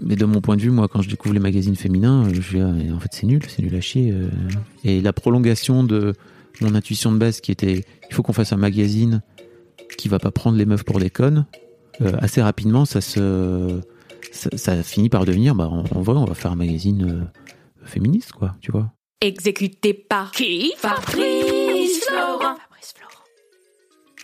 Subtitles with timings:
[0.00, 2.58] Mais de mon point de vue, moi, quand je découvre les magazines féminins, je suis
[2.58, 4.10] là, en fait, c'est nul, c'est nul à chier.
[4.10, 4.28] euh.
[4.84, 6.14] Et la prolongation de
[6.60, 9.22] mon intuition de base qui était, il faut qu'on fasse un magazine
[9.98, 11.46] qui va pas prendre les meufs pour des connes,
[12.00, 13.80] euh, assez rapidement, ça se,
[14.32, 18.32] ça, finit par devenir, bah, en, en vrai, on va faire un magazine euh, féministe,
[18.32, 18.90] quoi, tu vois.
[19.20, 20.72] Exécuté par qui?
[20.76, 22.56] Fabrice Florent.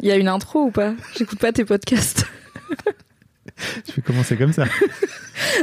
[0.00, 0.94] Il y a une intro ou pas?
[1.16, 2.26] J'écoute pas tes podcasts.
[3.88, 4.64] je vais commencer comme ça.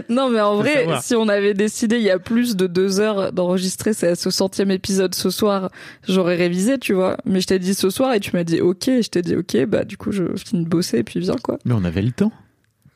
[0.10, 1.04] non, mais en vrai, savoir.
[1.04, 4.72] si on avait décidé il y a plus de deux heures d'enregistrer ce ce centième
[4.72, 5.70] épisode ce soir,
[6.08, 7.18] j'aurais révisé, tu vois.
[7.26, 8.88] Mais je t'ai dit ce soir et tu m'as dit ok.
[8.88, 11.38] Et je t'ai dit ok, bah du coup je finis de bosser et puis viens
[11.42, 11.58] quoi.
[11.66, 12.32] Mais on avait le temps.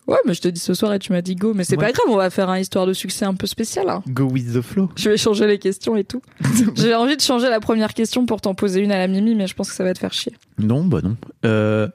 [0.09, 1.53] Ouais, mais je t'ai dit ce soir et tu m'as dit go.
[1.53, 1.85] Mais c'est Ouais.
[1.85, 3.89] pas grave, on va faire un histoire de succès un peu spécial.
[3.89, 4.03] hein.
[4.09, 4.89] Go with the flow.
[4.95, 6.21] Je vais changer les questions et tout.
[6.75, 9.47] J'ai envie de changer la première question pour t'en poser une à la Mimi, mais
[9.47, 10.33] je pense que ça va te faire chier.
[10.57, 11.15] Non, bah non.
[11.45, 11.87] Euh,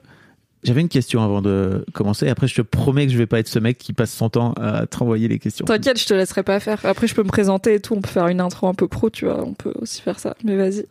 [0.63, 2.27] J'avais une question avant de commencer.
[2.27, 4.53] Après, je te promets que je vais pas être ce mec qui passe son temps
[4.53, 5.63] à te renvoyer les questions.
[5.65, 6.79] T'inquiète, je te laisserai pas faire.
[6.85, 7.93] Après, je peux me présenter et tout.
[7.93, 9.43] On peut faire une intro un peu pro, tu vois.
[9.45, 10.35] On peut aussi faire ça.
[10.43, 10.85] Mais vas-y.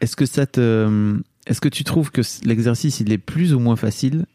[0.00, 1.16] Est-ce que ça te,
[1.46, 4.26] est-ce que tu trouves que l'exercice il est plus ou moins facile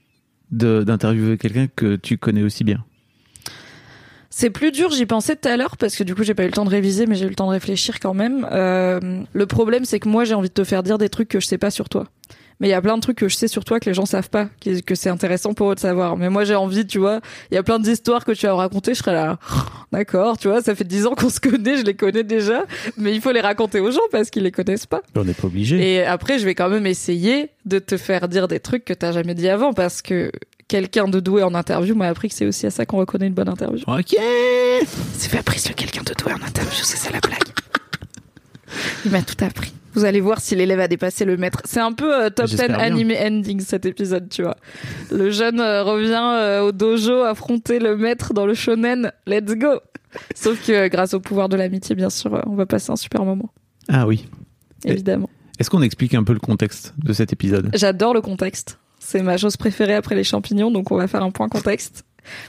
[0.51, 2.83] d'interviewer quelqu'un que tu connais aussi bien
[4.29, 6.47] C'est plus dur, j'y pensais tout à l'heure parce que du coup j'ai pas eu
[6.47, 8.47] le temps de réviser mais j'ai eu le temps de réfléchir quand même.
[8.51, 8.99] Euh,
[9.31, 11.47] le problème c'est que moi j'ai envie de te faire dire des trucs que je
[11.47, 12.07] sais pas sur toi.
[12.61, 14.05] Mais il y a plein de trucs que je sais sur toi que les gens
[14.05, 14.47] savent pas,
[14.85, 16.15] que c'est intéressant pour eux de savoir.
[16.15, 18.57] Mais moi j'ai envie, tu vois, il y a plein d'histoires que tu vas me
[18.57, 19.39] raconter, je serais là,
[19.91, 22.65] d'accord, tu vois, ça fait dix ans qu'on se connaît, je les connais déjà,
[22.97, 25.01] mais il faut les raconter aux gens parce qu'ils les connaissent pas.
[25.15, 25.95] On n'est pas obligé.
[25.95, 29.11] Et après, je vais quand même essayer de te faire dire des trucs que t'as
[29.11, 30.31] jamais dit avant parce que
[30.67, 33.33] quelqu'un de doué en interview m'a appris que c'est aussi à ça qu'on reconnaît une
[33.33, 33.83] bonne interview.
[33.87, 34.15] Ok.
[35.17, 37.39] C'est Fabrice le quelqu'un de doué en interview, c'est ça la blague.
[39.03, 39.73] Il m'a tout appris.
[39.93, 41.61] Vous allez voir si l'élève a dépassé le maître.
[41.65, 42.85] C'est un peu euh, top 10 J'espère bien.
[42.85, 44.55] animé ending cet épisode, tu vois.
[45.11, 49.11] Le jeune euh, revient euh, au dojo affronter le maître dans le shonen.
[49.27, 49.79] Let's go.
[50.35, 53.49] Sauf que grâce au pouvoir de l'amitié, bien sûr, on va passer un super moment,
[53.87, 54.27] Ah oui.
[54.85, 55.29] Évidemment.
[55.59, 57.69] Est-ce qu'on explique un peu le contexte de cet épisode?
[57.73, 58.79] J'adore le contexte.
[58.99, 62.03] C'est ma chose préférée après les champignons, donc on va faire un point contexte.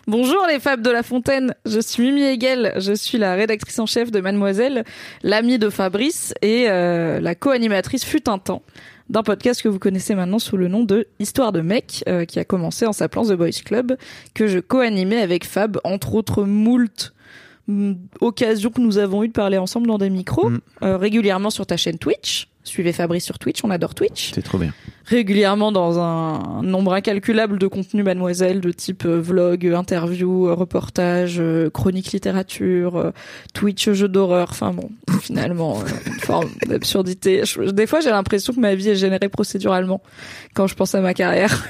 [0.07, 3.87] Bonjour les Fab de la Fontaine, je suis Mimi Hegel, je suis la rédactrice en
[3.87, 4.85] chef de Mademoiselle,
[5.23, 8.63] l'amie de Fabrice et euh, la co-animatrice fut un temps
[9.09, 12.39] d'un podcast que vous connaissez maintenant sous le nom de Histoire de mec, euh, qui
[12.39, 13.97] a commencé en s'appelant The Boys Club,
[14.35, 17.13] que je co-animais avec Fab, entre autres moult
[17.69, 20.61] mm, occasions que nous avons eues de parler ensemble dans des micros, Mm.
[20.83, 22.49] euh, régulièrement sur ta chaîne Twitch.
[22.65, 24.73] Suivez Fabrice sur Twitch, on adore Twitch C'est trop bien.
[25.05, 30.55] régulièrement dans un nombre incalculable de contenus mademoiselle de type euh, vlog, euh, interview, euh,
[30.55, 31.43] reportage,
[31.75, 33.13] chronique littérature,
[33.53, 34.91] Twitch jeu d'horreur, enfin bon,
[35.21, 37.43] finalement une forme d'absurdité.
[37.73, 40.01] Des fois j'ai l'impression que ma vie est générée procéduralement
[40.55, 41.65] quand je pense à ma carrière.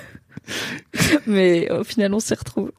[1.26, 2.72] Mais au final, on s'y retrouve.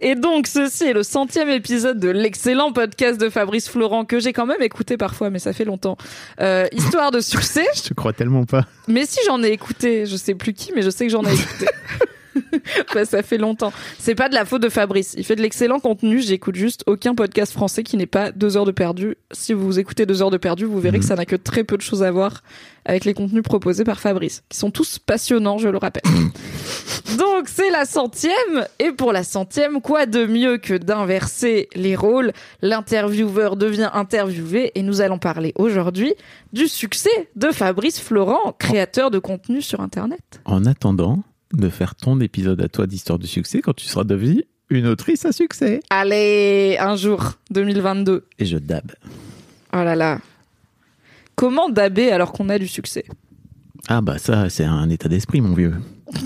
[0.00, 4.32] Et donc, ceci est le centième épisode de l'excellent podcast de Fabrice Florent que j'ai
[4.32, 5.96] quand même écouté parfois, mais ça fait longtemps.
[6.40, 7.66] Euh, Histoire de succès.
[7.74, 8.66] Je te crois tellement pas.
[8.88, 11.32] Mais si j'en ai écouté, je sais plus qui, mais je sais que j'en ai
[11.32, 11.66] écouté.
[12.94, 13.72] Bah, ça fait longtemps.
[13.98, 15.14] C'est pas de la faute de Fabrice.
[15.16, 16.20] Il fait de l'excellent contenu.
[16.20, 19.16] J'écoute juste aucun podcast français qui n'est pas deux heures de perdu.
[19.32, 21.76] Si vous écoutez deux heures de perdu, vous verrez que ça n'a que très peu
[21.76, 22.42] de choses à voir
[22.84, 26.02] avec les contenus proposés par Fabrice, qui sont tous passionnants, je le rappelle.
[27.18, 32.32] Donc c'est la centième, et pour la centième, quoi de mieux que d'inverser les rôles?
[32.62, 36.14] L'intervieweur devient interviewé, et nous allons parler aujourd'hui
[36.52, 40.40] du succès de Fabrice Florent, créateur de contenu sur Internet.
[40.44, 41.18] En attendant
[41.52, 45.24] de faire ton épisode à toi d'histoire du succès, quand tu seras devenu une autrice
[45.24, 45.80] à succès.
[45.90, 48.24] Allez, un jour, 2022.
[48.38, 48.92] Et je dab.
[49.72, 50.20] Oh là là.
[51.34, 53.04] Comment daber alors qu'on a du succès?
[53.88, 55.74] Ah bah ça, c'est un état d'esprit, mon vieux.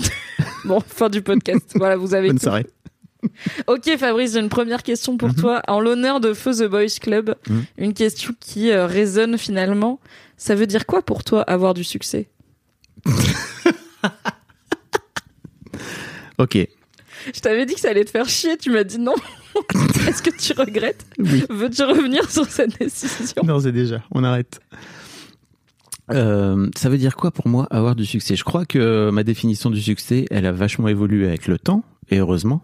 [0.65, 1.73] Bon, fin du podcast.
[1.75, 2.43] voilà, vous avez Bonne tout.
[2.45, 2.65] soirée.
[3.67, 5.61] Ok Fabrice, j'ai une première question pour toi.
[5.67, 7.65] En l'honneur de Feu The Boys Club, Mhm.
[7.77, 9.99] une question qui euh, résonne finalement.
[10.37, 12.29] Ça veut dire quoi pour toi avoir du succès?
[16.37, 16.57] Ok.
[17.33, 19.15] Je t'avais dit que ça allait te faire chier, tu m'as dit non.
[20.07, 21.05] Est-ce que tu regrettes?
[21.17, 21.45] Oui.
[21.49, 23.41] Veux-tu revenir sur cette décision?
[23.43, 24.03] Non, c'est déjà.
[24.11, 24.59] On arrête.
[26.11, 28.35] Euh, ça veut dire quoi pour moi avoir du succès?
[28.35, 32.17] Je crois que ma définition du succès, elle a vachement évolué avec le temps, et
[32.17, 32.61] heureusement.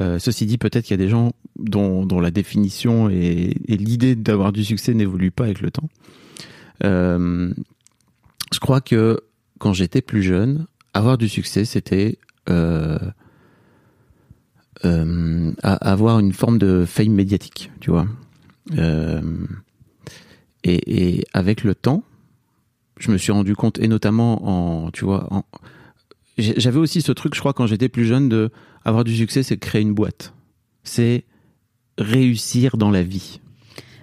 [0.00, 3.76] Euh, ceci dit, peut-être qu'il y a des gens dont, dont la définition et, et
[3.76, 5.88] l'idée d'avoir du succès n'évoluent pas avec le temps.
[6.84, 7.52] Euh,
[8.52, 9.20] je crois que
[9.58, 12.29] quand j'étais plus jeune, avoir du succès, c'était euh, euh,
[15.62, 18.06] à- avoir une forme de fame médiatique, tu vois.
[18.78, 19.20] Euh,
[20.64, 22.02] et, et avec le temps,
[22.98, 25.44] je me suis rendu compte, et notamment en, tu vois, en,
[26.38, 28.50] j'avais aussi ce truc, je crois, quand j'étais plus jeune, de
[28.84, 30.32] avoir du succès, c'est créer une boîte.
[30.84, 31.24] C'est
[31.98, 33.40] réussir dans la vie.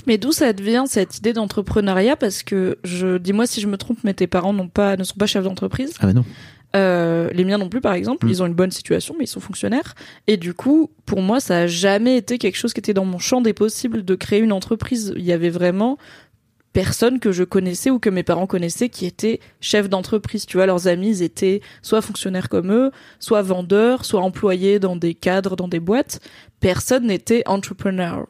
[0.05, 2.15] Mais d'où ça devient cette idée d'entrepreneuriat?
[2.15, 5.15] Parce que je dis-moi si je me trompe, mais tes parents n'ont pas, ne sont
[5.15, 5.93] pas chefs d'entreprise.
[5.99, 6.23] Ah bah non.
[6.75, 8.25] Euh, les miens non plus, par exemple.
[8.25, 8.29] Mm.
[8.29, 9.95] Ils ont une bonne situation, mais ils sont fonctionnaires.
[10.27, 13.19] Et du coup, pour moi, ça a jamais été quelque chose qui était dans mon
[13.19, 15.13] champ des possibles de créer une entreprise.
[15.15, 15.97] Il y avait vraiment
[16.73, 20.45] personne que je connaissais ou que mes parents connaissaient qui était chef d'entreprise.
[20.45, 24.95] Tu vois, leurs amis, ils étaient soit fonctionnaires comme eux, soit vendeurs, soit employés dans
[24.95, 26.19] des cadres, dans des boîtes.
[26.59, 28.27] Personne n'était entrepreneur.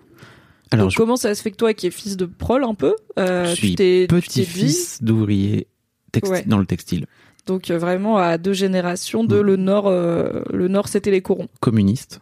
[0.71, 2.73] Alors, Donc, je comment ça se fait que toi, qui es fils de prol un
[2.75, 5.67] peu, euh, Je tu suis tu t'es petit-fils d'ouvrier
[6.13, 6.43] texti- Ouais.
[6.45, 7.05] dans le textile.
[7.47, 9.41] Donc euh, vraiment à deux générations de Mm.
[9.45, 11.47] le nord, euh, le nord c'était les corons.
[11.59, 12.21] Communiste.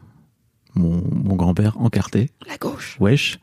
[0.75, 2.30] Mon, mon grand-père encarté.
[2.48, 2.98] La gauche.
[3.00, 3.39] Wesh.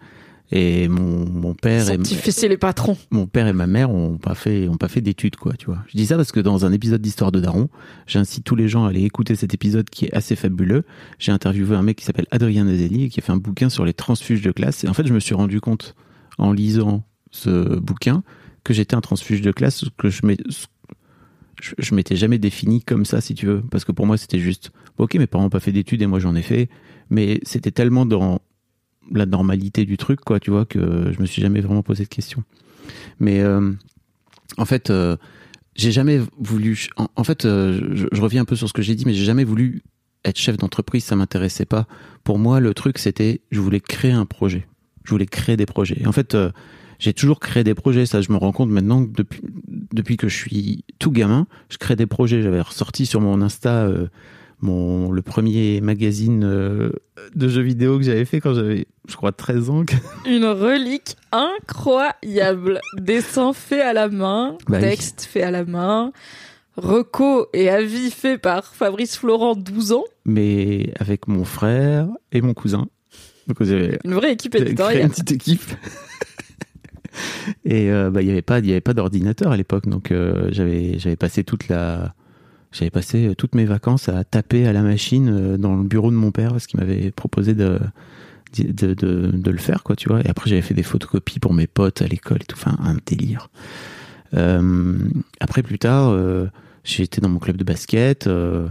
[0.55, 2.99] Et mon, mon père et et les patrons.
[3.11, 5.79] mon père et ma mère ont pas fait ont pas fait d'études quoi tu vois
[5.89, 7.71] je dis ça parce que dans un épisode d'histoire de Daron
[8.07, 10.85] j'incite tous les gens à aller écouter cet épisode qui est assez fabuleux
[11.19, 13.87] j'ai interviewé un mec qui s'appelle Adrien Nazeli et qui a fait un bouquin sur
[13.87, 15.95] les transfuges de classe et en fait je me suis rendu compte
[16.37, 18.23] en lisant ce bouquin
[18.63, 20.37] que j'étais un transfuge de classe que je m'ai-
[21.79, 24.73] je, m'étais jamais défini comme ça si tu veux parce que pour moi c'était juste
[24.99, 26.69] ok mes parents ont pas fait d'études et moi j'en ai fait
[27.11, 28.41] mais c'était tellement dans
[29.11, 32.09] la normalité du truc quoi tu vois que je me suis jamais vraiment posé de
[32.09, 32.43] questions.
[33.21, 33.73] Mais euh,
[34.57, 35.17] en fait euh,
[35.77, 39.05] j'ai jamais voulu en, fait euh, je, reviens un peu sur ce que j'ai dit
[39.07, 39.83] mais j'ai jamais voulu
[40.25, 41.87] être chef d'entreprise ça m'intéressait pas.
[42.25, 44.67] Pour moi le truc c'était je voulais créer un projet.
[45.05, 46.01] Je voulais créer des projets.
[46.01, 46.37] Et en fait
[47.03, 49.41] j'ai toujours créé des projets ça je me rends compte maintenant que depuis
[49.93, 53.85] depuis que je suis tout gamin je crée des projets j'avais ressorti sur mon insta
[53.87, 54.07] euh,
[54.61, 56.91] mon le premier magazine euh,
[57.35, 59.85] de jeux vidéo que j'avais fait quand j'avais je crois 13 ans
[60.27, 62.81] Une relique incroyable.
[62.99, 64.85] Dessin fait à la main, Bah oui.
[64.89, 66.13] texte fait à la main,
[66.77, 70.05] reco et avis fait par Fabrice Florent, 12 ans.
[70.25, 72.87] mais avec mon frère et mon cousin.
[73.49, 75.03] Donc Une vraie équipe éditoriale.
[75.03, 75.63] une petite équipe.
[77.65, 79.89] et euh, bah il y avait pas y avait pas d'ordinateur à l'époque.
[79.89, 82.15] Donc euh, j'avais j'avais passé toute la
[82.73, 86.17] j'avais passé toutes mes vacances à taper à la machine euh, dans le bureau de
[86.17, 87.79] mon père parce qu'il m'avait proposé de
[88.55, 90.21] de, le faire quoi tu vois.
[90.21, 92.57] Et après j'avais fait des photocopies pour mes potes à l'école et tout.
[92.57, 93.49] Enfin un délire.
[95.41, 96.47] Après plus tard euh,
[96.99, 98.67] été dans mon club de basket euh,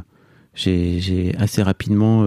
[0.56, 2.26] j'ai assez rapidement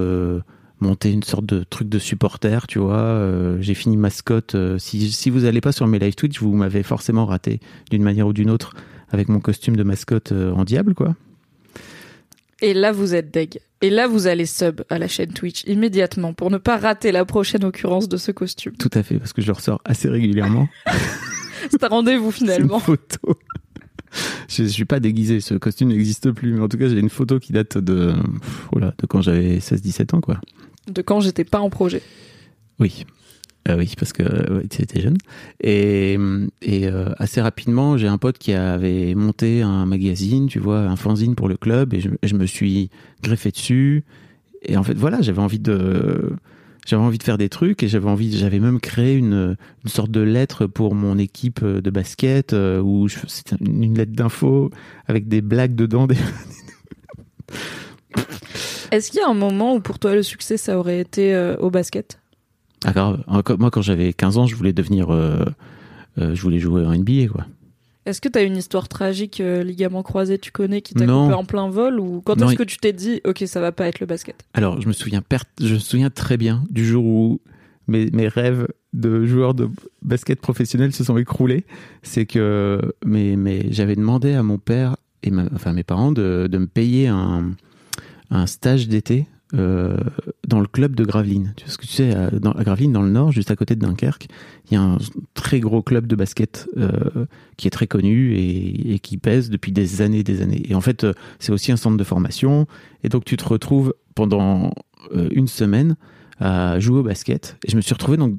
[0.81, 2.97] monté une sorte de truc de supporter, tu vois.
[2.97, 4.55] Euh, j'ai fini mascotte.
[4.55, 8.03] Euh, si, si vous allez pas sur mes live Twitch, vous m'avez forcément raté d'une
[8.03, 8.75] manière ou d'une autre
[9.11, 11.15] avec mon costume de mascotte euh, en diable, quoi.
[12.61, 13.61] Et là, vous êtes deg.
[13.83, 17.25] Et là, vous allez sub à la chaîne Twitch immédiatement pour ne pas rater la
[17.25, 18.73] prochaine occurrence de ce costume.
[18.79, 20.69] Tout à fait, parce que je le ressors assez régulièrement.
[21.71, 22.79] C'est un rendez-vous C'est une finalement.
[22.79, 23.39] photo.
[24.49, 27.11] je, je suis pas déguisé, ce costume n'existe plus, mais en tout cas, j'ai une
[27.11, 28.15] photo qui date de,
[28.73, 30.41] oh là, de quand j'avais 16-17 ans, quoi.
[30.89, 32.03] De quand j'étais pas en projet.
[32.79, 33.05] Oui.
[33.69, 35.17] Euh, oui, parce que ouais, tu étais jeune.
[35.63, 40.97] Et, euh, assez rapidement, j'ai un pote qui avait monté un magazine, tu vois, un
[40.97, 42.91] fanzine pour le club, et je, me suis
[43.23, 44.05] greffé dessus.
[44.63, 46.33] Et en fait, voilà, j'avais envie de,
[46.87, 50.21] j'avais envie de faire des trucs, et j'avais envie, j'avais même créé une, sorte de
[50.21, 54.71] lettre pour mon équipe de basket, euh, où c'était une lettre d'info
[55.07, 56.07] avec des blagues dedans.
[58.95, 61.57] Est-ce qu'il y a un moment où pour toi le succès ça aurait été euh,
[61.57, 62.19] au basket?
[62.85, 63.25] Ah, grave.
[63.59, 65.43] Moi, quand j'avais 15 ans, je voulais devenir, euh,
[66.19, 67.47] euh, je voulais jouer en NBA, quoi.
[68.07, 71.71] Est-ce que t'as une histoire tragique, ligament croisé, tu connais, qui t'a coupé en plein
[71.71, 74.07] vol ou quand est-ce il- que tu t'es dit, ok, ça va pas être le
[74.07, 74.45] basket?
[74.53, 77.41] Alors, je me souviens, per- je me souviens très bien du jour où
[77.89, 79.71] mes, mes rêves de joueur de
[80.03, 81.65] basket professionnel se sont écroulés.
[82.03, 86.47] C'est que mes, mes- j'avais demandé à mon père et ma- enfin mes parents de,
[86.53, 87.53] de me payer un,
[88.35, 89.97] un stage d'été euh,
[90.49, 91.53] dans le club de Gravelines.
[91.57, 94.27] Tu sais, tu sais, à, dans, Gravelines, dans le nord, juste à côté de Dunkerque,
[94.67, 94.99] il y a un
[95.35, 97.27] très gros club de basket euh,
[97.57, 100.63] qui est très connu et, qui pèse depuis des années et des années.
[100.69, 102.67] Et en fait, euh, c'est aussi un centre de formation.
[103.05, 104.73] Et donc, tu te retrouves pendant
[105.13, 105.97] une semaine
[106.41, 107.59] à jouer au basket.
[107.67, 108.39] Et je me suis retrouvé donc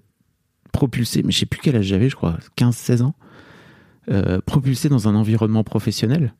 [0.71, 3.13] propulsé, mais je sais plus quel âge j'avais, je crois 15-16 ans,
[4.45, 6.33] propulsé dans un environnement professionnel.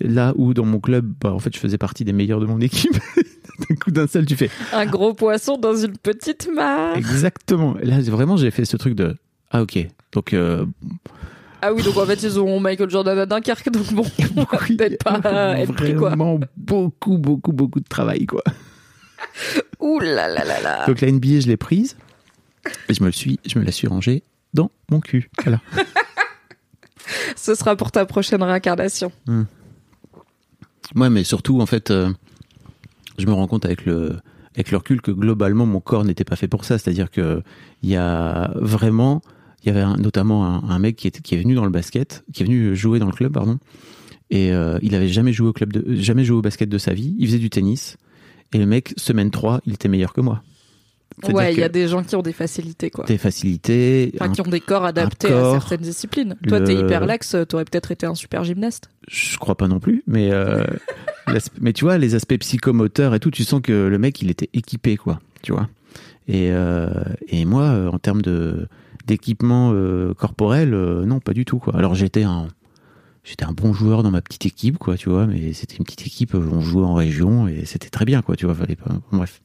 [0.00, 2.60] Là où dans mon club, bah, en fait, je faisais partie des meilleurs de mon
[2.60, 2.92] équipe.
[3.68, 6.96] D'un coup d'un seul, tu fais Un gros poisson dans une petite mare.
[6.96, 7.78] exactement.
[7.78, 9.14] Et là, vraiment, j'ai fait ce truc de
[9.52, 9.78] ah ok.
[10.10, 10.66] Donc euh,
[11.62, 15.04] Ah oui, donc en fait, ils ont Michael Jordan à Dunkerque, donc bon, oui, peut-être
[15.04, 16.08] pas être pris, quoi.
[16.08, 18.42] vraiment beaucoup, beaucoup, beaucoup de travail, quoi.
[19.78, 20.86] Ouh là là là là.
[20.88, 21.96] Donc la NBA, je l'ai prise
[22.88, 25.30] et je me le suis, je me la suis rangée dans mon cul.
[25.44, 25.60] Voilà.
[27.36, 29.12] Ce sera pour ta prochaine réincarnation.
[30.94, 32.10] Ouais, mais surtout, en fait, euh,
[33.18, 34.16] je me rends compte avec le,
[34.54, 36.78] avec le recul que globalement, mon corps n'était pas fait pour ça.
[36.78, 37.42] C'est-à-dire que
[37.82, 39.22] il y a vraiment,
[39.62, 42.42] il y avait notamment un, mec qui, était, qui est venu dans le basket, qui
[42.42, 43.58] est venu jouer dans le club, pardon,
[44.30, 46.94] et euh, il avait jamais joué au club de, jamais joué au basket de sa
[46.94, 47.14] vie.
[47.18, 47.96] Il faisait du tennis,
[48.52, 50.42] et le mec, semaine 3, il était meilleur que moi.
[51.32, 53.04] Ouais, il y a des gens qui ont des facilités, quoi.
[53.04, 56.34] Des facilités, Enfin, qui ont des corps adaptés corps, à certaines disciplines.
[56.48, 58.90] Toi, le- t'es hyper lax, t'aurais peut-être été un super gymnaste.
[59.08, 60.64] je crois pas non plus, mais euh,
[61.60, 64.50] mais tu vois les aspects psychomoteurs et tout, tu sens que le mec il était
[64.54, 65.68] équipé quoi, tu vois.
[66.26, 66.88] Et euh,
[67.28, 68.66] et moi euh, en termes de
[69.06, 71.76] d'équipement euh, corporel, non pas du tout quoi.
[71.76, 72.48] Alors j'étais un
[73.22, 76.06] j'étais un bon joueur dans ma petite équipe quoi, tu vois, mais c'était une petite
[76.06, 78.54] équipe, on jouait en région et c'était très bien quoi, tu vois.
[78.54, 79.40] Fallait pas, bref.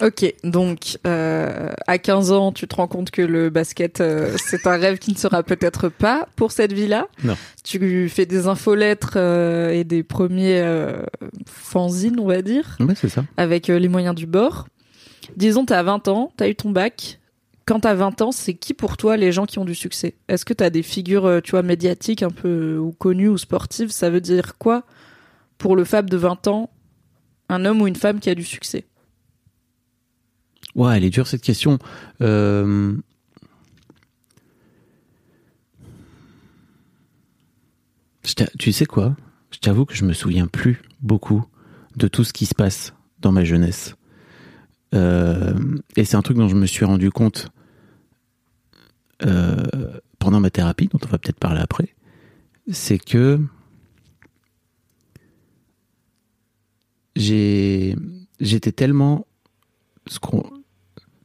[0.00, 4.66] Ok, donc euh, à 15 ans, tu te rends compte que le basket, euh, c'est
[4.68, 7.08] un rêve qui ne sera peut-être pas pour cette vie-là?
[7.24, 7.36] Non.
[7.64, 11.02] Tu fais des infolettres euh, et des premiers euh,
[11.46, 13.24] fanzines, on va dire, Ouais c'est ça.
[13.36, 14.68] avec euh, les moyens du bord.
[15.36, 17.18] Disons, t'as 20 ans, t'as eu ton bac.
[17.66, 20.14] Quand t'as 20 ans, c'est qui pour toi les gens qui ont du succès?
[20.28, 23.90] Est-ce que t'as des figures, euh, tu vois, médiatiques un peu ou connues ou sportives?
[23.90, 24.84] Ça veut dire quoi
[25.58, 26.70] pour le Fab de 20 ans,
[27.48, 28.84] un homme ou une femme qui a du succès?
[30.74, 31.78] Ouais, elle est dure cette question.
[32.20, 32.94] Euh,
[38.58, 39.16] tu sais quoi?
[39.50, 41.44] Je t'avoue que je me souviens plus beaucoup
[41.96, 43.94] de tout ce qui se passe dans ma jeunesse.
[44.94, 45.54] Euh,
[45.96, 47.48] et c'est un truc dont je me suis rendu compte
[49.24, 51.94] euh, pendant ma thérapie, dont on va peut-être parler après.
[52.70, 53.40] C'est que
[57.16, 59.26] j'étais tellement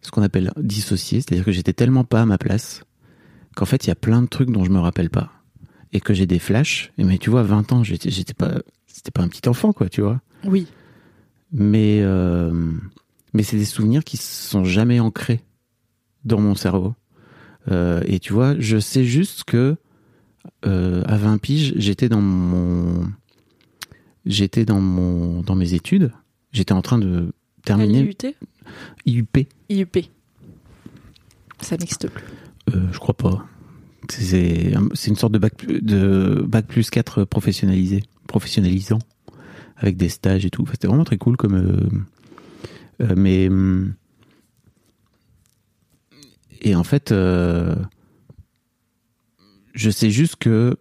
[0.03, 2.83] ce qu'on appelle dissocié, c'est-à-dire que j'étais tellement pas à ma place
[3.55, 5.31] qu'en fait il y a plein de trucs dont je me rappelle pas
[5.93, 6.91] et que j'ai des flashs.
[6.97, 9.89] Et mais tu vois, 20 ans, j'étais j'étais pas c'était pas un petit enfant quoi,
[9.89, 10.21] tu vois.
[10.43, 10.67] Oui.
[11.51, 12.71] Mais euh,
[13.33, 15.41] mais c'est des souvenirs qui sont jamais ancrés
[16.25, 16.95] dans mon cerveau.
[17.71, 19.77] Euh, et tu vois, je sais juste que
[20.65, 23.07] euh, à 20 piges, j'étais dans mon
[24.25, 26.11] j'étais dans mon dans mes études,
[26.51, 27.33] j'étais en train de
[27.63, 28.35] terminer l'IUT
[29.05, 29.47] IUP.
[29.69, 29.97] IUP.
[31.61, 32.25] Ça n'existe plus.
[32.73, 33.45] Euh, je crois pas.
[34.09, 34.73] C'est
[35.07, 38.99] une sorte de bac, plus- de bac plus 4 professionnalisé, professionnalisant,
[39.77, 40.65] avec des stages et tout.
[40.71, 41.55] C'était vraiment très cool comme.
[41.55, 41.89] euh,
[43.01, 43.49] euh, mais.
[46.61, 47.75] Et en fait, je
[49.89, 50.77] sais juste que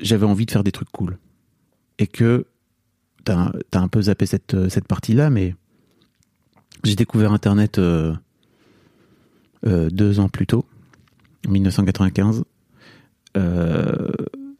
[0.00, 1.18] j'avais envie de faire des trucs cool.
[1.98, 2.46] Et que.
[3.24, 5.54] T'as as un peu zappé cette, cette partie-là, mais.
[6.84, 8.14] J'ai découvert Internet euh,
[9.66, 10.64] euh, deux ans plus tôt.
[11.48, 12.44] 1995
[13.36, 14.08] euh,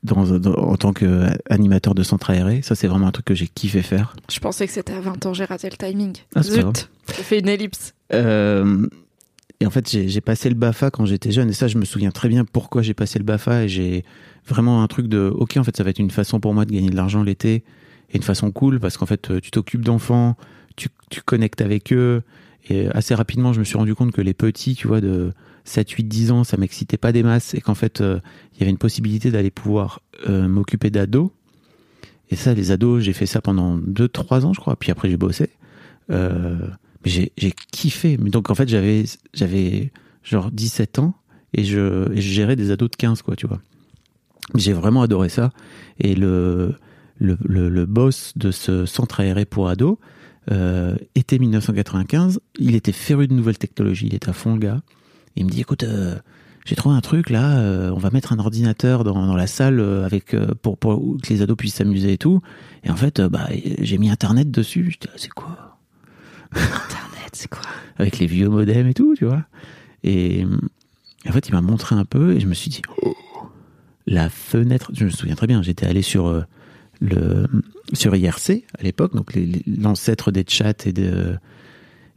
[0.02, 2.62] dans, dans- en tant qu'animateur de centre aéré.
[2.62, 4.17] Ça, c'est vraiment un truc que j'ai kiffé faire.
[4.31, 6.17] Je pensais que c'était à 20 ans, j'ai raté le timing.
[6.35, 6.43] Ah.
[6.43, 7.95] Zut, j'ai fait une ellipse.
[8.12, 11.50] Et en fait, j'ai j'ai passé le BAFA quand j'étais jeune.
[11.50, 13.64] Et ça, je me souviens très bien pourquoi j'ai passé le BAFA.
[13.64, 14.05] Et j'ai
[14.47, 16.73] vraiment un truc de OK, en fait, ça va être une façon pour moi de
[16.73, 17.62] gagner de l'argent l'été.
[18.11, 20.37] Et une façon cool parce qu'en fait, tu t'occupes d'enfants,
[21.11, 22.23] tu, connectes avec eux.
[22.69, 25.33] Et assez rapidement, je me suis rendu compte que les petits, tu vois, de
[25.65, 27.55] 7, 8, 10 ans, ça m'excitait pas des masses.
[27.55, 28.21] Et qu'en fait, euh,
[28.55, 31.31] il y avait une possibilité d'aller pouvoir euh, m'occuper d'ados.
[32.31, 34.77] Et ça, les ados, j'ai fait ça pendant 2-3 ans, je crois.
[34.77, 35.51] Puis après, j'ai bossé.
[36.11, 36.59] Euh,
[37.05, 37.31] j'ai
[37.73, 38.17] kiffé.
[38.17, 41.15] Donc, en fait, j'avais j'avais genre 17 ans
[41.53, 43.61] et je, gérais des ados de 15, quoi, tu vois.
[44.55, 45.51] J'ai vraiment adoré ça.
[45.99, 46.75] Et le,
[47.19, 49.99] le, le boss de ce centre aéré pour ados,
[50.50, 54.82] euh, été 1995, il était féru de nouvelles technologies, il était à fond le gars.
[55.37, 56.16] Il me dit, écoute, euh,
[56.64, 59.80] j'ai trouvé un truc là, euh, on va mettre un ordinateur dans, dans la salle
[59.80, 62.40] euh, avec pour, pour que les ados puissent s'amuser et tout.
[62.84, 64.90] Et en fait, bah, j'ai mis Internet dessus.
[64.90, 65.78] J'étais, là, c'est quoi?
[66.52, 67.62] Internet, c'est quoi?
[67.99, 69.44] Avec les vieux modems et tout, tu vois.
[70.02, 70.44] Et
[71.28, 73.14] en fait, il m'a montré un peu et je me suis dit, oh,
[74.06, 74.90] la fenêtre.
[74.92, 75.62] Je me souviens très bien.
[75.62, 76.44] J'étais allé sur
[77.00, 77.46] le
[77.92, 79.32] sur IRC à l'époque, donc
[79.66, 81.38] l'ancêtre des chats et de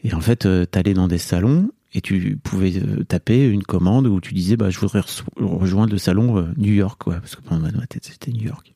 [0.05, 4.05] et en fait, euh, t'allais dans des salons et tu pouvais euh, taper une commande
[4.05, 5.01] où tu disais bah je voudrais
[5.37, 8.71] rejoindre le salon euh, New York quoi parce que pendant ma tête c'était New York.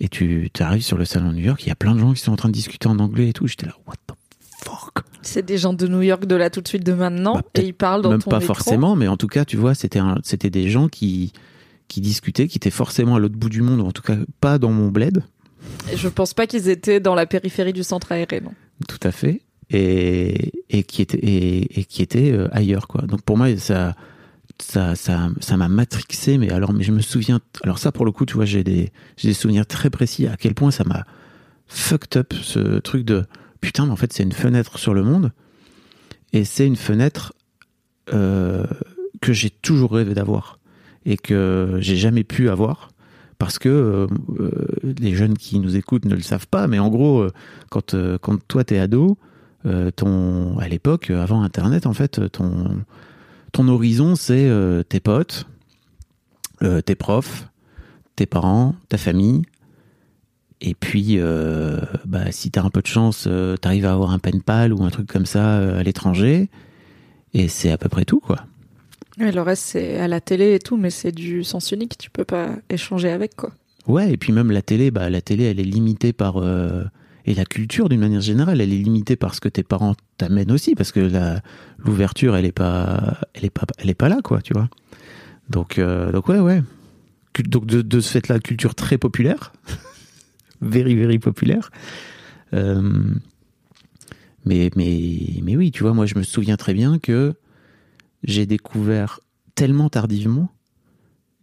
[0.00, 2.20] Et tu arrives sur le salon New York, il y a plein de gens qui
[2.20, 3.46] sont en train de discuter en anglais et tout.
[3.46, 4.12] J'étais là what the
[4.62, 5.04] fuck?
[5.22, 7.62] C'est des gens de New York de là tout de suite de maintenant Bah, et
[7.62, 8.54] ils parlent dans Même ton pas micro.
[8.54, 11.32] forcément, mais en tout cas, tu vois, c'était des gens qui
[11.88, 14.58] qui discutaient, qui étaient forcément à l'autre bout du monde, ou en tout cas pas
[14.58, 15.24] dans mon bled,
[15.94, 18.52] Je pense pas qu'ils étaient dans la périphérie du centre aéré, non.
[18.88, 20.52] tout à fait, et,
[20.86, 23.02] qui étaient euh, ailleurs, quoi.
[23.02, 23.94] Donc pour moi, ça
[24.60, 28.12] ça ça ça m'a matrixé, mais alors mais je me souviens, alors ça pour le
[28.12, 31.04] coup, tu vois, j'ai des j'ai des souvenirs très précis à quel point ça m'a
[31.66, 33.24] fucked up ce truc de
[33.60, 35.32] putain, mais en fait c'est une fenêtre sur le monde,
[36.32, 37.34] et c'est une fenêtre
[38.12, 38.64] euh,
[39.20, 40.58] que j'ai toujours rêvé d'avoir
[41.04, 42.90] et que j'ai jamais pu avoir
[43.38, 44.06] parce que euh,
[44.40, 44.50] euh,
[44.98, 47.32] les jeunes qui nous écoutent ne le savent pas, mais en gros, euh,
[47.70, 49.16] quand, quand toi t'es ado,
[49.64, 52.82] à l'époque, avant Internet, en fait, ton,
[53.52, 54.50] ton horizon, c'est
[54.88, 55.46] tes potes,
[56.86, 57.48] tes profs,
[58.16, 59.42] tes parents, ta famille.
[60.62, 61.18] Et puis,
[62.06, 63.28] bah, si t'as un peu de chance,
[63.60, 66.48] t'arrives à avoir un pen pal ou un truc comme ça à l'étranger.
[67.34, 68.46] Et c'est à peu près tout, quoi.
[69.20, 71.98] Et le reste, c'est à la télé et tout, mais c'est du sens unique.
[71.98, 73.52] Tu peux pas échanger avec, quoi.
[73.86, 76.36] Ouais, et puis même la télé, bah, la télé, elle est limitée par.
[76.36, 76.84] euh,
[77.24, 80.50] et la culture, d'une manière générale, elle est limitée par ce que tes parents t'amènent
[80.52, 81.10] aussi, parce que
[81.78, 84.70] l'ouverture, elle est pas, elle est pas, elle est pas là, quoi, tu vois.
[85.50, 86.62] Donc, euh, donc ouais, ouais.
[87.44, 89.52] Donc de, de ce fait-là, culture très populaire,
[90.62, 91.70] very, very populaire.
[92.54, 92.80] Euh,
[94.46, 97.34] mais, mais, mais oui, tu vois, moi, je me souviens très bien que
[98.24, 99.20] j'ai découvert
[99.54, 100.50] tellement tardivement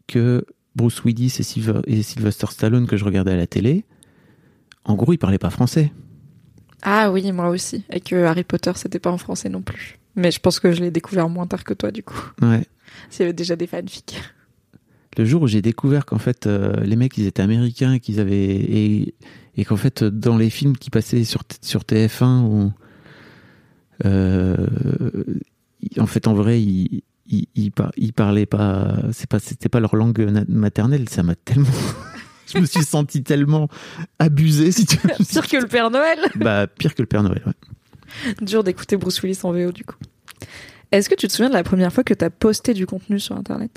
[0.08, 3.86] que Bruce Willis et, Sylve- et Sylvester Stallone que je regardais à la télé,
[4.84, 5.92] en gros, ils parlaient pas français.
[6.84, 7.84] Ah oui, moi aussi.
[7.92, 9.98] Et que Harry Potter, c'était pas en français non plus.
[10.16, 12.32] Mais je pense que je l'ai découvert moins tard que toi, du coup.
[12.42, 12.66] Ouais.
[13.20, 14.22] Avait déjà des fanfics.
[15.18, 18.20] Le jour où j'ai découvert qu'en fait, euh, les mecs, ils étaient américains et qu'ils
[18.20, 18.36] avaient.
[18.46, 19.16] Et,
[19.58, 21.42] et qu'en fait, dans les films qui passaient sur
[21.84, 22.72] TF1, où.
[24.06, 24.68] euh,
[26.00, 27.02] en fait, en vrai, ils.
[27.28, 31.10] Ils, ils, par- ils parlaient pas, c'est pas, c'était pas leur langue maternelle.
[31.10, 31.65] Ça m'a tellement,
[32.54, 33.67] je me suis senti tellement
[34.19, 34.98] abusé, si tu.
[35.32, 38.36] Pire que le Père Noël Bah, pire que le Père Noël, ouais.
[38.45, 39.95] Dur d'écouter Bruce Willis en VO, du coup.
[40.91, 43.36] Est-ce que tu te souviens de la première fois que t'as posté du contenu sur
[43.36, 43.71] Internet?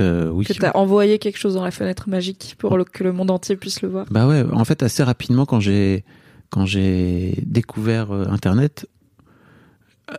[0.00, 0.44] Euh, oui.
[0.46, 3.56] Que t'as envoyé quelque chose dans la fenêtre magique pour le- que le monde entier
[3.56, 4.06] puisse le voir?
[4.10, 6.04] Bah ouais, en fait, assez rapidement, quand j'ai
[6.50, 8.88] quand j'ai découvert euh, Internet,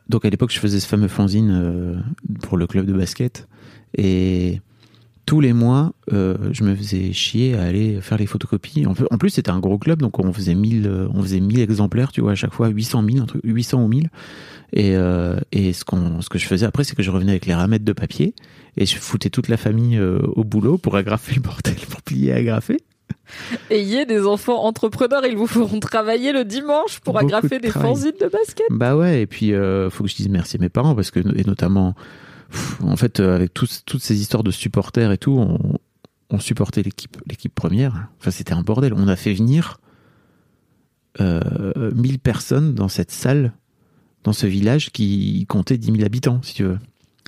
[0.08, 1.96] donc à l'époque, je faisais ce fameux fanzine euh,
[2.42, 3.48] pour le club de basket,
[3.98, 4.62] et
[5.26, 8.88] tous les mois, euh, je me faisais chier à aller faire les photocopies.
[8.88, 12.12] En, plus- c'était un gros club, donc on faisait 1000, euh, on faisait 1000 exemplaires,
[12.12, 14.10] tu vois, à chaque fois 800 000, un truc, 800 ou 1000.
[14.74, 17.46] Et, euh, et ce, qu'on, ce que je faisais après, c'est que je revenais avec
[17.46, 18.34] les ramettes de papier
[18.78, 22.30] et je foutais toute la famille euh, au boulot pour agrafer le bordel, pour plier
[22.30, 22.78] et agrafer.
[23.70, 27.72] Ayez des enfants entrepreneurs, ils vous feront travailler le dimanche pour Beaucoup agrafer de des
[27.72, 28.66] fanzines de basket.
[28.70, 31.20] Bah ouais, et puis euh, faut que je dise merci à mes parents parce que
[31.20, 31.96] et notamment,
[32.52, 35.80] pff, en fait, euh, avec toutes ces histoires de supporters et tout, on,
[36.30, 38.10] on supportait l'équipe, l'équipe première.
[38.20, 38.94] Enfin, c'était un bordel.
[38.94, 39.80] On a fait venir
[41.20, 43.54] euh, 1000 personnes dans cette salle,
[44.24, 46.80] dans ce village qui comptait 10 000 habitants, si tu veux.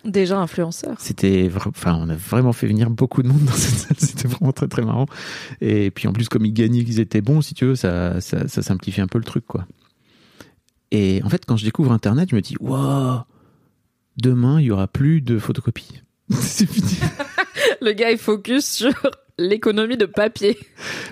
[0.03, 0.95] Déjà influenceur.
[0.99, 3.97] C'était, enfin, on a vraiment fait venir beaucoup de monde dans cette salle.
[3.99, 5.05] C'était vraiment très très marrant.
[5.61, 8.47] Et puis en plus, comme ils gagnaient, qu'ils étaient bons, si tu veux, ça, ça,
[8.47, 9.65] ça simplifie un peu le truc, quoi.
[10.91, 13.21] Et en fait, quand je découvre Internet, je me dis, waouh,
[14.17, 16.01] demain il y aura plus de photocopies.
[16.31, 16.97] C'est fini.
[17.85, 18.93] Le gars est focus sur
[19.37, 20.57] l'économie de papier.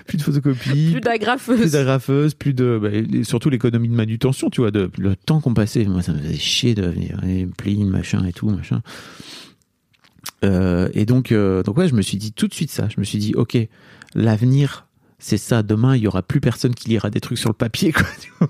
[0.06, 0.90] Plus de photocopies.
[0.92, 1.58] Plus d'agrafeuses.
[1.60, 5.40] plus d'agrafeuses, plus de, bah, et surtout l'économie de manutention, tu vois, de, le temps
[5.40, 5.84] qu'on passait.
[5.84, 7.46] Moi, ça me faisait chier de venir et
[7.84, 8.82] machin et tout, machin.
[10.44, 12.88] Euh, et donc, euh, donc ouais, je me suis dit tout de suite ça.
[12.88, 13.58] Je me suis dit, ok,
[14.14, 14.86] l'avenir,
[15.18, 15.62] c'est ça.
[15.62, 18.06] Demain, il y aura plus personne qui lira des trucs sur le papier, quoi.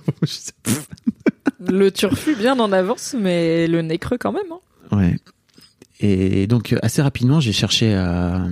[1.61, 4.51] Le turfu bien en avance, mais le nez creux quand même.
[4.51, 4.97] hein.
[4.97, 5.17] Ouais.
[6.01, 8.47] Et donc assez rapidement, j'ai cherché à.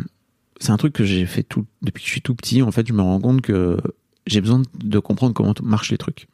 [0.61, 2.63] C'est un truc que j'ai fait tout depuis que je suis tout petit.
[2.63, 3.79] En fait, je me rends compte que
[4.27, 6.29] j'ai besoin de comprendre comment marchent les trucs.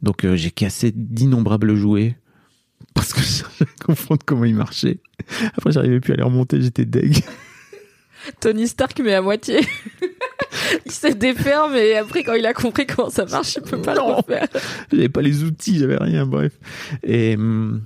[0.00, 2.16] Donc euh, j'ai cassé d'innombrables jouets
[2.94, 5.00] parce que je comprendre comment ils marchaient.
[5.56, 7.22] Après, j'arrivais plus à les remonter, j'étais deg.
[8.40, 9.60] Tony Stark, mais à moitié.
[10.86, 13.94] il s'est défaire, mais après, quand il a compris comment ça marche, il peut pas
[13.94, 14.16] le Non.
[14.16, 14.48] refaire.
[14.92, 16.52] J'avais pas les outils, j'avais rien, bref.
[17.02, 17.82] Et, hum,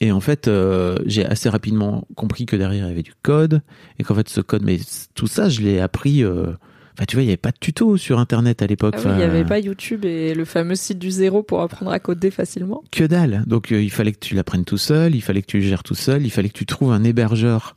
[0.00, 3.62] et en fait, euh, j'ai assez rapidement compris que derrière il y avait du code
[3.98, 4.78] et qu'en fait ce code, mais
[5.14, 6.22] tout ça, je l'ai appris.
[6.22, 6.52] euh,
[6.98, 8.94] Enfin, tu vois, il y avait pas de tuto sur Internet à l'époque.
[8.96, 11.90] Ah oui, il n'y avait pas YouTube et le fameux site du zéro pour apprendre
[11.92, 12.82] à coder facilement.
[12.90, 13.44] que dalle.
[13.46, 15.82] Donc euh, il fallait que tu l'apprennes tout seul, il fallait que tu le gères
[15.82, 17.76] tout seul, il fallait que tu trouves un hébergeur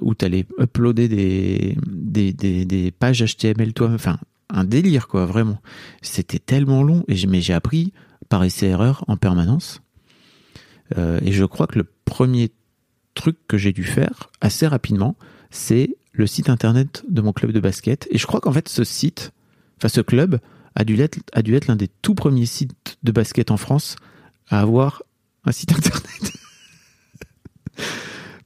[0.00, 5.26] où tu allais uploader des, des, des, des pages HTML toi Enfin, un délire, quoi,
[5.26, 5.58] vraiment.
[6.00, 7.92] C'était tellement long, et mais j'ai appris
[8.30, 9.82] par essai-erreur en permanence.
[10.96, 12.50] Euh, et je crois que le premier
[13.14, 15.16] truc que j'ai dû faire assez rapidement,
[15.50, 18.06] c'est le site internet de mon club de basket.
[18.10, 19.32] Et je crois qu'en fait, ce site,
[19.78, 20.38] enfin ce club,
[20.76, 21.18] a dû être,
[21.68, 23.96] l'un des tout premiers sites de basket en France
[24.48, 25.02] à avoir
[25.44, 26.32] un site internet.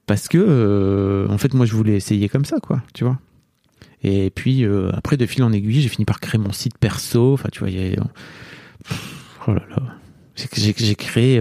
[0.05, 3.19] Parce que, euh, en fait, moi, je voulais essayer comme ça, quoi, tu vois.
[4.01, 7.33] Et puis, euh, après, de fil en aiguille, j'ai fini par créer mon site perso.
[7.33, 8.03] Enfin, tu vois, y a-
[9.47, 9.83] Oh là là.
[10.35, 11.39] J'ai- créé,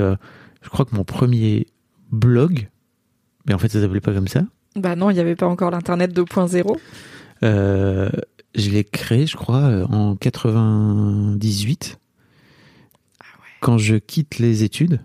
[0.68, 1.66] je crois que mon premier
[2.12, 2.68] blog,
[3.46, 4.42] mais en fait, ça s'appelait pas comme ça.
[4.76, 6.76] Bah non, il n'y avait pas encore l'Internet 2.0.
[7.42, 8.10] Euh,
[8.54, 11.98] je l'ai créé, je crois, euh, en 98.
[13.60, 15.00] Quand je quitte les études,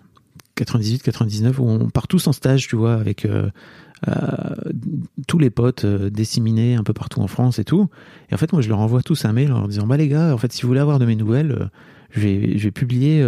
[0.58, 3.50] 98-99, où on part tous en stage, tu vois, avec euh,
[4.10, 4.12] euh,
[5.30, 7.88] tous les potes euh, disséminés un peu partout en France et tout.
[8.30, 10.10] Et en fait, moi, je leur envoie tous un mail en leur disant, bah les
[10.10, 11.70] gars, en fait, si vous voulez avoir de mes nouvelles,
[12.10, 13.26] je vais, je vais publier.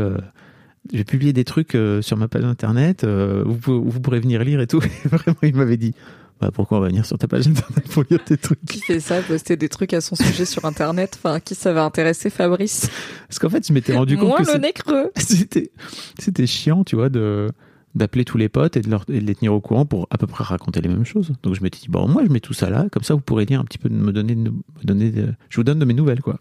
[0.92, 4.20] Je vais publier des trucs euh, sur ma page internet, euh, vous, pou- vous pourrez
[4.20, 4.82] venir lire et tout.
[5.06, 5.94] Et vraiment, il m'avait dit,
[6.42, 9.00] bah, pourquoi on va venir sur ta page internet pour lire tes trucs Qui fait
[9.00, 11.18] ça, poster des trucs à son sujet sur Internet?
[11.18, 12.90] Enfin, qui ça va intéresser Fabrice?
[13.28, 15.12] Parce qu'en fait, je m'étais rendu compte Moins que le nez creux.
[15.18, 15.72] c'était,
[16.20, 17.50] c'était chiant, tu vois, de,
[17.96, 20.18] d'appeler tous les potes et de, leur, et de les tenir au courant pour à
[20.18, 21.32] peu près raconter les mêmes choses.
[21.42, 23.46] Donc je m'étais dit, bon, moi, je mets tout ça là, comme ça, vous pourrez
[23.46, 25.86] lire un petit peu, de me donner, de- me donner de- je vous donne de
[25.86, 26.38] mes nouvelles, quoi.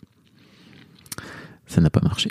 [1.66, 2.30] Ça n'a pas marché.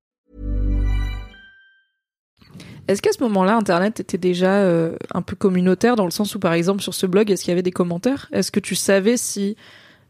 [2.87, 6.39] Est-ce qu'à ce moment-là, Internet était déjà euh, un peu communautaire dans le sens où,
[6.39, 8.27] par exemple, sur ce blog, est-ce qu'il y avait des commentaires?
[8.33, 9.55] Est-ce que tu savais si,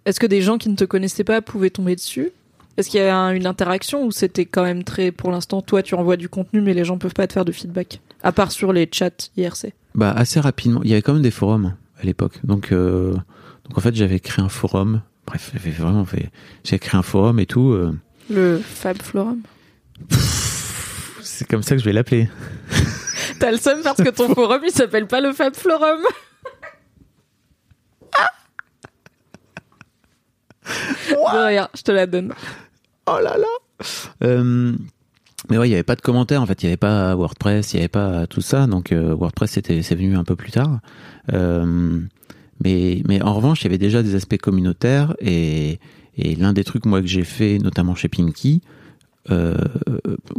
[0.06, 2.32] est-ce que des gens qui ne te connaissaient pas pouvaient tomber dessus?
[2.78, 5.84] Est-ce qu'il y avait un- une interaction ou c'était quand même très, pour l'instant, toi,
[5.84, 8.52] tu envoies du contenu, mais les gens peuvent pas te faire de feedback, à part
[8.52, 9.74] sur les chats IRC.
[9.94, 10.82] Bah, assez rapidement.
[10.84, 12.40] Il y avait quand même des forums à l'époque.
[12.46, 13.12] Donc, euh,
[13.66, 15.02] donc en fait, j'avais créé un forum.
[15.28, 16.32] Bref, j'avais vraiment fait,
[16.64, 17.72] j'ai créé un forum et tout.
[17.74, 17.92] euh,
[18.30, 19.42] Le Fab Forum.
[21.42, 22.30] c'est comme ça que je vais l'appeler.
[23.40, 26.02] T'as le seum parce que ton forum, il s'appelle pas le Fab Forum.
[30.64, 32.32] De rien, je te la donne.
[33.08, 33.48] Oh là là
[34.24, 34.72] Euh,
[35.50, 37.74] Mais ouais, il n'y avait pas de commentaires, en fait, il n'y avait pas WordPress,
[37.74, 40.80] il n'y avait pas tout ça, donc euh, WordPress c'est venu un peu plus tard.
[41.34, 42.00] Euh,
[42.64, 45.80] mais, mais en revanche, il y avait déjà des aspects communautaires, et,
[46.18, 48.62] et l'un des trucs, moi, que j'ai fait, notamment chez Pinky,
[49.30, 49.56] euh,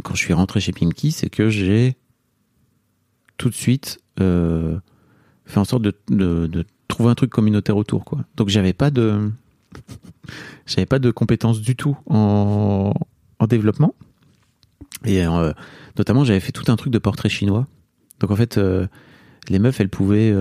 [0.03, 1.95] quand je suis rentré chez Pinky, c'est que j'ai
[3.37, 4.77] tout de suite euh,
[5.45, 8.05] fait en sorte de, trouver un truc communautaire autour.
[8.35, 9.31] Donc j'avais pas de...
[10.65, 12.93] J'avais pas de compétences du tout en,
[13.39, 13.95] en développement.
[15.03, 15.51] Et euh,
[15.97, 17.67] notamment, j'avais fait tout un truc de portrait chinois.
[18.21, 18.57] Donc en fait,
[19.49, 20.33] les meufs, elles pouvaient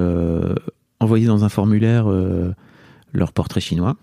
[1.00, 2.06] envoyer dans un formulaire
[3.12, 3.96] leur portrait chinois.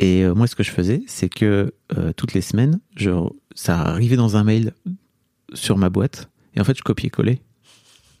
[0.00, 3.10] Et euh, moi, ce que je faisais, c'est que euh, toutes les semaines, je,
[3.54, 4.72] ça arrivait dans un mail
[5.54, 6.28] sur ma boîte.
[6.56, 7.40] Et en fait, je copiais-collais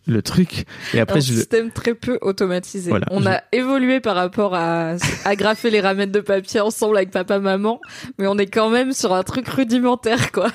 [0.06, 0.66] le truc.
[0.94, 2.90] Et après, un je, système très peu automatisé.
[2.90, 7.10] Voilà, on je- a évolué par rapport à agrafer les ramettes de papier ensemble avec
[7.10, 7.80] papa maman,
[8.18, 10.48] mais on est quand même sur un truc rudimentaire quoi.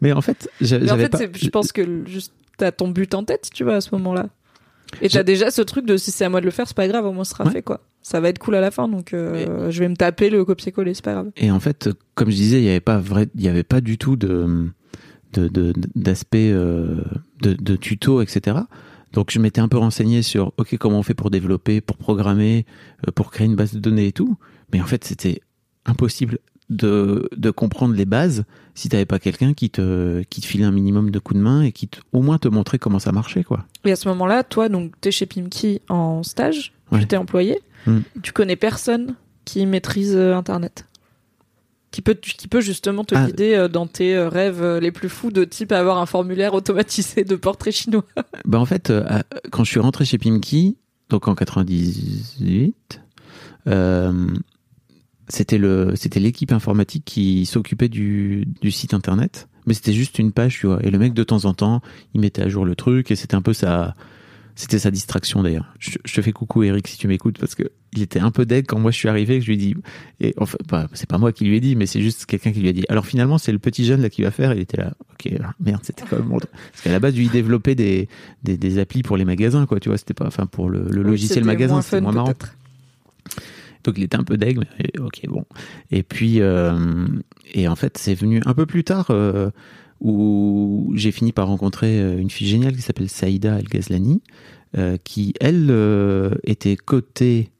[0.00, 1.18] mais en fait, j'a- Mais en j'avais fait, pas.
[1.18, 4.26] c'est- je pense que juste t'as ton but en tête, tu vois, à ce moment-là.
[5.00, 6.88] Et t'as déjà ce truc de si c'est à moi de le faire, c'est pas
[6.88, 7.50] grave, au moins ce sera Ouais.
[7.52, 7.80] fait quoi.
[8.08, 10.94] Ça va être cool à la fin, donc euh, je vais me taper le copier-coller,
[10.94, 11.32] c'est pas grave.
[11.36, 13.80] Et en fait, comme je disais, il n'y avait pas vrai, il y avait pas
[13.80, 14.68] du tout de
[15.32, 17.02] de, de- d'aspects euh,
[17.42, 18.58] de, de tutos, etc.
[19.12, 22.64] Donc je m'étais un peu renseigné sur ok comment on fait pour développer, pour programmer,
[23.08, 24.36] euh, pour créer une base de données et tout.
[24.72, 25.40] Mais en fait c'était
[25.84, 26.38] impossible
[26.70, 30.70] de, de comprendre les bases si t'avais pas quelqu'un qui te qui te filait un
[30.70, 33.42] minimum de coups de main et qui te- au moins te montrait comment ça marchait
[33.42, 33.64] quoi.
[33.84, 37.00] Et à ce moment-là, toi, donc, t'es chez Pimki en stage, Ouais.
[37.00, 37.98] tu t'es employé, Mm.
[38.22, 40.86] tu connais personne qui maîtrise euh, Internet?
[41.92, 43.26] Qui peut, qui peut justement te Ah.
[43.26, 47.24] guider euh, dans tes euh, rêves les plus fous de type avoir un formulaire automatisé
[47.24, 48.04] de portrait chinois?
[48.44, 48.92] Bah en fait,
[49.50, 50.76] quand je suis rentré chez Pimki,
[51.08, 53.00] donc en 98,
[53.68, 54.26] euh,
[55.28, 60.32] c'était le c'était l'équipe informatique qui s'occupait du, du site internet, mais c'était juste une
[60.32, 60.78] page, tu vois.
[60.84, 61.80] Et le mec de temps en temps,
[62.14, 63.94] il mettait à jour le truc et c'était un peu sa
[64.56, 65.72] c'était sa distraction d'ailleurs.
[65.78, 68.44] Je, je te fais coucou Eric si tu m'écoutes parce que il était un peu
[68.44, 69.74] deg quand moi je suis arrivé que je lui ai dit
[70.20, 72.60] et enfin bah, c'est pas moi qui lui ai dit mais c'est juste quelqu'un qui
[72.60, 72.84] lui a dit.
[72.88, 74.52] Alors finalement c'est le petit jeune là qui va faire.
[74.52, 74.94] Il était là.
[75.12, 78.08] Ok merde c'était quand même parce qu'à la base lui il développait des,
[78.42, 81.02] des des applis pour les magasins quoi tu vois c'était pas enfin pour le, le
[81.02, 82.34] logiciel magasin c'était moins marrant.
[83.84, 85.44] Donc il était un peu deg, mais euh, ok bon.
[85.92, 87.06] Et puis euh,
[87.54, 89.50] et en fait c'est venu un peu plus tard euh,
[90.00, 94.22] où j'ai fini par rencontrer euh, une fille géniale qui s'appelle Saïda El Ghazlani,
[94.76, 97.50] euh, qui elle euh, était côté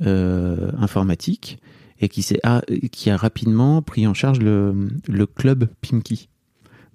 [0.00, 1.58] informatique
[2.00, 6.28] et qui a rapidement pris en charge le, le club Pimki.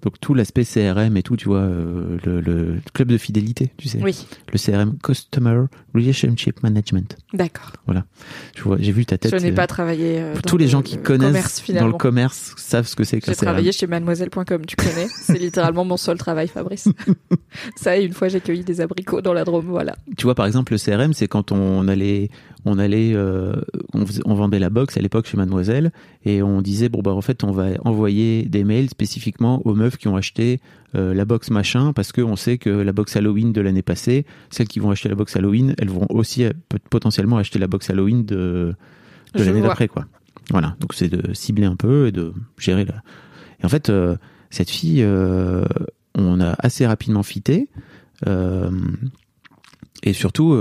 [0.02, 3.88] Donc tout l'aspect CRM et tout, tu vois, euh, le, le club de fidélité, tu
[3.88, 7.16] sais, Oui, le CRM Customer Relationship Management.
[7.34, 7.72] d'accord.
[8.56, 9.30] Je vois, j'ai vu ta tête.
[9.36, 12.54] Je n'ai euh, pas travaillé euh, tous les le gens qui connaissent dans le commerce
[12.56, 13.46] savent ce que c'est qu'un J'ai CRM.
[13.46, 15.08] travaillé chez mademoiselle.com, tu connais.
[15.08, 16.88] C'est littéralement mon seul travail, Fabrice.
[17.76, 19.96] Ça, et une fois, j'ai cueilli des abricots dans la Drôme, voilà.
[20.16, 22.30] Tu vois, par exemple, le CRM, c'est quand on allait,
[22.64, 23.54] on allait, euh,
[23.92, 25.92] on vendait la box à l'époque chez Mademoiselle
[26.24, 29.89] et on disait bon bah en fait on va envoyer des mails spécifiquement aux meufs
[29.98, 30.60] qui ont acheté
[30.94, 34.26] euh, la box machin parce que on sait que la box Halloween de l'année passée,
[34.50, 36.50] celles qui vont acheter la box Halloween, elles vont aussi euh,
[36.90, 38.74] potentiellement acheter la box Halloween de,
[39.34, 40.06] l'année d'après quoi.
[40.50, 43.02] Voilà, donc c'est de cibler un peu et de gérer la.
[43.60, 44.16] Et en fait, euh,
[44.50, 45.64] cette fille, euh,
[46.16, 47.68] on a assez rapidement fité.
[50.02, 50.56] Et surtout,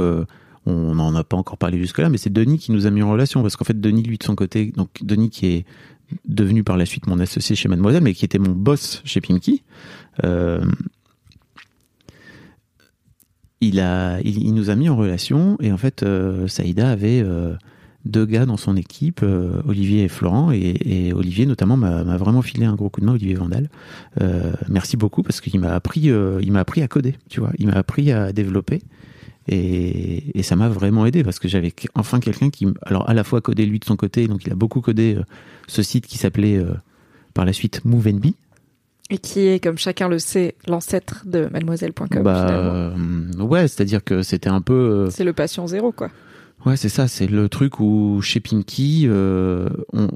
[0.66, 3.12] on n'en a pas encore parlé jusque-là, mais c'est Denis qui nous a mis en
[3.12, 3.42] relation.
[3.42, 5.66] Parce qu'en fait, Denis, lui, de son côté, donc Denis qui est
[6.26, 9.64] devenu par la suite mon associé chez Mademoiselle, mais qui était mon boss chez Pimki,
[10.24, 10.64] euh,
[13.62, 15.58] il, a, il, nous a mis en relation.
[15.60, 17.54] Et en fait, euh, Saïda avait euh,
[18.06, 19.24] deux gars dans son équipe,
[19.68, 20.52] Olivier et Florent.
[20.52, 23.70] Et, et Olivier, notamment, m'a vraiment filé un gros coup de main, Olivier Vandal.
[24.70, 27.52] Merci beaucoup parce qu'il m'a appris, m'a appris à coder, tu vois.
[27.60, 28.82] Il m'a appris à développer.
[29.52, 33.24] Et, et ça m'a vraiment aidé parce que j'avais enfin quelqu'un qui, alors à la
[33.24, 35.24] fois codé lui de son côté, donc il a beaucoup codé euh,
[35.68, 36.74] ce site qui s'appelait euh,
[37.34, 38.28] par la suite MoveNB.
[39.10, 42.22] Et qui est, comme chacun le sait, l'ancêtre de mademoiselle.com.
[42.22, 42.94] Bah euh,
[43.40, 46.12] ouais, c'est-à-dire que c'était un peu, C'est le patient zéro, quoi.
[46.68, 50.10] ouais, c'est ça, c'est le truc où chez Pinky, euh, on,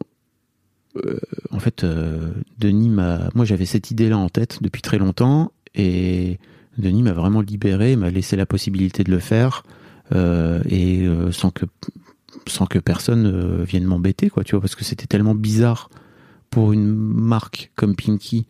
[0.97, 1.17] euh,
[1.49, 6.37] en fait, euh, Denis m'a, moi j'avais cette idée-là en tête depuis très longtemps et
[6.77, 9.63] Denis m'a vraiment libéré, m'a laissé la possibilité de le faire
[10.13, 11.65] euh, et euh, sans que
[12.47, 15.89] sans que personne euh, vienne m'embêter, quoi, tu vois, parce que c'était tellement bizarre
[16.49, 18.47] pour une marque comme Pinky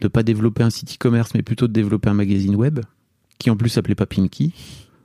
[0.00, 2.80] de pas développer un site e-commerce, mais plutôt de développer un magazine web
[3.38, 4.52] qui en plus s'appelait pas Pinky.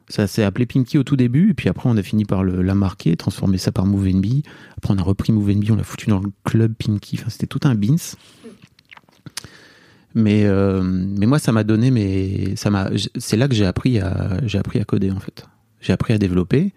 [0.07, 2.61] Ça s'est appelé Pinky au tout début, et puis après on a fini par le,
[2.61, 4.25] la marquer, transformer ça par MoveNB.
[4.77, 7.17] Après on a repris MoveNB, on l'a foutu dans le club Pinky.
[7.19, 8.15] Enfin, c'était tout un beans.
[10.13, 14.37] Mais, euh, mais moi, ça m'a donné, ça m'a, c'est là que j'ai appris à,
[14.45, 15.45] j'ai appris à coder en fait.
[15.79, 16.73] J'ai appris à développer.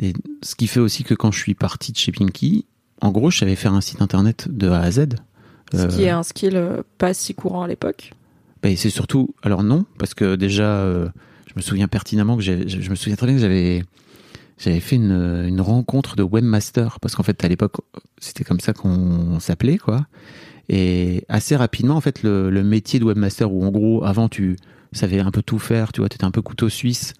[0.00, 2.66] Et ce qui fait aussi que quand je suis parti de chez Pinky,
[3.00, 5.06] en gros, je savais faire un site internet de A à Z.
[5.72, 8.12] Ce qui Euh, est un skill euh, pas si courant à l'époque.
[8.62, 11.08] ben, c'est surtout, alors non, parce que déjà, euh,
[11.46, 13.84] je me souviens pertinemment que je je me souviens très bien que j'avais,
[14.58, 17.74] j'avais fait une, une rencontre de webmaster, parce qu'en fait, à l'époque,
[18.18, 20.06] c'était comme ça qu'on s'appelait, quoi.
[20.68, 24.56] Et assez rapidement, en fait, le, métier de webmaster, où en gros, avant, tu
[24.92, 27.14] savais un peu tout faire, tu vois, t'étais un peu couteau suisse.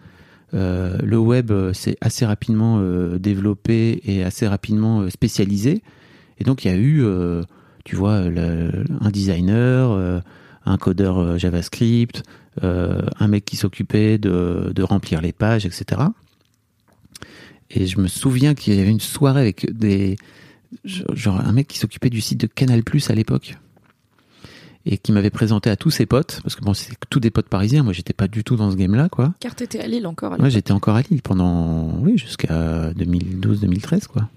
[0.54, 5.82] Euh, le web euh, s'est assez rapidement euh, développé et assez rapidement spécialisé.
[6.38, 7.04] Et donc, il y a eu,
[7.84, 10.22] tu vois, un designer,
[10.64, 12.22] un codeur JavaScript,
[12.62, 16.02] un mec qui s'occupait de remplir les pages, etc.
[17.70, 20.16] Et je me souviens qu'il y avait une soirée avec des
[20.84, 23.56] genre un mec qui s'occupait du site de Canal Plus à l'époque
[24.86, 27.48] et qui m'avait présenté à tous ses potes parce que bon c'est tous des potes
[27.48, 30.06] parisiens moi j'étais pas du tout dans ce game là quoi Car t'étais à Lille
[30.06, 30.52] encore à moi l'époque.
[30.52, 34.28] j'étais encore à Lille pendant oui jusqu'à 2012 2013 quoi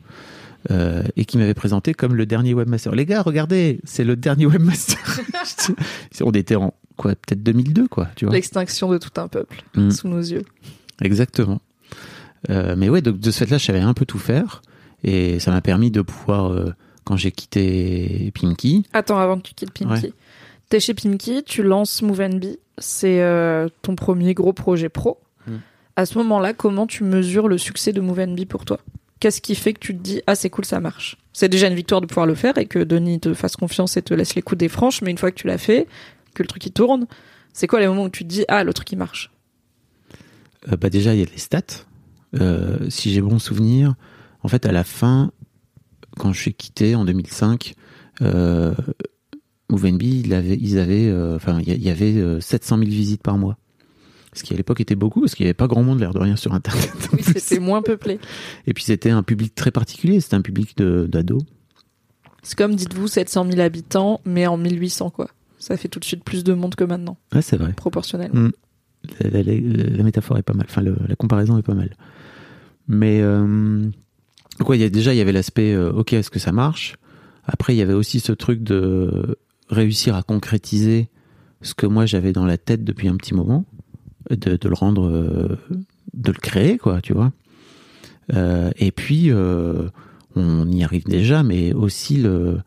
[0.70, 2.94] euh, et qui m'avait présenté comme le dernier webmaster.
[2.94, 5.00] Les gars, regardez, c'est le dernier webmaster.
[6.22, 8.34] On était en quoi, peut-être 2002, quoi, tu vois.
[8.36, 9.90] L'extinction de tout un peuple Mm.
[9.90, 10.44] sous nos yeux.
[11.02, 11.62] Exactement.
[12.52, 14.62] Euh, mais ouais, donc de ce fait-là, je savais un peu tout faire
[15.04, 19.54] et ça m'a permis de pouvoir, euh, quand j'ai quitté Pinky, Attends, avant que tu
[19.54, 20.08] quittes Pimki.
[20.08, 20.14] Ouais.
[20.70, 25.20] T'es chez Pimki, tu lances Move and Be, c'est euh, ton premier gros projet pro.
[25.48, 25.56] Mm.
[25.96, 28.80] À ce moment-là, comment tu mesures le succès de Move and Be pour toi?
[29.20, 31.18] Qu'est-ce qui fait que tu te dis ah c'est cool ça marche?
[31.34, 34.02] C'est déjà une victoire de pouvoir le faire et que Denis te fasse confiance et
[34.02, 35.88] te laisse les coups des franches, mais une fois que tu l'as fait,
[36.34, 37.06] que le truc il tourne,
[37.54, 39.32] c'est quoi les moments où tu te dis ah le truc il marche?
[40.72, 41.86] Euh, bah déjà, il y a les stats.
[42.40, 43.96] Euh, si j'ai bon souvenir,
[44.44, 45.32] en fait, à la fin,
[46.18, 47.76] quand je suis quitté en 2005,
[48.22, 48.74] euh,
[49.70, 53.58] il avait, ils avaient, euh, enfin, il y avait euh, 700 000 visites par mois.
[54.34, 56.20] Ce qui à l'époque était beaucoup, parce qu'il n'y avait pas grand monde, l'air de
[56.20, 56.92] rien, sur Internet.
[57.14, 58.20] Oui, c'était moins peuplé.
[58.66, 61.44] Et puis c'était un public très particulier, c'était un public d'ados.
[62.44, 65.28] C'est comme dites-vous 700 000 habitants, mais en 1800 quoi.
[65.60, 67.74] Ça fait tout de suite plus de monde que maintenant, Ouais, c'est vrai.
[67.74, 68.32] proportionnel.
[68.34, 68.52] Mm.
[69.20, 71.96] La, la- la- la métaphore est pas mal, enfin le- la comparaison est pas mal.
[72.88, 73.84] Mais euh,
[74.60, 76.98] il y a déjà il y avait l'aspect euh, ok est-ce que ça marche?
[77.46, 79.38] Après il y avait aussi ce truc de
[79.70, 81.10] réussir à concrétiser
[81.62, 83.66] ce que moi j'avais dans la tête depuis un petit moment,
[84.30, 85.58] de, le rendre, euh,
[86.14, 87.32] de le créer quoi, tu vois.
[88.34, 89.32] Euh, et puis
[90.36, 92.60] on y arrive déjà, mais aussi le,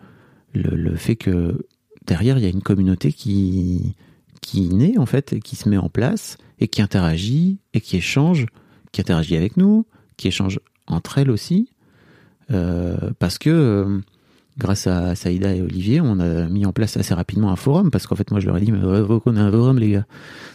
[0.52, 1.66] le, le fait que
[2.06, 3.94] derrière il y a une communauté qui
[4.40, 8.46] qui naît en fait, qui se met en place et qui interagit et qui échange,
[8.92, 11.70] qui interagit avec nous, qui échange entre elles aussi,
[12.48, 13.98] parce que euh,
[14.58, 18.06] grâce à Saïda et Olivier, on a mis en place assez rapidement un forum, parce
[18.06, 20.06] qu'en fait moi je leur ai dit mais qu'on ait un forum les gars,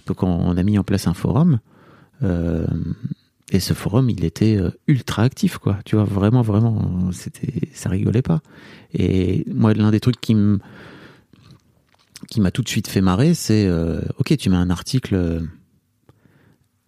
[0.07, 1.59] donc on, on a mis en place un forum.
[2.23, 2.65] euh,
[3.51, 5.79] et ce forum, il était euh, ultra actif, quoi.
[5.83, 8.41] Tu vois, vraiment, vraiment, c'était, ça rigolait pas.
[8.93, 10.35] Et moi, l'un des trucs qui
[12.29, 15.39] qui m'a tout de suite fait marrer, c'est euh, ok, tu mets un article, euh,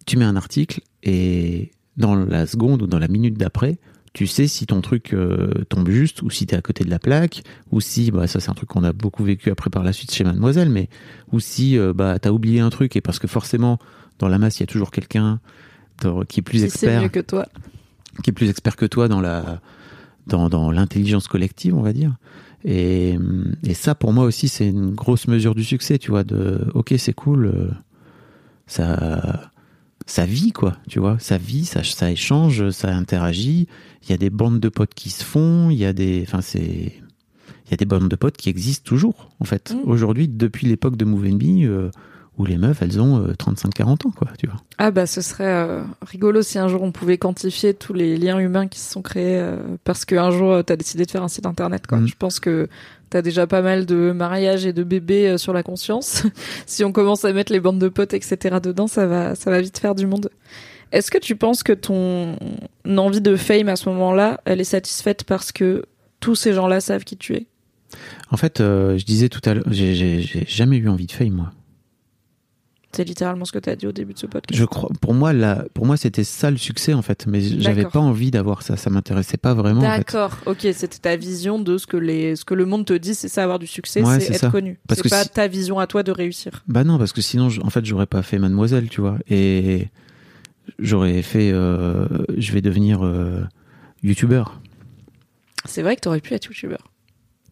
[0.06, 3.78] tu mets un article et dans la seconde ou dans la minute d'après,
[4.12, 6.98] tu sais si ton truc euh, tombe juste ou si t'es à côté de la
[6.98, 9.92] plaque ou si bah ça c'est un truc qu'on a beaucoup vécu après par la
[9.92, 10.88] suite chez Mademoiselle, mais
[11.32, 13.78] ou si euh, bah t'as oublié un truc et parce que forcément
[14.18, 15.40] dans la masse il y a toujours quelqu'un
[16.28, 17.46] qui est plus Si expert mieux que toi.
[18.22, 19.60] qui est plus expert que toi dans la
[20.26, 22.14] dans, dans l'intelligence collective, on va dire.
[22.64, 23.18] Et,
[23.64, 26.22] et ça, pour moi aussi, c'est une grosse mesure du succès, tu vois.
[26.24, 27.70] De ok, c'est cool, euh,
[28.66, 29.51] ça
[30.06, 31.16] ça vit quoi, tu vois.
[31.18, 33.68] Ça vit, ça ça échange, ça interagit.
[34.04, 35.70] Il y a des bandes de potes qui se font.
[35.70, 36.60] Il y a des, enfin c'est
[37.66, 39.74] il y a des bandes de potes qui existent toujours, en fait.
[39.74, 39.88] Mm.
[39.88, 41.90] Aujourd'hui, depuis l'époque de Move Be, euh,
[42.38, 44.60] où les meufs, elles ont 35-40 ans, quoi, tu vois.
[44.78, 48.38] Ah bah ce serait euh, rigolo si un jour on pouvait quantifier tous les liens
[48.38, 51.28] humains qui se sont créés euh, parce qu'un jour euh, t'as décidé de faire un
[51.28, 51.98] site internet quoi.
[51.98, 52.08] Mm.
[52.08, 52.68] Je pense que
[53.12, 56.24] t'as déjà pas mal de mariages et de bébés euh, sur la conscience.
[56.66, 59.60] si on commence à mettre les bandes de potes etc dedans, ça va ça va
[59.60, 60.30] vite faire du monde.
[60.92, 62.36] Est-ce que tu penses que ton
[62.86, 65.84] envie de fame à ce moment-là, elle est satisfaite parce que
[66.20, 67.46] tous ces gens-là savent qui tu es?
[68.30, 71.50] En fait, euh, je disais tout à l'heure, j'ai- jamais eu envie de fame, moi.
[72.94, 74.58] C'est littéralement ce que t'as dit au début de ce podcast.
[74.58, 77.84] Je crois, pour moi, là, pour moi, c'était ça le succès en fait, mais j'avais
[77.86, 79.80] pas envie d'avoir ça, ça m'intéressait pas vraiment.
[79.80, 79.98] en fait.
[79.98, 83.14] D'accord, ok, c'était ta vision de ce que les, ce que le monde te dit,
[83.14, 84.50] c'est ça avoir du succès, Ouais, c'est être ça.
[84.50, 84.78] connu.
[84.86, 86.62] Parce C'est que pas si- ta vision à toi de réussir.
[86.68, 89.88] Bah non, parce que sinon, en fait, j'aurais pas fait Mademoiselle, tu vois, et
[90.78, 93.40] j'aurais fait, euh, je vais devenir euh,
[94.02, 94.60] youtubeur.
[95.64, 96.91] C'est vrai que t'aurais pu être youtubeur.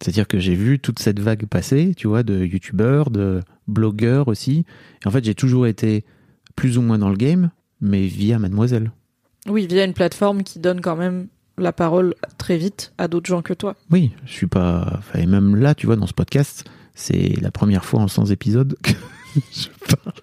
[0.01, 4.65] C'est-à-dire que j'ai vu toute cette vague passer, tu vois, de youtubeurs, de blogueurs aussi.
[5.05, 6.05] Et en fait, j'ai toujours été
[6.57, 8.93] plus ou moins dans le game, mais via Mademoiselle.
[9.47, 13.43] Oui, via une plateforme qui donne quand même la parole très vite à d'autres gens
[13.43, 13.77] que toi.
[13.91, 14.95] Oui, je suis pas.
[14.99, 18.27] Enfin, et même là, tu vois, dans ce podcast, c'est la première fois en 100
[18.27, 18.93] épisodes que
[19.53, 20.15] je parle,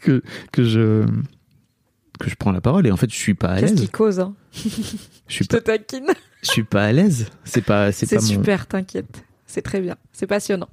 [0.00, 1.06] que, que je
[2.18, 4.20] que je prends la parole et en fait je suis pas à Qu'est-ce qui cause
[4.20, 4.34] hein?
[4.54, 4.80] Je suis
[5.28, 6.06] Je te pas, taquine.
[6.46, 7.28] Je suis pas à l'aise.
[7.44, 8.20] C'est pas c'est mon.
[8.22, 9.24] super, t'inquiète.
[9.46, 9.96] C'est très bien.
[10.12, 10.68] C'est passionnant.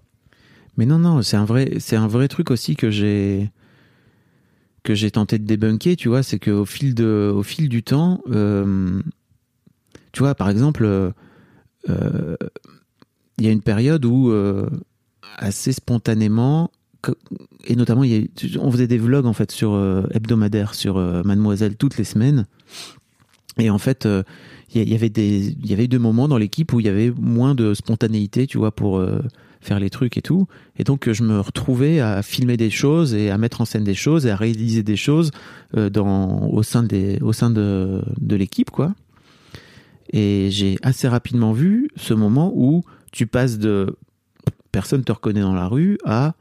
[0.77, 3.51] Mais non non, c'est un vrai c'est un vrai truc aussi que j'ai
[4.83, 5.95] que j'ai tenté de débunker.
[5.95, 9.01] Tu vois, c'est que au fil de au fil du temps, euh,
[10.11, 11.11] tu vois, par exemple, euh,
[11.89, 12.35] euh,
[13.37, 14.67] il y a une période où euh,
[15.37, 16.71] assez spontanément
[17.65, 19.75] et notamment il y a- on faisait des vlogs en fait sur
[20.11, 20.95] hebdomadaires sur
[21.25, 22.45] Mademoiselle toutes les semaines
[23.57, 24.23] et en fait euh,
[24.73, 25.09] il y, avait
[25.87, 29.21] des moments dans l'équipe où il y avait moins de spontanéité tu vois pour euh,
[29.61, 30.47] faire les trucs et tout.
[30.77, 33.93] Et donc je me retrouvais à filmer des choses et à mettre en scène des
[33.93, 35.31] choses et à réaliser des choses
[35.77, 35.89] euh,
[36.51, 38.01] au sein de
[38.35, 38.93] l'équipe quoi.
[40.11, 43.95] Et j'ai assez rapidement vu ce moment où tu passes de
[44.71, 46.33] personne te reconnaît dans la rue à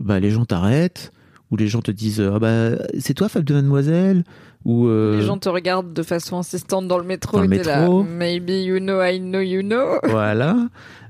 [0.00, 1.12] bah, les gens t'arrêtent
[1.50, 4.24] ou les gens te disent ah bah c'est toi Fab de Mademoiselle?
[4.64, 7.62] Ou euh, Les gens te regardent de façon insistante dans le métro Dans le t'es
[7.62, 8.02] là, métro.
[8.02, 9.98] Maybe you know, I know you know.
[10.04, 10.56] voilà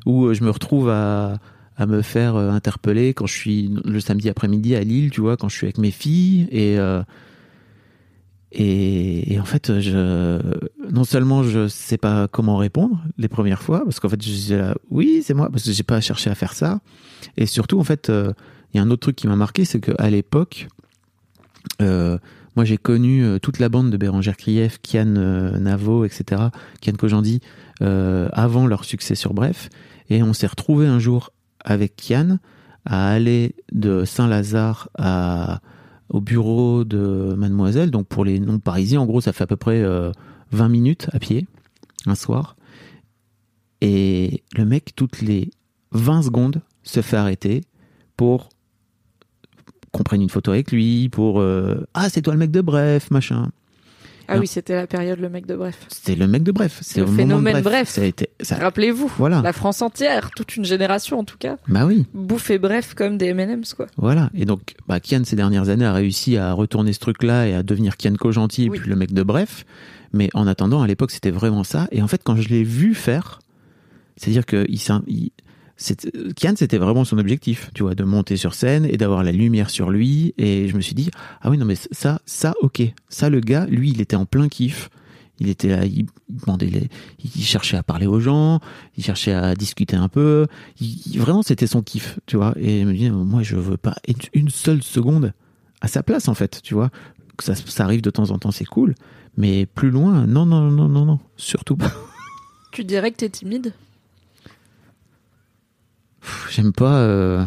[0.06, 1.38] où euh, je me retrouve à
[1.76, 5.36] à me faire euh, interpeller quand je suis le samedi après-midi à Lille, tu vois,
[5.36, 7.02] quand je suis avec mes filles et euh,
[8.56, 10.38] et, et en fait, je
[10.92, 14.58] non seulement je sais pas comment répondre les premières fois parce qu'en fait je disais
[14.58, 16.78] là, oui c'est moi parce que j'ai pas cherché à faire ça
[17.36, 18.32] et surtout en fait euh,
[18.72, 20.68] il y a un autre truc qui m'a marqué c'est qu'à l'époque
[21.80, 26.42] moi j'ai connu euh, toute la bande de Bérangère Krief, Kian euh, Navo, etc.
[26.80, 27.40] Kian Kojandi
[27.82, 29.68] euh, avant leur succès sur Bref
[30.08, 31.32] et on s'est retrouvé un jour
[31.64, 32.38] avec Kian
[32.84, 34.90] à aller de Saint-Lazare
[36.10, 37.90] au bureau de Mademoiselle.
[37.90, 40.12] Donc pour les non parisiens, en gros, ça fait à peu près euh,
[40.52, 41.46] 20 minutes à pied
[42.06, 42.56] un soir.
[43.80, 45.50] Et le mec, toutes les
[45.92, 47.62] 20 secondes, se fait arrêter
[48.16, 48.50] pour
[49.94, 53.10] qu'on prenne une photo avec lui, pour euh, ah c'est toi le mec de Bref,
[53.10, 53.48] machin.
[54.26, 54.40] Ah Non.
[54.40, 55.76] oui, c'était la période le mec de Bref.
[55.88, 56.78] C'était le mec de Bref.
[56.80, 57.90] C'est Le phénomène Bref.
[57.90, 59.42] Ça a été, ça- Rappelez-vous, Voilà.
[59.42, 62.06] la France entière, toute une génération en tout cas, Bah oui.
[62.14, 63.86] bouffait Bref comme des M&M's quoi.
[63.98, 64.30] Voilà.
[64.34, 67.62] Et donc, bah, Kian, ces dernières années, a réussi à retourner ce truc-là et à
[67.62, 68.78] devenir Kian Kojandi, Oui.
[68.80, 69.66] puis le mec de Bref.
[70.14, 71.86] Mais en attendant, à l'époque, c'était vraiment ça.
[71.92, 73.40] Et en fait, quand je l'ai vu faire,
[74.16, 75.32] c'est-à-dire que il, il-
[76.36, 79.70] Kian, c'était vraiment son objectif, tu vois, de monter sur scène et d'avoir la lumière
[79.70, 80.34] sur lui.
[80.38, 81.10] Et je me suis dit,
[81.42, 82.82] ah oui, non, mais ça, ça, ok.
[83.08, 84.88] Ça, le gars, lui, il était en plein kiff.
[85.40, 86.88] Il était là, il, demandait
[87.24, 88.60] il cherchait à parler aux gens,
[88.96, 90.46] il cherchait à discuter un peu.
[91.16, 92.54] Vraiment, c'était son kiff, tu vois.
[92.56, 95.32] Et je me dis, moi, je veux pas être une seule seconde
[95.80, 96.90] à sa place, en fait, tu vois.
[97.40, 98.94] Ça, ça arrive de temps en temps, c'est cool.
[99.36, 101.92] Mais plus loin, non, non, non, non, non, surtout pas.
[102.70, 103.72] Tu dirais que t'es timide?
[106.50, 106.98] J'aime pas.
[106.98, 107.44] euh,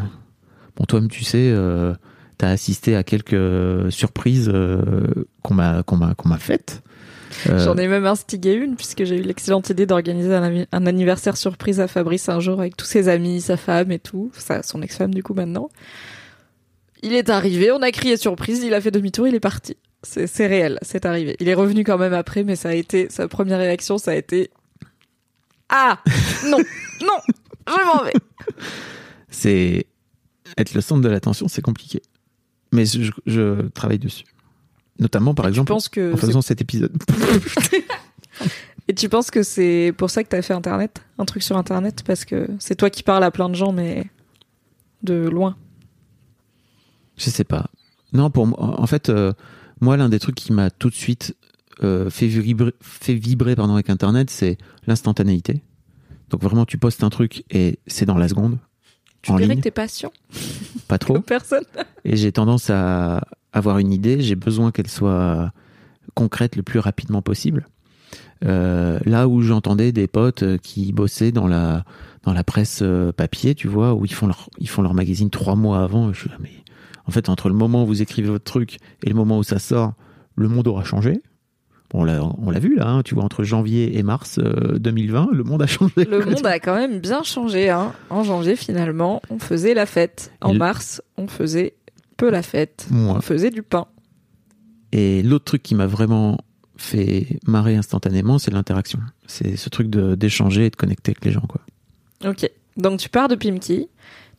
[0.76, 1.94] Bon, toi-même, tu sais, euh,
[2.38, 4.52] t'as assisté à quelques euh, surprises
[5.44, 6.84] qu'on m'a qu'on m'a qu'on m'a faites.
[7.46, 11.88] J'en ai même instigé une puisque j'ai eu l'excellente idée d'organiser un, anniversaire surprise à
[11.88, 14.32] Fabrice un jour avec tous ses amis, sa femme et tout,
[14.64, 15.70] son ex-femme du coup maintenant.
[17.04, 19.78] Il est arrivé, on a crié surprise, il a fait demi-tour, il est parti.
[20.04, 21.36] C'est réel, c'est arrivé.
[21.40, 24.16] Il est revenu quand même après, mais ça a été sa première réaction, ça a
[24.16, 24.50] été
[25.70, 26.00] ah
[26.46, 26.60] non
[27.02, 27.20] non
[27.68, 28.14] je m'en vais.
[29.30, 29.88] c'est
[30.58, 32.02] être le centre de l'attention, c'est compliqué.
[32.72, 34.26] Mais je, je travaille dessus.
[35.00, 36.92] Notamment, par exemple, que en faisant cet épisode.
[38.88, 42.04] Et tu penses que c'est pour ça que t'as fait Internet, un truc sur Internet,
[42.06, 44.06] parce que c'est toi qui parles à plein de gens, mais
[45.04, 45.58] de loin.
[47.18, 47.70] Je sais pas.
[48.14, 49.34] Non, pour moi, en fait, euh,
[49.82, 51.36] moi, l'un des trucs qui m'a tout de suite
[51.84, 55.62] euh, fait vibrer, fait vibrer pardon, avec Internet, c'est l'instantanéité.
[56.30, 58.58] Donc vraiment, tu postes un truc et c'est dans la seconde.
[59.22, 60.12] Tu en dirais que t'es patient
[60.88, 61.20] pas trop.
[61.20, 61.64] personne.
[62.06, 63.22] Et j'ai tendance à
[63.54, 65.52] avoir une idée, j'ai besoin qu'elle soit
[66.14, 67.68] concrète le plus rapidement possible.
[68.46, 71.84] Euh, là où j'entendais des potes euh, qui bossaient dans la
[72.24, 75.30] dans la presse euh, papier, tu vois, où ils font leur ils font leur magazine
[75.30, 76.52] trois mois avant, je suis là, mais
[77.08, 79.58] en fait entre le moment où vous écrivez votre truc et le moment où ça
[79.58, 79.94] sort,
[80.36, 81.22] le monde aura changé.
[81.94, 85.62] On l'a vu là, hein, tu vois, entre janvier et mars euh, 2020, le monde
[85.62, 85.94] a changé.
[85.98, 87.70] Le monde a quand même bien changé.
[87.70, 87.94] Hein.
[88.10, 90.34] En janvier, finalement, on faisait la fête.
[90.42, 91.76] En Et mars, on faisait
[92.18, 92.88] peu la fête.
[92.92, 93.16] Moi.
[93.18, 93.88] On faisait du pain.
[94.92, 96.38] Et l'autre truc qui m'a vraiment
[96.76, 99.00] fait marrer instantanément, c'est l'interaction.
[99.26, 101.62] C'est ce truc d'échanger et de connecter avec les gens, quoi.
[102.26, 102.50] Ok.
[102.76, 103.88] Donc tu pars de Pimki.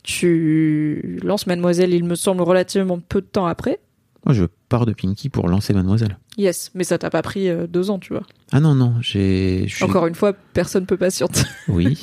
[0.03, 3.81] Tu lances Mademoiselle, il me semble, relativement peu de temps après.
[4.29, 6.19] Moi, je pars de Pinky pour lancer Mademoiselle.
[6.37, 8.25] Yes, mais ça t'a pas pris euh, deux ans, tu vois.
[8.53, 9.67] Ah non, non, j'ai.
[9.81, 11.41] Encore une fois, personne peut patienter.
[11.69, 11.99] Oui.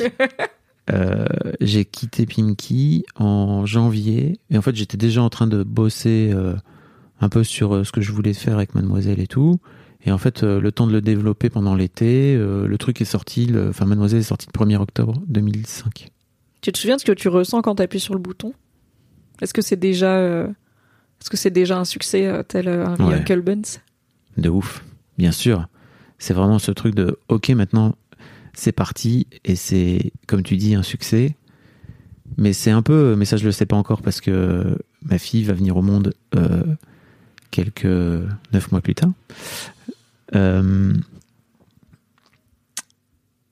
[0.91, 1.25] Euh,
[1.61, 4.39] j'ai quitté Pimki en janvier.
[4.49, 6.55] Et en fait, j'étais déjà en train de bosser euh,
[7.21, 9.59] un peu sur ce que je voulais faire avec Mademoiselle et tout.
[10.03, 13.69] Et en fait, le temps de le développer pendant l'été, le truc est sorti, le...
[13.69, 16.09] enfin, Mademoiselle est sortie le 1er octobre 2005.
[16.61, 18.53] tu te souviens de ce que tu ressens quand tu appuies sur le bouton?
[19.41, 20.47] Est-ce que c'est déjà,
[21.21, 23.15] est-ce que c'est déjà un succès euh, tel euh, un Ouais.
[23.15, 23.43] Uncle
[24.37, 24.83] De ouf,
[25.17, 25.67] bien sûr.
[26.17, 27.95] C'est vraiment ce truc de ok maintenant
[28.53, 31.35] c'est parti et c'est comme tu dis un succès.
[32.37, 35.43] Mais c'est un peu, mais ça je le sais pas encore parce que ma fille
[35.43, 36.63] va venir au monde euh,
[37.51, 39.11] quelques neuf mois plus tard.
[40.33, 40.93] Euh,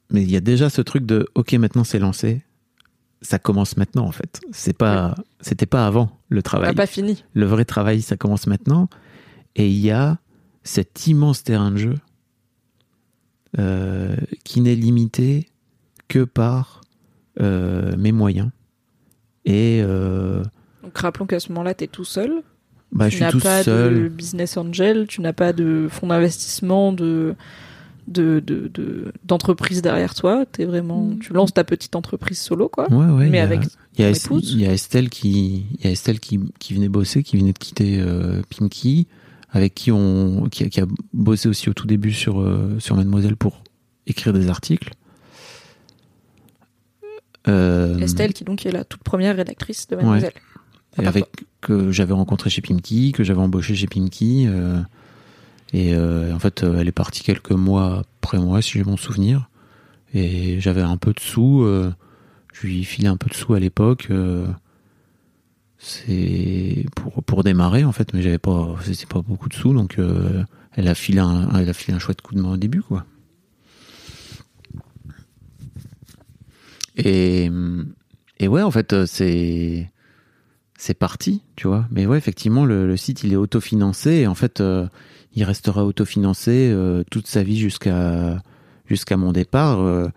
[0.09, 2.41] mais il y a déjà ce truc de ok maintenant c'est lancé,
[3.24, 4.42] ça commence maintenant en fait.
[4.52, 7.24] C'est pas, c'était pas avant le travail n'a pas fini.
[7.34, 8.90] le vrai travail, ça commence maintenant.
[9.56, 10.20] Et il y a
[10.64, 11.96] cet immense terrain de jeu
[13.60, 15.48] euh, qui n'est limité
[16.08, 16.82] que par
[17.40, 18.50] euh, mes moyens.
[19.46, 20.44] Et euh,
[20.84, 22.42] Donc rappelons qu'à ce moment-là, tu es tout seul.
[22.92, 24.10] bah, je tu suis n'as tout pas de seul.
[24.10, 27.36] business angel, tu n'as pas de fonds d'investissement, de
[28.08, 30.45] de de- de- d'entreprise derrière toi.
[30.51, 32.91] T'es vraiment, tu lances ta petite entreprise solo, quoi.
[32.91, 33.62] Ouais, ouais, y Mais a- avec
[33.97, 34.51] il y a, ton Es- épouse.
[34.54, 37.54] il y a Estelle qui, il y a Estelle qui, qui venait bosser, qui venait
[37.54, 39.08] de quitter euh, Pinky,
[39.51, 42.95] avec qui on, qui, a- qui a bossé aussi au tout début sur euh, sur
[42.95, 43.64] Mademoiselle pour
[44.08, 44.91] écrire des articles.
[47.47, 50.32] Euh, Estelle, qui donc est la toute première rédactrice de Mademoiselle.
[50.93, 51.26] et part avec
[51.62, 54.47] que j'avais rencontré chez Pimki, que j'avais embauché chez Pimki.
[55.74, 58.98] Et euh, en fait, euh, elle est partie quelques mois après moi, si j'ai mon
[58.98, 59.50] souvenir.
[60.14, 61.64] Et j'avais un peu de sous.
[61.64, 61.92] euh,
[62.54, 64.10] je lui filais un peu de sous à l'époque.
[65.80, 69.98] c'est pour pour démarrer en fait, mais j'avais pas, c'était pas beaucoup de sous, donc
[70.76, 73.06] elle a filé un, elle a filé un chouette coup de main au début, quoi.
[76.96, 77.50] Et
[78.40, 79.90] et ouais, en fait, c'est
[80.78, 81.88] c'est parti, tu vois.
[81.92, 84.62] Mais ouais, effectivement, le, le site, il est autofinancé et en fait,
[85.36, 88.42] il restera autofinancé euh, toute sa vie jusqu'à
[88.86, 89.80] jusqu'à mon départ.
[89.82, 90.08] Euh,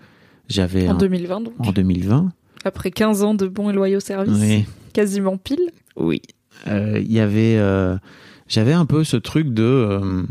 [0.49, 1.55] J'avais En un- 2020, donc.
[1.59, 2.31] en 2020.
[2.65, 4.39] Après 15 ans de bons et loyaux services.
[4.41, 4.65] Oui.
[4.93, 5.71] Quasiment pile.
[5.97, 6.23] Oui.
[6.69, 7.97] Euh, Il y avait, euh,
[8.49, 10.23] j'avais un peu ce truc de, euh,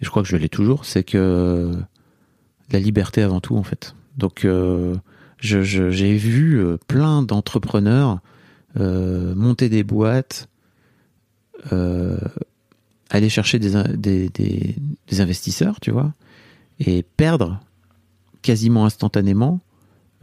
[0.00, 1.72] et je crois que je l'ai toujours, c'est que
[2.72, 3.94] la liberté avant tout en fait.
[4.16, 4.94] Donc euh,
[5.38, 8.20] je- je- j'ai vu plein d'entrepreneurs
[8.78, 10.48] euh, monter des boîtes,
[11.72, 12.18] euh,
[13.10, 14.76] aller chercher des, in- des, des-
[15.08, 16.12] des investisseurs, tu vois,
[16.78, 17.60] et perdre
[18.42, 19.60] quasiment instantanément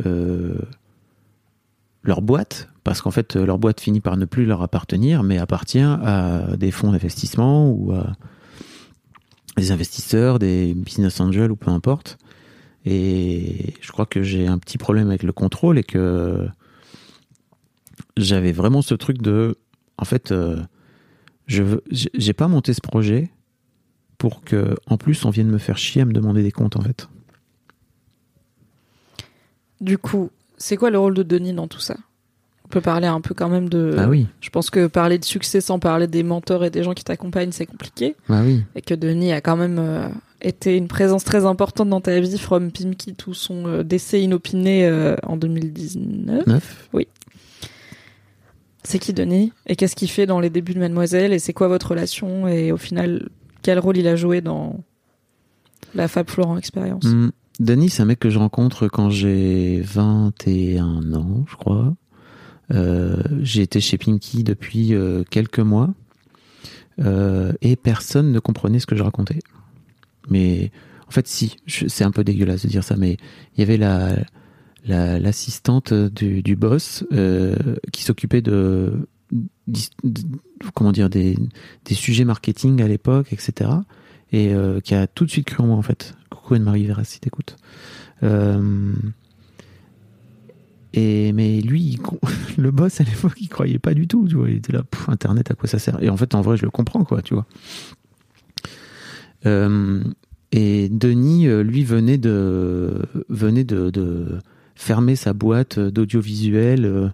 [0.06, 0.58] euh,
[2.04, 5.80] leur boîte, parce qu'en fait, leur boîte finit par ne plus leur appartenir, mais appartient
[5.80, 8.14] à des fonds d'investissement ou à
[9.58, 12.18] des investisseurs, des business angels ou peu importe.
[12.86, 16.48] Et je crois que j'ai un petit problème avec le contrôle et que
[18.16, 19.58] j'avais vraiment ce truc de,
[19.98, 20.62] en fait, euh,
[21.48, 23.30] je veux, j'ai pas monté ce projet
[24.18, 26.82] pour que, en plus, on vienne me faire chier à me demander des comptes, en
[26.82, 27.08] fait.
[29.80, 31.96] Du coup, c'est quoi le rôle de Denis dans tout ça?
[32.66, 33.94] On peut parler un peu quand même de.
[33.96, 36.94] Bah oui, Je pense que parler de succès sans parler des mentors et des gens
[36.94, 38.16] qui t'accompagnent, c'est compliqué.
[38.28, 38.64] bah oui.
[38.76, 40.10] Et que Denis a quand même euh,
[40.42, 44.86] été une présence très importante dans ta vie, from Pimki, tout son euh, décès inopiné
[44.86, 46.46] euh, en 2019.
[46.46, 46.90] Neuf.
[48.84, 51.68] C'est qui Denis Et qu'est-ce qu'il fait dans les débuts de Mademoiselle Et c'est quoi
[51.68, 53.30] votre relation Et au final,
[53.62, 54.84] quel rôle il a joué dans
[55.94, 57.30] la Fab Florent expérience Hmm.
[57.60, 61.96] Denis, c'est un mec que je rencontre quand j'ai 21 ans, je crois.
[62.72, 65.90] Euh, j'ai été chez Pinky depuis euh, quelques mois
[67.00, 69.40] euh, et personne ne comprenait ce que je racontais.
[70.30, 70.72] Mais
[71.08, 73.18] en fait, si, c'est un peu dégueulasse de dire ça, mais
[73.56, 74.18] il y avait la
[74.88, 77.56] la- l'assistante du, du boss euh,
[77.92, 78.94] qui s'occupait de,
[80.74, 81.38] comment dire des,
[81.86, 83.70] des sujets marketing à l'époque, etc.
[84.32, 86.16] Et euh, qui a tout de suite cru en moi en fait.
[86.30, 87.56] Coucou Anne-Marie Verras si t'écoutes.
[88.24, 88.94] Euh,
[90.94, 92.00] et mais lui,
[92.58, 94.28] le boss à l'époque, il croyait pas du tout.
[94.28, 96.02] Tu vois, il était là, Pff, Internet, à quoi ça sert?
[96.02, 97.46] Et en fait, en vrai, je le comprends, quoi, tu vois.
[99.46, 100.04] Euh,
[100.52, 104.40] et Denis, euh, lui, venait de venait de
[104.78, 107.10] fermer sa boîte d'audiovisuel euh,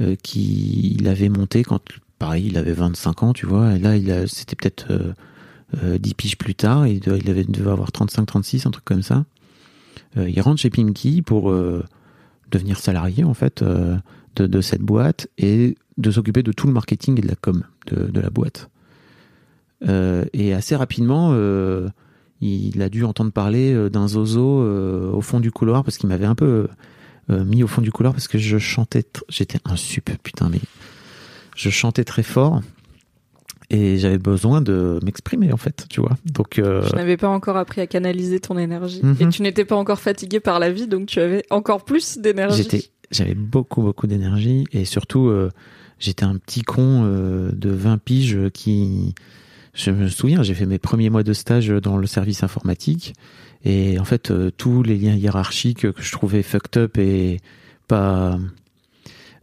[0.00, 1.80] euh, qu'il avait montée quand,
[2.18, 3.74] pareil, il avait 25 ans, tu vois.
[3.74, 5.12] Et là, c'était peut-être euh,
[5.82, 6.86] euh, 10 piges plus tard.
[6.86, 9.24] Il, devait avoir 35-36, un truc comme ça.
[10.16, 11.84] Euh, il rentre chez Pimki pour euh,
[12.50, 13.96] devenir salarié en fait euh,
[14.36, 18.20] de, cette boîte et de s'occuper de tout le marketing et de la com de,
[18.20, 18.70] la boîte.
[19.86, 21.88] Euh, et assez rapidement, euh,
[22.40, 26.08] il a dû entendre parler euh, d'un zozo euh, au fond du couloir parce qu'il
[26.08, 26.68] m'avait un peu
[27.30, 30.60] euh, mis au fond du couloir parce que je chantais, j'étais un sup, putain, mais
[31.56, 32.62] je chantais très fort
[33.70, 36.16] et j'avais besoin de m'exprimer en fait, tu vois.
[36.24, 39.00] Donc euh, Je n'avais pas encore appris à canaliser ton énergie.
[39.02, 39.16] Mhm.
[39.20, 42.62] Et tu n'étais pas encore fatigué par la vie, donc tu avais encore plus d'énergie.
[42.62, 45.30] J'étais, j'avais beaucoup, beaucoup d'énergie et surtout,
[45.98, 49.14] j'étais un petit con de 20 piges qui,
[49.74, 53.14] je me souviens, j'ai fait mes premiers mois de stage dans le service informatique
[53.64, 57.38] et en fait, euh, tous les liens hiérarchiques que je trouvais fucked up et
[57.88, 58.38] pas,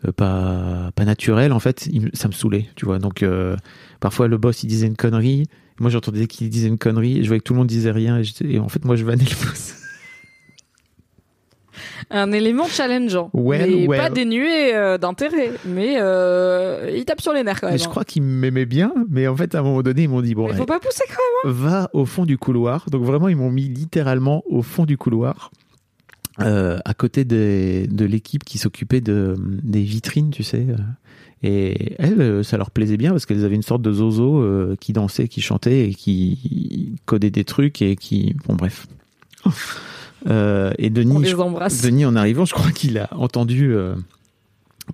[0.06, 3.00] euh, pas, pas naturels, en fait, ça me saoulait, tu vois.
[3.00, 3.58] Donc, euh,
[4.00, 5.48] parfois, le boss, il disait une connerie.
[5.80, 8.60] Moi, j'entendais qu'il disait une connerie je voyais que tout le monde disait rien et
[8.60, 9.76] en fait, moi, je vannais le boss.
[12.12, 13.30] Un élément challengeant.
[13.34, 14.00] Well, mais well.
[14.00, 15.52] pas dénué euh, d'intérêt.
[15.66, 17.76] Mais euh, il tape sur les nerfs quand même.
[17.76, 20.22] Mais je crois qu'ils m'aimaient bien, mais en fait, à un moment donné, ils m'ont
[20.22, 21.54] dit bon, Il faut pas pousser quand même.
[21.56, 22.86] va au fond du couloir.
[22.92, 25.52] Donc vraiment, ils m'ont mis littéralement au fond du couloir,
[26.42, 30.66] euh, à côté des- de l'équipe qui s'occupait de des vitrines, tu sais.
[30.70, 30.76] euh.
[31.44, 34.94] Et elles, ça leur plaisait bien parce qu'elles avaient une sorte de zozo euh, qui
[34.94, 38.88] dansait, qui chantait et qui codait des trucs et qui, bon bref.
[40.28, 41.36] Euh, et On Denis, je-.
[41.84, 43.96] Denis, en arrivant, je crois qu'il a entendu euh,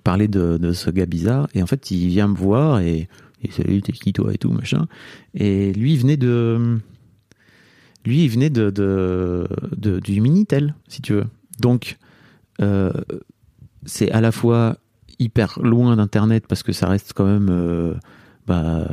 [0.04, 1.48] parler de, de ce gars bizarre.
[1.54, 3.08] Et en fait, il vient me voir et,
[3.42, 4.32] et salut, t'es qui toi?
[4.34, 4.86] et tout, machin.
[5.34, 6.78] Et lui, il venait de.
[8.04, 11.26] Lui, il venait de, de, de- du Minitel, si tu veux.
[11.60, 11.98] Donc,
[12.60, 12.90] euh,
[13.86, 14.76] c'est à la fois
[15.18, 17.94] hyper loin d'Internet parce que ça reste quand même
[18.48, 18.88] bah,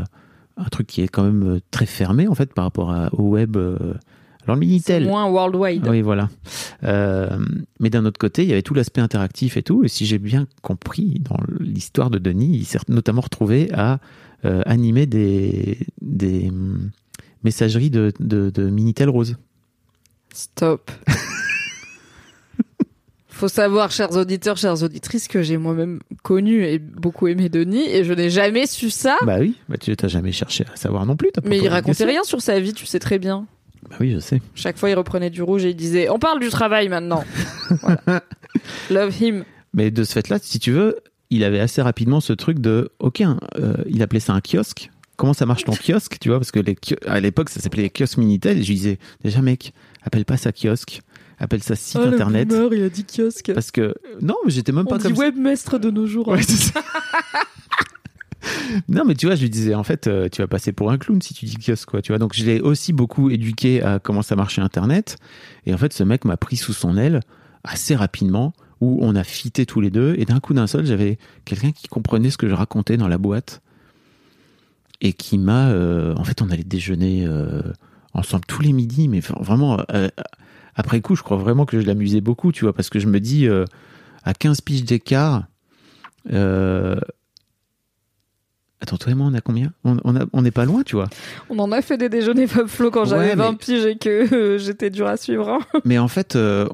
[0.58, 3.58] un truc qui est quand même très fermé, en fait, par rapport à- au web.
[3.58, 3.94] euh.
[4.50, 5.06] Alors, le Minitel.
[5.06, 5.88] moins worldwide.
[5.88, 6.28] Oui, voilà.
[6.84, 7.30] Euh,
[7.80, 9.84] mais d'un autre côté, il y avait tout l'aspect interactif et tout.
[9.84, 14.00] Et si j'ai bien compris, dans l'histoire de Denis, il s'est notamment retrouvé à
[14.46, 16.90] euh, animer des, des hum,
[17.44, 19.38] messageries de, de, de Minitel Rose.
[20.34, 20.90] Stop.
[23.30, 28.04] Faut savoir, chers auditeurs, chères auditrices, que j'ai moi-même connu et beaucoup aimé Denis, et
[28.04, 29.16] je n'ai jamais su ça.
[29.26, 31.30] Bah oui, bah tu t'as jamais cherché à savoir non plus.
[31.46, 33.48] mais il racontait rien sur sa vie, tu sais très bien.
[33.90, 34.42] Bah oui, je sais.
[34.56, 37.24] Chaque fois, il reprenait du rouge et il disait On parle du travail maintenant.
[37.82, 38.24] Voilà.
[38.90, 39.44] Love him.
[39.74, 40.98] Mais de ce fait-là, si tu veux,
[41.30, 44.90] il avait assez rapidement ce truc de, ok, euh, il appelait ça un kiosque.
[45.18, 46.40] Comment ça marche ton kiosque, tu vois?
[46.40, 46.76] Parce que les
[47.06, 48.58] à l'époque, ça s'appelait les kiosques Minitel.
[48.60, 51.02] Et je lui disais, déjà mec, appelle pas ça kiosque,
[51.40, 52.48] appelle ça site Oh, le internet.
[52.48, 53.52] boomer, il a dit kiosque.
[53.54, 55.22] Parce que non, mais j'étais même On pas dit comme ça.
[55.22, 56.32] webmestre de nos jours.
[56.34, 56.38] hein.
[56.38, 56.82] Ouais, c'est ça.
[58.90, 60.98] non, mais tu vois, je lui disais en fait, euh, tu vas passer pour un
[60.98, 62.02] clown si tu dis kiosque, quoi.
[62.02, 65.18] Tu vois, donc je l'ai aussi beaucoup éduqué à comment ça marchait Internet.
[65.66, 67.22] Et en fait, ce mec m'a pris sous son aile
[67.64, 70.16] assez rapidement, où on a fité tous les deux.
[70.18, 73.18] Et d'un coup d'un seul, j'avais quelqu'un qui comprenait ce que je racontais dans la
[73.18, 73.62] boîte
[75.02, 77.62] et qui m'a, euh, en fait, on allait déjeuner euh,
[78.14, 79.84] ensemble tous les midis, mais vraiment.
[80.76, 83.20] après coup, je crois vraiment que je l'amusais beaucoup, tu vois, parce que je me
[83.20, 83.48] dis,
[84.24, 85.46] à 15 piges d'écart,
[86.32, 87.00] euh...
[88.82, 89.74] Attends, toi et moi, on a combien?
[89.84, 91.10] On, on, a- on n'est pas loin, tu vois.
[91.50, 93.98] On en a fait des déjeuners Fab Flo quand j'avais Ouais, 20 mais- piges et
[93.98, 95.50] que euh, j'étais dur à suivre.
[95.50, 95.60] hein.
[95.86, 96.68] Mais en fait, euh,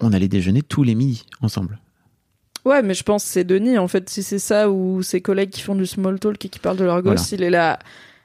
[0.00, 1.78] on, allait déjeuner tous les midis ensemble.
[2.64, 5.50] Ouais, mais je pense que c'est Denis, en fait, si c'est ça, ou ses collègues
[5.50, 7.78] qui font du small talk et qui parlent de leur gosse, il est là.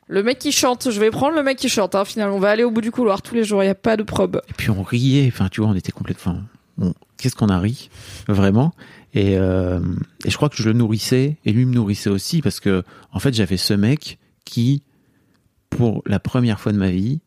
[0.08, 2.36] Le mec qui chante, je vais prendre le mec qui chante, hein, finalement.
[2.38, 4.04] On va aller au bout du couloir tous les jours, il n'y a pas de
[4.04, 4.42] probe.
[4.50, 6.40] Et puis on riait, enfin, tu vois, on était complètement.
[7.18, 7.92] Qu'est-ce qu'on a ri,
[8.28, 8.74] vraiment.
[9.14, 9.80] Et, euh,
[10.26, 13.20] et je crois que je le nourrissais, et lui me nourrissait aussi, parce que, en
[13.20, 14.84] fait, j'avais ce mec qui,
[15.70, 17.20] pour la première fois de ma vie,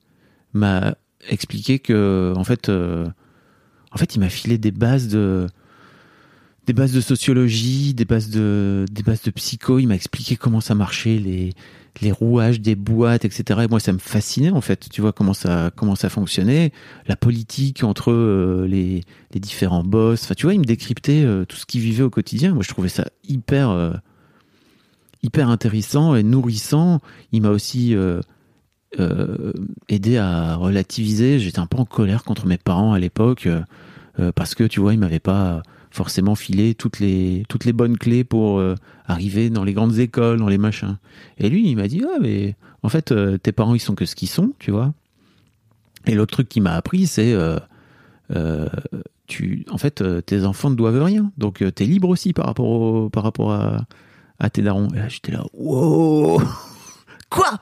[0.52, 0.96] m'a
[1.28, 3.06] expliqué que, en fait, euh,
[3.92, 5.46] en fait, il m'a filé des bases de,
[6.66, 9.78] des bases de sociologie, des bases de, des bases de psycho.
[9.78, 11.52] Il m'a expliqué comment ça marchait, les,
[12.00, 13.60] les rouages des boîtes, etc.
[13.64, 14.88] Et moi, ça me fascinait en fait.
[14.90, 16.72] Tu vois comment ça, comment ça fonctionnait,
[17.06, 20.24] la politique entre euh, les, les différents boss.
[20.24, 22.54] Enfin, tu vois, il me décryptait euh, tout ce qu'il vivait au quotidien.
[22.54, 23.92] Moi, je trouvais ça hyper, euh,
[25.22, 27.00] hyper intéressant et nourrissant.
[27.32, 27.96] Il m'a aussi
[29.88, 31.38] aidé à relativiser.
[31.38, 33.48] J'étais un peu en colère contre mes parents à l'époque
[34.36, 35.62] parce que tu vois, ils m'avaient pas
[35.94, 38.74] forcément filé toutes les toutes les bonnes clés pour euh,
[39.06, 40.98] arriver dans les grandes écoles, dans les machins.
[41.38, 44.04] Et lui, il m'a dit ah mais en fait euh, tes parents ils sont que
[44.04, 44.92] ce qu'ils sont, tu vois.
[46.06, 48.68] Et l'autre truc qu'il m'a appris c'est euh,
[49.26, 52.68] tu en fait tes enfants ne doivent rien, donc euh, t'es libre aussi par rapport
[52.68, 53.86] au, par rapport à
[54.40, 54.88] à tes darons.
[54.94, 56.42] Et là j'étais là wow
[57.30, 57.60] quoi?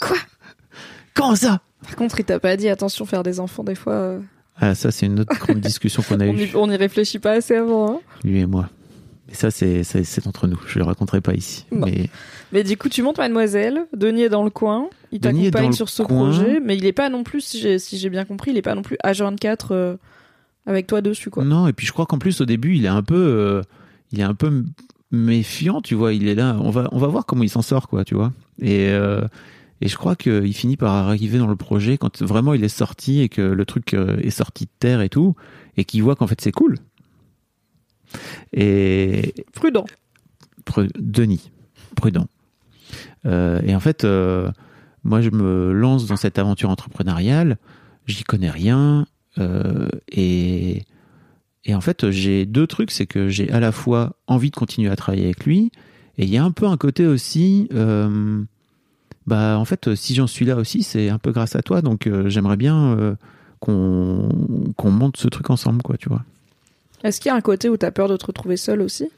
[0.00, 0.16] Quoi?
[1.14, 1.60] Comment ça?
[1.82, 4.18] Par contre, il t'a pas dit, attention, faire des enfants, des fois,
[4.60, 6.50] Ah ça c'est une autre grande discussion qu'on a on eue.
[6.54, 7.90] on y réfléchit pas assez avant.
[7.94, 8.00] hein.
[8.24, 8.68] lui et moi.
[9.28, 10.58] Mais ça, c'est c'est- entre nous.
[10.66, 11.64] Je le raconterai pas ici.
[11.70, 11.86] Non.
[11.86, 12.08] Mais
[12.52, 16.02] Mais du coup, tu montes Mademoiselle, Denis est dans le coin, il t'accompagne sur ce
[16.02, 16.16] coin.
[16.32, 18.74] projet, mais il est pas non plus, si j'ai si bien compris, il est pas
[18.74, 19.96] non plus H24 euh,
[20.66, 21.44] avec toi dessus, quoi.
[21.44, 23.62] non, et puis je crois qu'en plus au début, il est un peu, euh,
[24.10, 24.64] il est un peu
[25.12, 26.12] méfiant, tu vois.
[26.12, 26.56] Il est là.
[26.60, 28.32] On va, on va voir comment il s'en sort, quoi, tu vois.
[28.60, 29.22] Et euh,
[29.80, 33.20] et je crois qu'il finit par arriver dans le projet quand vraiment il est sorti
[33.20, 35.34] et que le truc euh, est sorti de terre et tout,
[35.76, 36.76] et qu'il voit qu'en fait c'est cool.
[38.52, 39.86] Et Prudent.
[40.66, 41.50] Pru- Denis,
[41.96, 42.26] prudent.
[43.26, 44.50] Euh, et en fait, euh,
[45.04, 47.56] moi, je me lance dans cette aventure entrepreneuriale.
[48.06, 49.06] J'y connais rien.
[49.38, 50.82] euh, et,
[51.64, 52.90] et en fait, j'ai deux trucs.
[52.90, 55.70] C'est que j'ai à la fois envie de continuer à travailler avec lui.
[56.18, 57.68] Et il y a un peu un côté aussi.
[57.72, 58.42] euh,
[59.30, 61.82] bah, en fait, si j'en suis là aussi, c'est un peu grâce à toi.
[61.82, 63.14] Donc, euh, j'aimerais bien euh,
[63.60, 66.24] qu'on monte ce truc ensemble, quoi, tu vois.
[67.04, 69.08] Est-ce qu'il y a un côté où t'as peur de te retrouver seul aussi?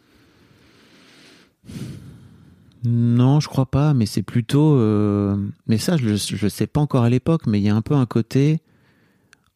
[2.84, 4.76] Non, je crois pas, mais c'est plutôt.
[4.76, 5.34] euh,
[5.66, 7.94] Mais ça, je, le sais pas encore à l'époque, mais il y a un peu
[7.94, 8.60] un côté.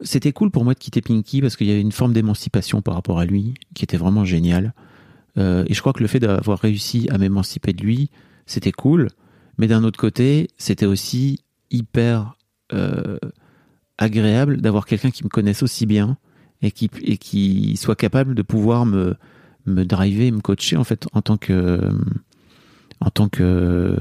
[0.01, 2.95] C'était cool pour moi de quitter Pinky parce qu'il y avait une forme d'émancipation par
[2.95, 4.73] rapport à lui qui était vraiment géniale.
[5.37, 8.11] Euh, et je crois que le fait d'avoir réussi à m'émanciper de lui,
[8.47, 9.09] c'était cool.
[9.59, 11.41] Mais d'un autre côté, c'était aussi
[11.71, 12.37] hyper
[12.73, 13.19] euh,
[13.99, 16.19] agréable d'avoir quelqu'un qui me connaisse aussi bien
[16.63, 19.15] et qui, et qui soit capable de pouvoir me,
[19.67, 21.81] me driver, me coacher en fait en tant que
[23.01, 23.97] en tant que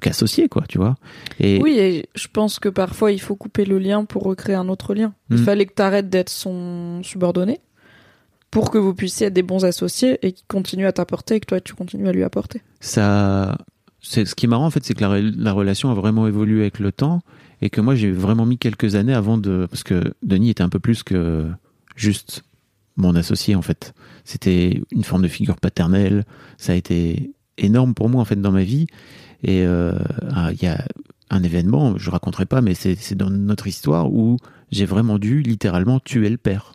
[0.00, 0.94] qu'associé quoi tu vois
[1.40, 4.68] et Oui, et je pense que parfois il faut couper le lien pour recréer un
[4.68, 5.12] autre lien.
[5.30, 5.44] Il Mm.
[5.44, 7.60] fallait que t'arrêtes d'être son subordonné
[8.50, 11.46] pour que vous puissiez être des bons associés et qu'il continue à t'apporter et que
[11.46, 12.62] toi tu continues à lui apporter.
[12.80, 13.58] ça
[14.04, 16.60] c'est ce qui est marrant en fait c'est que la, la relation a vraiment évolué
[16.60, 17.22] avec le temps
[17.62, 20.68] et que moi j'ai vraiment mis quelques années avant de parce que Denis était un
[20.68, 21.46] peu plus que
[21.96, 22.44] juste
[22.96, 23.94] mon associé en fait.
[24.24, 26.24] C'était une forme de figure paternelle.
[26.58, 28.86] Ça a été énorme pour moi en fait dans ma vie.
[29.42, 29.98] Et euh,
[30.52, 30.84] il y a
[31.30, 34.36] un événement je raconterai pas mais c'est c'est dans notre histoire où
[34.70, 36.74] j'ai vraiment dû littéralement tuer le père.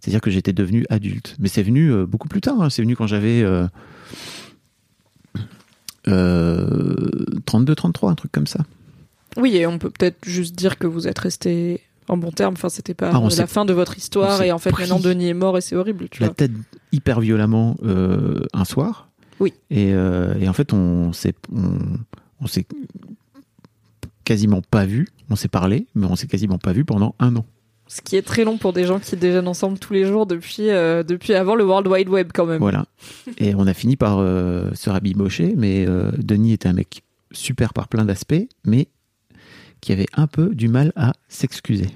[0.00, 1.36] C'est-à-dire que j'étais devenu adulte.
[1.38, 2.70] Mais c'est venu euh, beaucoup plus tard hein.
[2.70, 3.66] c'est venu quand j'avais euh,
[6.08, 8.60] euh, 32 33 un truc comme ça
[9.36, 12.54] Oui, et on peut peut-être juste dire que vous êtes resté en bon terme.
[12.54, 15.28] Enfin, c'était pas Ah, euh, la fin de votre histoire et en fait maintenant Denis
[15.28, 16.34] est mort et c'est horrible, tu la vois.
[16.34, 16.52] tête
[16.92, 19.08] hyper violemment euh, un soir.
[19.38, 19.54] Oui.
[19.70, 21.78] Et, euh, et en fait, on s'est on,
[22.40, 22.66] on s'est
[24.24, 25.08] quasiment pas vu.
[25.30, 27.46] On s'est parlé, mais on s'est quasiment pas vu pendant un an.
[27.92, 30.70] Ce qui est très long pour des gens qui déjeunent ensemble tous les jours depuis
[30.70, 32.60] euh, depuis avant le World Wide Web quand même.
[32.60, 32.84] Voilà.
[33.36, 37.74] Et on a fini par euh, se rabibocher, mais euh, Denis était un mec super
[37.74, 38.86] par plein d'aspects, mais
[39.80, 41.88] qui avait un peu du mal à s'excuser.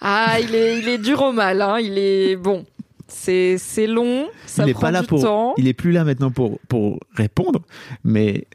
[0.00, 1.80] Ah, il est il est dur au mal, hein.
[1.80, 2.64] Il est bon.
[3.08, 5.54] C'est long, ça il est prend pas là du pour, temps.
[5.58, 7.62] il est plus là maintenant pour pour répondre,
[8.04, 8.46] mais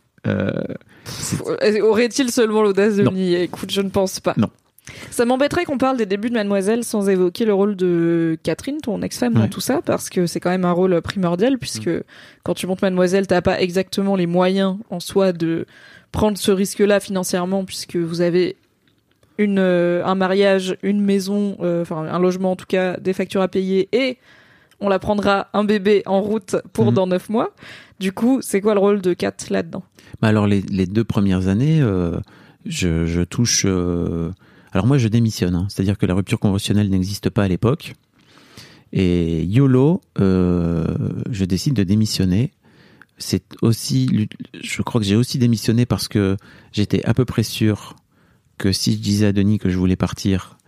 [1.82, 3.44] Aurait-il seulement l'audace de le nier?
[3.44, 4.34] Écoute, je ne pense pas.
[4.38, 4.50] Non.
[5.12, 9.02] Ça m'embêterait qu'on parle des débuts de Mademoiselle sans évoquer le rôle de Catherine, ton
[9.02, 11.90] ex-femme, dans tout ça, parce que c'est quand même un rôle primordial, puisque
[12.44, 15.66] quand tu montes Mademoiselle, t'as pas exactement les moyens en soi de
[16.12, 18.56] prendre ce risque-là financièrement, puisque vous avez
[19.38, 23.42] une, euh, un mariage, une maison, euh, enfin un logement en tout cas, des factures
[23.42, 24.18] à payer, et
[24.80, 26.94] on la prendra un bébé en route pour Mhm.
[26.94, 27.52] dans neuf mois.
[28.00, 29.84] Du coup, c'est quoi le rôle de Kat là-dedans?
[30.22, 32.18] Bah alors les, les deux premières années, euh,
[32.66, 33.66] je, je touche.
[34.78, 35.66] Alors moi je démissionne, hein.
[35.72, 37.96] c'est-à-dire que la rupture conventionnelle n'existe pas à l'époque.
[38.94, 40.86] Et YOLO, euh,
[41.32, 42.54] je décide de démissionner.
[43.18, 44.30] C'est aussi,
[44.62, 46.38] je crois que j'ai aussi démissionné parce que
[46.74, 47.96] j'étais à peu près sûr
[48.60, 50.60] que si je disais à Denis que je voulais partir,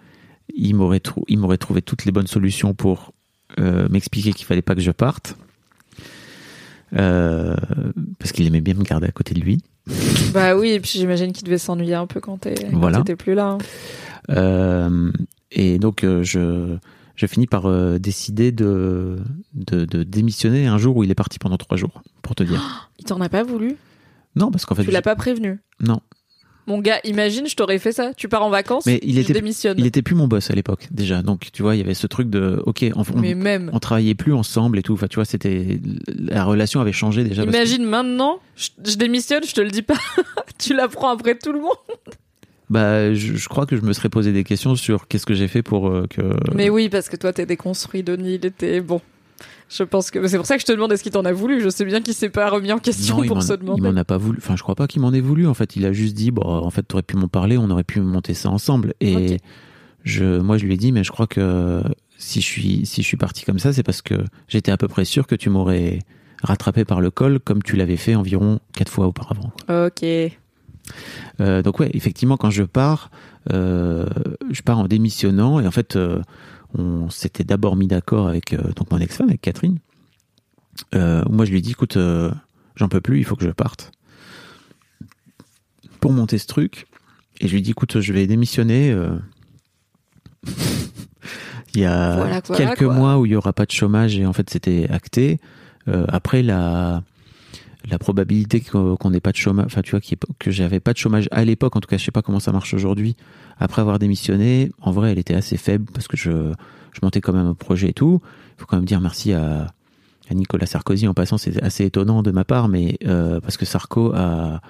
[0.56, 3.14] il m'aurait trou- il m'aurait trouvé toutes les bonnes solutions pour
[3.60, 5.38] euh, m'expliquer qu'il fallait pas que je parte.
[6.94, 7.56] Euh,
[8.18, 9.62] parce qu'il aimait bien me garder à côté de lui.
[10.34, 12.40] Bah oui, et puis j'imagine qu'il devait s'ennuyer un peu quand
[12.74, 13.00] Voilà.
[13.00, 13.52] t'étais plus là.
[13.52, 13.58] hein.
[14.30, 15.12] Euh,
[15.52, 16.78] et donc, euh, je,
[17.16, 19.18] je finis par euh, décider de,
[19.56, 22.90] de, de démissionner un jour où il est parti pendant trois jours, pour te dire.
[23.00, 23.78] Il t'en a pas voulu?
[24.36, 25.60] Non, parce qu'en fait, Tu l'as pas prévenu?
[25.80, 26.02] Non.
[26.70, 28.14] Mon gars, imagine, je t'aurais fait ça.
[28.16, 29.76] Tu pars en vacances, Mais il je était, démissionne.
[29.78, 31.22] il était plus mon boss à l'époque déjà.
[31.24, 33.80] Donc, tu vois, il y avait ce truc de, ok, on, on, Mais même, on
[33.80, 34.94] travaillait plus ensemble et tout.
[34.94, 35.80] Enfin, tu vois, c'était
[36.18, 37.44] la relation avait changé déjà.
[37.44, 39.98] que- imagine maintenant, je, je démissionne, je te le dis pas.
[40.60, 41.76] tu l'apprends après tout le monde.
[42.70, 45.48] bah, je, je crois que je me serais posé des questions sur qu'est-ce que j'ai
[45.48, 46.22] fait pour euh, que.
[46.54, 48.36] Mais oui, parce que toi, t'es déconstruit, Denis.
[48.36, 49.02] Il était bon.
[49.70, 51.62] Je pense que c'est pour ça que je te demande est-ce qu'il t'en a voulu?
[51.62, 53.82] Je sais bien qu'il s'est pas remis en question Non, il pour se il demander.
[53.82, 54.40] m'en a pas voulu.
[54.42, 55.48] Enfin, je crois pas qu'il m'en ait voulu.
[55.48, 57.84] En fait, il a juste dit, bon, en fait, t'aurais pu m'en parler, on aurait
[57.84, 58.94] pu monter ça ensemble.
[59.00, 59.38] Et
[60.04, 61.84] je, moi, je lui ai dit, mais je crois que
[62.18, 64.16] si je suis, si je suis parti comme ça, c'est parce que
[64.48, 66.00] j'étais à peu près sûr que tu m'aurais
[66.44, 69.52] rattrapé par le col, comme tu l'avais fait environ quatre fois auparavant.
[69.70, 70.04] Ok.
[71.40, 73.12] Euh, donc ouais, effectivement, quand je pars,
[73.54, 74.06] euh,
[74.52, 76.22] je pars en démissionnant et en fait, euh,
[76.78, 79.80] on s'était d'abord mis d'accord avec euh, donc mon ex-femme, avec Catherine.
[80.96, 82.32] Euh, moi, je lui ai dit, écoute, euh,
[82.76, 83.92] j'en peux plus, il faut que je parte
[86.00, 86.88] pour monter ce truc.
[87.42, 88.96] Et je lui ai dit, écoute, je vais démissionner.
[91.74, 94.34] il y a Voilà, quelques mois où il y aura pas de chômage et en
[94.34, 95.40] fait, c'était acté.
[95.88, 97.04] Euh, après, la
[97.88, 100.02] la probabilité qu'on n'ait pas de chômage, enfin tu vois,
[100.38, 102.52] que j'avais pas de chômage à l'époque, en tout cas je sais pas comment ça
[102.52, 103.16] marche aujourd'hui,
[103.58, 106.54] après avoir démissionné, en vrai elle était assez faible parce que je,
[107.02, 108.20] montais quand même un projet et tout.
[108.58, 109.68] Il faut quand même dire merci à,
[110.32, 114.12] Nicolas Sarkozy en passant, c'est assez étonnant de ma part, mais euh, parce que Sarko
[114.14, 114.62] a,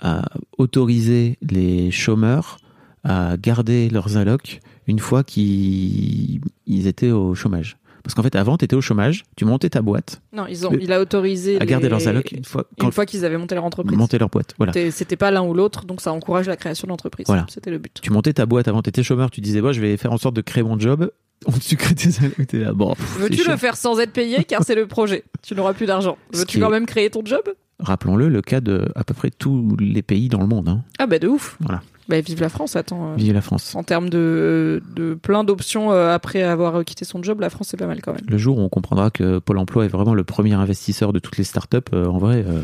[0.00, 0.22] a
[0.58, 2.58] autorisé les chômeurs
[3.04, 7.78] à garder leurs allocs une fois qu'ils ils étaient au chômage.
[8.04, 10.70] Parce qu'en fait, avant, tu étais au chômage, tu montais ta boîte, Non, ils ont,
[10.70, 13.38] Le- il a autorisé à garder les- leurs allocs une fois, une fois qu'ils avaient
[13.38, 13.96] monté leur entreprise.
[13.96, 14.54] monter leur boîte.
[14.58, 14.72] Voilà.
[14.90, 17.26] C'était- pas l'un ou l'autre, donc ça encourage la création d'entreprise.
[17.26, 17.46] Voilà.
[17.48, 17.98] C'était le but.
[18.02, 20.18] Tu montais ta boîte avant, tu étais chômeur, tu disais, bon, je vais faire en
[20.18, 21.10] sorte de créer mon job.
[21.46, 22.72] On te sucrait tes allocs, t'es là.
[22.72, 25.24] Bon, Veux-tu le faire sans être payé car c'est le projet?
[25.42, 26.16] Tu n'auras plus d'argent.
[26.32, 27.42] Veux-tu quand est- même créer ton job?
[27.80, 30.68] Rappelons-le, le cas de à peu près tous les pays dans le monde.
[30.68, 30.82] Hein.
[30.98, 31.56] Ah bah de ouf.
[31.60, 31.82] Voilà.
[32.08, 33.12] Bah vive la France, attends.
[33.12, 33.74] euh, Vive la France.
[33.74, 37.76] En termes de, de plein d'options euh, après avoir quitté son job, la France c'est
[37.78, 38.24] pas mal quand même.
[38.28, 41.38] Le jour où on comprendra que Pôle emploi est vraiment le premier investisseur de toutes
[41.38, 42.44] les startups, euh, en vrai.
[42.46, 42.62] euh,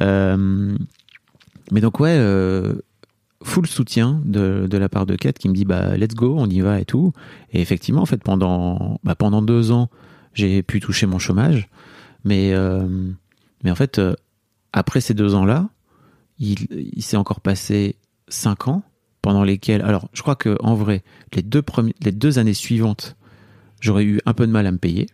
[0.00, 0.76] euh,
[1.70, 2.74] mais donc, ouais, euh,
[3.42, 6.48] full soutien de, de la part de Kat qui me dit bah, let's go, on
[6.48, 7.12] y va et tout.
[7.52, 9.90] Et effectivement, en fait, pendant, bah, pendant deux ans,
[10.32, 11.68] j'ai pu toucher mon chômage.
[12.24, 12.86] Mais, euh,
[13.64, 14.14] mais en fait, euh,
[14.72, 15.68] après ces deux ans-là,
[16.40, 17.96] il, il s'est encore passé
[18.28, 18.82] cinq ans
[19.22, 19.82] pendant lesquels.
[19.82, 21.02] Alors, je crois que en vrai,
[21.34, 23.16] les deux, premi- les deux années suivantes,
[23.80, 25.06] j'aurais eu un peu de mal à me payer.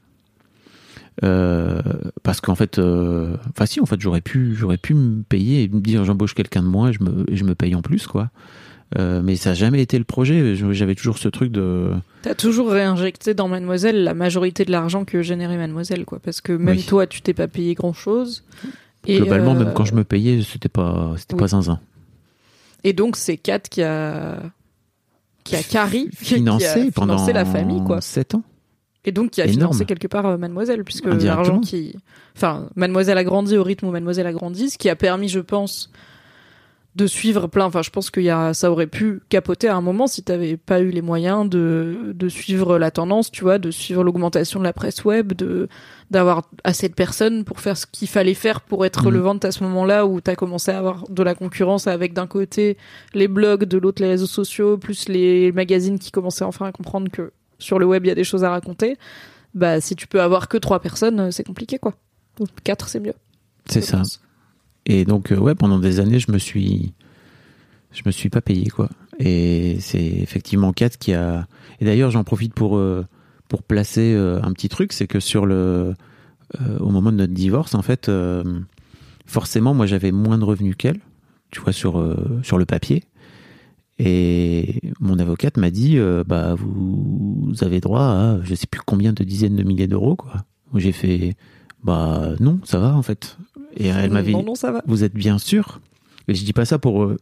[1.23, 1.81] Euh,
[2.25, 5.69] parce qu'en fait, euh, enfin si, en fait, j'aurais pu, j'aurais pu me payer et
[5.69, 8.07] me dire j'embauche quelqu'un de moins et je me, et je me paye en plus,
[8.07, 8.31] quoi.
[8.99, 10.55] Euh, mais ça n'a jamais été le projet.
[10.55, 11.91] J'avais toujours ce truc de.
[12.23, 16.19] T'as toujours réinjecté dans Mademoiselle la majorité de l'argent que générait Mademoiselle, quoi.
[16.19, 16.85] Parce que même Oui.
[16.85, 18.45] toi, tu t'es pas payé grand chose.
[19.07, 21.41] Et, Globalement, euh, même quand je me payais, c'était pas, c'était oui.
[21.41, 21.81] pas zinzin.
[22.85, 24.41] Et donc c'est Kat qui a
[25.45, 28.01] qui a carry, qui a Financé pendant financé la famille, quoi.
[28.01, 28.43] 7 ans.
[29.05, 29.59] Et donc qui a Énorme.
[29.59, 31.95] financé quelque part euh, Mademoiselle, puisque l'argent qui,
[32.35, 35.41] enfin, Mademoiselle a grandi au rythme où Mademoiselle a grandi, ce qui a permis, je
[35.41, 35.91] pense,
[36.97, 37.65] de suivre plein.
[37.65, 40.57] Enfin, je pense qu'il y a, ça aurait pu capoter à un moment si t'avais
[40.57, 44.65] pas eu les moyens de de suivre la tendance, tu vois, de suivre l'augmentation de
[44.65, 45.69] la presse web, de
[46.11, 49.65] d'avoir assez de personnes pour faire ce qu'il fallait faire pour être relevante à ce
[49.65, 52.77] moment-là où t'as commencé à avoir de la concurrence avec d'un côté
[53.13, 57.11] les blogs, de l'autre les réseaux sociaux, plus les magazines qui commençaient enfin à comprendre
[57.11, 58.97] que sur le web il y a des choses à raconter.
[59.55, 61.95] Bah si tu peux avoir que trois personnes, euh, c'est compliqué quoi.
[62.39, 63.15] Donc quatre c'est mieux.
[63.67, 63.99] C'est ça.
[63.99, 64.21] pense.
[64.87, 66.93] Et donc, euh, ouais, pendant des années, je me suis,
[67.93, 68.89] je me suis pas payé, quoi.
[69.19, 71.47] Et c'est effectivement Kat qui a.
[71.81, 73.07] Et d'ailleurs, j'en profite pour euh,
[73.49, 75.95] pour placer euh, un petit truc, c'est que sur le,
[76.81, 78.11] au moment de notre divorce, en fait,
[79.27, 81.01] forcément, moi, j'avais moins de revenus qu'elle,
[81.51, 83.05] tu vois, sur sur le papier.
[83.99, 89.25] Et mon avocate m'a dit, bah, vous, avez droit à, je sais plus combien de
[89.25, 90.45] dizaines de milliers d'euros, quoi.
[90.75, 91.37] J'ai fait,
[91.85, 93.39] bah, non, ça va, en fait.
[93.77, 94.83] Et elle m'avait, Non non ça va.
[94.87, 95.81] vous êtes bien sûr
[96.29, 97.17] Et je dis pas ça pour, euh,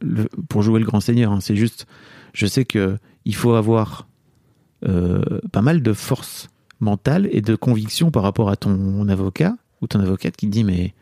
[0.48, 1.86] pour jouer le grand seigneur, hein, c'est juste,
[2.34, 4.06] je sais que il faut avoir
[4.86, 5.22] euh,
[5.52, 6.48] pas mal de force
[6.80, 10.64] mentale et de conviction par rapport à ton avocat ou ton avocate qui te dit
[10.64, 10.92] mais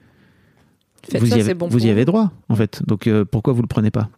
[1.11, 2.07] Faites vous, ça, y, avez, bon vous pour y avez vous.
[2.07, 4.11] droit en fait, donc euh, pourquoi vous le prenez pas?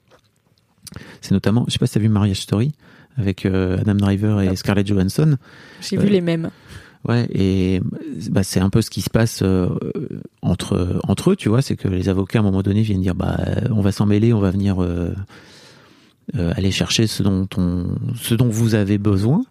[1.20, 2.72] C'est notamment, je sais pas si t'as vu Marriage Story
[3.16, 4.57] avec euh, Adam Driver et.
[4.57, 5.37] Scarlett Johansson.
[5.80, 6.51] J'ai vu les mêmes.
[7.09, 7.80] Ouais, et
[8.30, 9.68] bah, c'est un peu ce qui se passe euh,
[10.40, 13.16] entre, entre eux, tu vois, c'est que les avocats, à un moment donné, viennent dire,
[13.16, 13.38] bah,
[13.70, 15.12] on va s'en mêler, on va venir euh,
[16.36, 19.42] euh, aller chercher ce dont, on, ce dont vous avez besoin,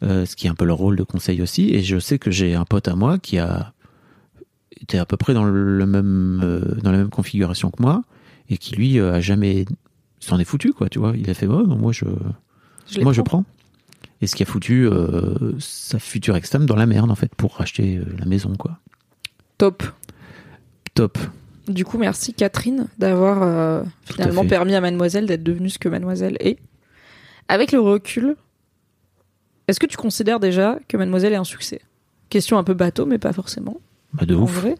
[0.00, 1.74] ce qui est un peu leur rôle de conseil aussi.
[1.74, 3.74] Et je sais que j'ai un pote à moi qui a
[4.80, 8.04] été à peu près dans, le même, dans la même configuration que moi,
[8.48, 9.66] et qui, lui, a jamais...
[10.20, 11.12] s'en est foutu, quoi, tu vois.
[11.16, 12.04] Il a fait, oh, non, moi, je...
[13.02, 13.44] Moi, je prends.
[14.20, 17.56] Et ce qui a foutu euh, sa future ex-femme dans la merde, en fait, pour
[17.56, 18.78] racheter euh, la maison, quoi.
[19.58, 19.82] Top.
[20.94, 21.18] Top.
[21.68, 25.88] Du coup, merci Catherine d'avoir euh, à finalement permis à Mademoiselle d'être devenue ce que
[25.88, 26.58] Mademoiselle est.
[27.48, 28.36] Avec le recul,
[29.68, 31.80] est-ce que tu considères déjà que Mademoiselle est un succès?
[32.30, 33.80] Question un peu bateau, mais pas forcément.
[34.14, 34.60] Bah, de en ouf.
[34.60, 34.76] vrai.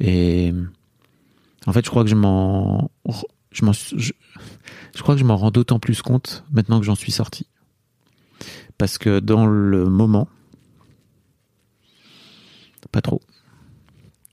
[0.00, 0.54] Et
[1.66, 2.90] en fait, je crois que je m'en,
[3.50, 4.12] je m'en, je,
[4.94, 7.46] je crois que je m'en rends d'autant plus compte maintenant que j'en suis sorti.
[8.78, 10.28] Parce que dans le moment,
[12.92, 13.20] pas trop.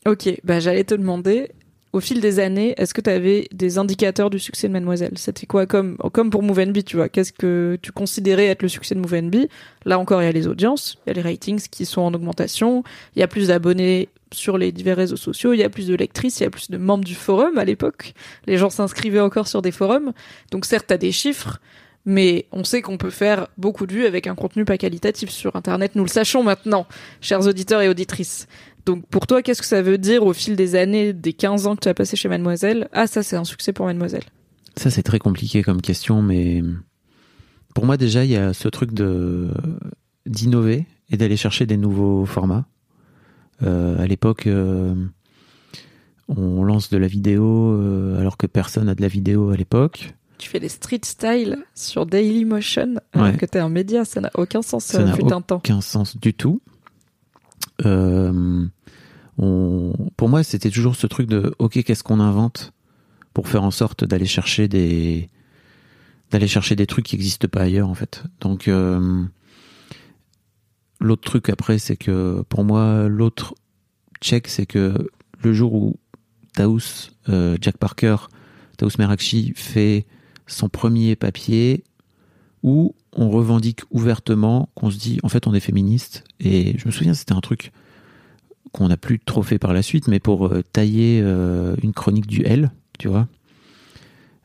[0.05, 1.51] Ok, bah j'allais te demander,
[1.93, 5.13] au fil des années, est-ce que tu avais des indicateurs du succès de Mademoiselle?
[5.15, 7.07] C'était quoi comme, comme pour MoveNB, tu vois?
[7.07, 9.47] Qu'est-ce que tu considérais être le succès de MoveNB
[9.85, 12.13] Là encore, il y a les audiences, il y a les ratings qui sont en
[12.13, 12.83] augmentation,
[13.15, 15.95] il y a plus d'abonnés sur les divers réseaux sociaux, il y a plus de
[15.95, 18.13] lectrices, il y a plus de membres du forum à l'époque.
[18.47, 20.13] Les gens s'inscrivaient encore sur des forums.
[20.51, 21.59] Donc certes, tu as des chiffres,
[22.05, 25.55] mais on sait qu'on peut faire beaucoup de vues avec un contenu pas qualitatif sur
[25.55, 25.95] Internet.
[25.95, 26.87] Nous le sachons maintenant,
[27.21, 28.47] chers auditeurs et auditrices.
[28.85, 31.75] Donc pour toi, qu'est-ce que ça veut dire au fil des années, des 15 ans
[31.75, 32.89] que tu as passé chez Mademoiselle?
[32.91, 34.23] Ah, ça c'est un succès pour Mademoiselle.
[34.75, 36.63] Ça, c'est très compliqué comme question, mais
[37.75, 38.91] pour moi, déjà, il y a ce truc
[40.25, 42.65] d'innover et d'aller chercher des nouveaux formats.
[43.61, 44.95] Euh, à l'époque, euh,
[46.27, 50.15] on lance de la vidéo euh, alors que personne n'a de la vidéo à l'époque.
[50.37, 53.37] Tu fais des street style sur Dailymotion alors Ouais.
[53.37, 54.85] que t'es un média, ça n'a aucun sens.
[54.85, 55.57] Ça n'a temps.
[55.57, 56.61] aucun sens du tout.
[57.85, 58.65] Euh,
[59.37, 62.73] on, pour moi, c'était toujours ce truc de OK, qu'est-ce qu'on invente
[63.33, 65.29] pour faire en sorte d'aller chercher des
[66.31, 68.23] d'aller chercher des trucs qui n'existent pas ailleurs en fait.
[68.41, 69.23] Donc euh,
[70.99, 73.53] l'autre truc après, c'est que pour moi, l'autre
[74.21, 75.09] check, c'est que
[75.43, 75.99] le jour où
[76.55, 78.15] Taous, euh, Jack Parker,
[78.77, 80.05] Taous Merakchi fait
[80.47, 81.83] son premier papier
[82.63, 86.91] où on revendique ouvertement qu'on se dit en fait on est féministe et je me
[86.91, 87.71] souviens c'était un truc
[88.71, 92.27] qu'on n'a plus trop fait par la suite mais pour euh, tailler euh, une chronique
[92.27, 93.27] du L tu vois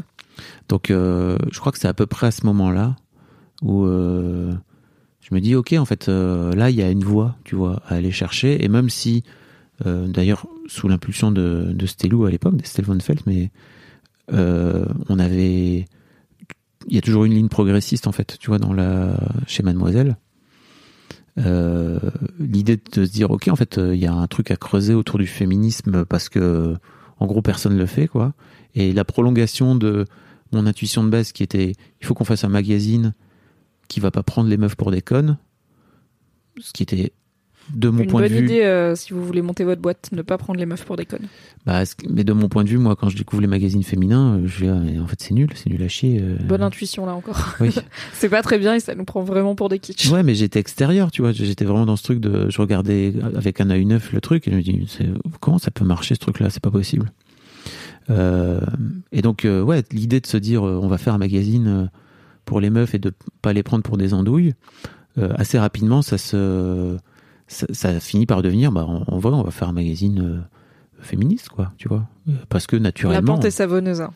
[0.68, 2.96] Donc, euh, je crois que c'est à peu près à ce moment-là
[3.60, 4.52] où euh,
[5.20, 7.82] je me dis, ok, en fait, euh, là, il y a une voie, tu vois,
[7.86, 8.64] à aller chercher.
[8.64, 9.22] Et même si,
[9.84, 13.50] d'ailleurs, sous l'impulsion de, de Stelou à l'époque, d'Estelle von Felt, mais
[14.28, 15.86] on avait,
[16.88, 19.16] il y a toujours une ligne progressiste en fait, tu vois, dans la
[19.46, 20.16] chez Mademoiselle.
[21.38, 21.98] Euh,
[22.38, 24.94] L'idée de se dire, ok, en fait, euh, il y a un truc à creuser
[24.94, 26.76] autour du féminisme parce que,
[27.18, 28.34] en gros, personne le fait, quoi.
[28.74, 30.04] Et la prolongation de
[30.52, 33.14] mon intuition de base qui était il faut qu'on fasse un magazine
[33.88, 35.38] qui va pas prendre les meufs pour des connes
[36.60, 37.12] ce qui était
[37.74, 40.10] de mon Une point bonne de vue idée euh, si vous voulez monter votre boîte,
[40.12, 41.26] ne pas prendre les meufs pour des connes.
[41.66, 44.46] bah, mais de mon point de vue moi quand je découvre les magazines féminins euh,
[44.46, 46.36] je dis, en fait c'est nul c'est nul à chier euh.
[46.44, 47.54] Bonne intuition là encore.
[47.60, 47.74] oui.
[48.12, 50.10] C'est pas très bien et ça nous prend vraiment pour des kitsch.
[50.10, 53.60] ouais mais j'étais extérieur tu vois j'étais vraiment dans ce truc de je regardais avec
[53.60, 54.86] un œil neuf le truc et je me dis
[55.40, 57.10] comment ça peut marcher ce truc là c'est pas possible
[58.10, 58.60] Euh,
[59.12, 61.88] et donc ouais l'idée de se dire on va faire un magazine
[62.44, 63.12] pour les meufs et de
[63.42, 64.54] pas les prendre pour des andouilles
[65.16, 66.96] assez rapidement ça se
[67.52, 70.40] ça, ça finit par devenir bah en, en vrai on va faire un magazine euh,
[71.00, 74.00] féministe quoi tu vois Euh, parce que La naturellement pente est savonneuse.
[74.00, 74.12] hein.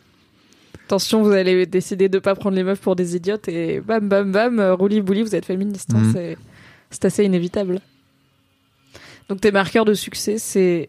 [0.87, 4.31] Attention, vous allez décider de pas prendre les meufs pour des idiotes et bam bam
[4.31, 5.93] bam, euh, rouli bouli, vous êtes féministe.
[5.95, 6.37] hein, c'est-
[6.91, 7.81] C'est assez inévitable.
[9.29, 10.89] Donc tes marqueurs de succès, c'est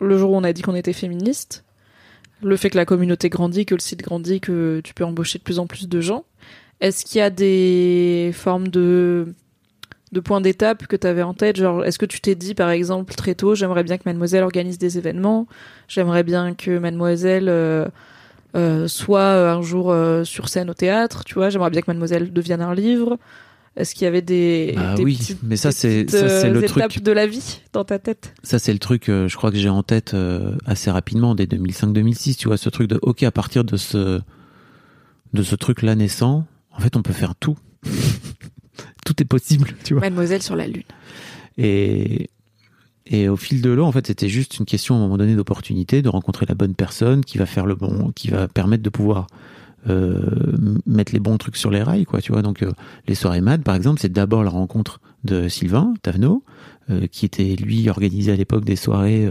[0.00, 1.64] le jour où on a dit qu'on était féministe,
[2.42, 5.44] le fait que la communauté grandit, que le site grandit, que tu peux embaucher de
[5.44, 6.24] plus en plus de gens.
[6.80, 9.32] Est-ce qu'il y a des formes de
[10.12, 12.70] de points d'étape que tu avais en tête Genre, est-ce que tu t'es dit, par
[12.70, 15.46] exemple, très tôt, j'aimerais bien que Mademoiselle organise des événements,
[15.88, 17.86] j'aimerais bien que Mademoiselle euh,
[18.54, 21.86] euh, soit euh, un jour euh, sur scène au théâtre, tu vois, j'aimerais bien que
[21.88, 23.18] Mademoiselle devienne un livre.
[23.74, 26.62] Est-ce qu'il y avait des, Ah des oui, petites- mais ça, c'est- c'est euh, le
[26.62, 27.02] étapes truc.
[27.02, 28.34] de la vie dans ta tête?
[28.42, 31.46] Ça, c'est le truc, euh, je crois que j'ai en tête euh, assez rapidement, dès
[31.46, 34.20] 2005-2006, tu vois, ce truc de, ok, à partir de ce,
[35.32, 37.56] de ce truc-là naissant, en fait, on peut faire tout.
[39.04, 40.00] Tout est possible, tu vois.
[40.02, 40.82] Mademoiselle sur la lune.
[41.58, 42.30] Et,
[43.06, 45.34] et au fil de l'eau, en fait, c'était juste une question à un moment donné
[45.34, 48.90] d'opportunité, de rencontrer la bonne personne qui va faire le bon, qui va permettre de
[48.90, 49.26] pouvoir
[49.88, 50.20] euh,
[50.86, 52.42] mettre les bons trucs sur les rails, quoi, tu vois.
[52.42, 52.70] Donc, euh,
[53.08, 56.44] les soirées MAD, par exemple, c'est d'abord la rencontre de Sylvain Tavenot,
[56.90, 59.28] euh, qui était, lui, organisé à l'époque des soirées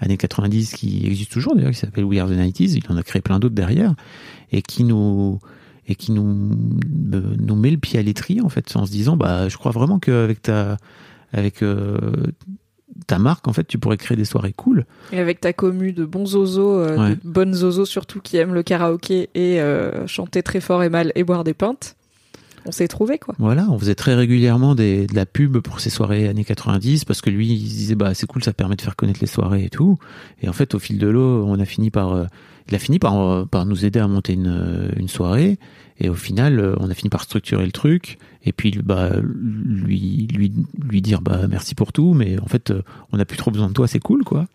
[0.00, 3.02] années 90, qui existent toujours d'ailleurs, qui s'appelle We Are the 90s, il en a
[3.02, 3.94] créé plein d'autres derrière,
[4.50, 5.38] et qui nous
[5.86, 9.16] et qui nous, me- nous met le pied à l'étrier, en fait, en se disant,
[9.16, 10.76] bah, je crois vraiment qu'avec ta,
[11.32, 11.98] avec euh,
[13.06, 14.86] ta marque, en fait, tu pourrais créer des soirées cool.
[15.12, 17.10] Et avec ta commu de bons zozos, euh, Ouais.
[17.16, 21.12] de bonnes zozos surtout qui aiment le karaoké et euh, chanter très fort et mal
[21.14, 21.96] et boire des pintes,
[22.66, 23.34] on s'est trouvé quoi.
[23.38, 27.20] Voilà, on faisait très régulièrement des, de la pub pour ces soirées années 90 parce
[27.20, 29.64] que lui, il se disait bah c'est cool, ça permet de faire connaître les soirées
[29.64, 29.98] et tout.
[30.40, 32.24] Et en fait, au fil de l'eau, on a fini par, euh,
[32.68, 35.58] il a fini par, euh, par nous aider à monter une, euh, soirée.
[35.98, 40.26] Et au final, euh, on a fini par structurer le truc et puis bah lui
[40.34, 42.72] lui lui dire bah merci pour tout, mais en fait,
[43.12, 44.46] on n'a plus trop besoin de toi, c'est cool quoi.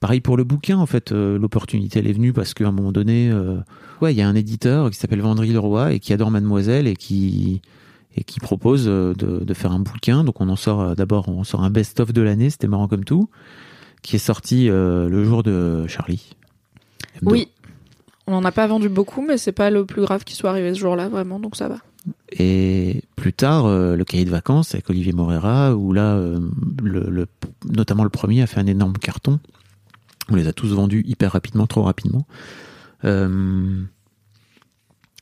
[0.00, 3.32] Pareil pour le bouquin, en fait, l'opportunité elle est venue parce qu'à un moment donné,
[4.02, 6.94] ouais, il y a un éditeur qui s'appelle Vendry Leroy et qui adore Mademoiselle et
[6.94, 7.62] qui
[8.16, 10.22] et qui propose de, de faire un bouquin.
[10.22, 13.28] Donc on en sort d'abord, on sort un best-of de l'année, c'était marrant comme tout,
[14.04, 16.36] qui est sorti euh, le jour de Charlie.
[17.16, 17.32] Hebdo.
[17.32, 17.48] Oui,
[18.26, 20.74] on n'en a pas vendu beaucoup, mais c'est pas le plus grave qui soit arrivé
[20.74, 21.78] ce jour-là vraiment, donc ça va.
[22.30, 26.38] Et plus tard, euh, le cahier de vacances avec Olivier Morera, où là, euh,
[26.82, 27.26] le, le-
[27.72, 29.40] notamment le premier a fait un énorme carton.
[30.28, 32.26] On les a tous vendus hyper rapidement, trop rapidement.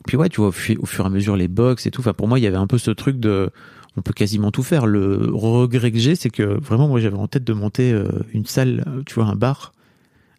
[0.06, 2.00] Puis ouais, tu vois, au fur et à mesure, les box et tout.
[2.00, 3.50] Enfin, pour moi, il y avait un peu ce truc de,
[3.96, 4.86] on peut quasiment tout faire.
[4.86, 8.46] Le regret que j'ai, c'est que vraiment, moi, j'avais en tête de monter euh, une
[8.46, 9.72] salle, euh, tu vois, un bar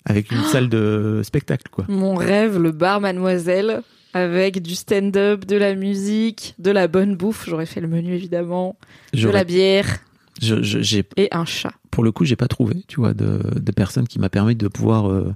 [0.05, 1.85] avec une salle de spectacle, quoi.
[1.87, 3.81] Mon rêve, le bar Mademoiselle,
[4.13, 7.45] avec du stand-up, de la musique, de la bonne bouffe.
[7.47, 8.75] J'aurais fait le menu évidemment,
[9.13, 9.87] de la bière
[10.41, 11.73] je- je- j'ai, et un chat.
[11.91, 14.67] pour le coup, j'ai pas trouvé, tu vois, de, de personnes qui m'a permis de
[14.67, 15.33] pouvoir euh,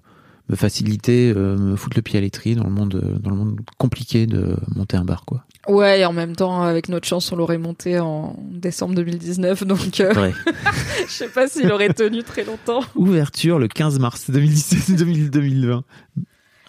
[0.49, 3.59] me faciliter, euh, me foutre le pied à l'étrier dans le monde, dans le monde
[3.77, 5.43] compliqué de monter un bar, quoi.
[5.67, 9.99] Ouais, et en même temps, avec notre chance, on l'aurait monté en décembre 2019, donc
[9.99, 10.33] euh, Vrai.
[11.07, 12.79] je sais pas s'il aurait tenu très longtemps.
[12.95, 15.83] Ouverture le 15 mars 2017, 2000 2020.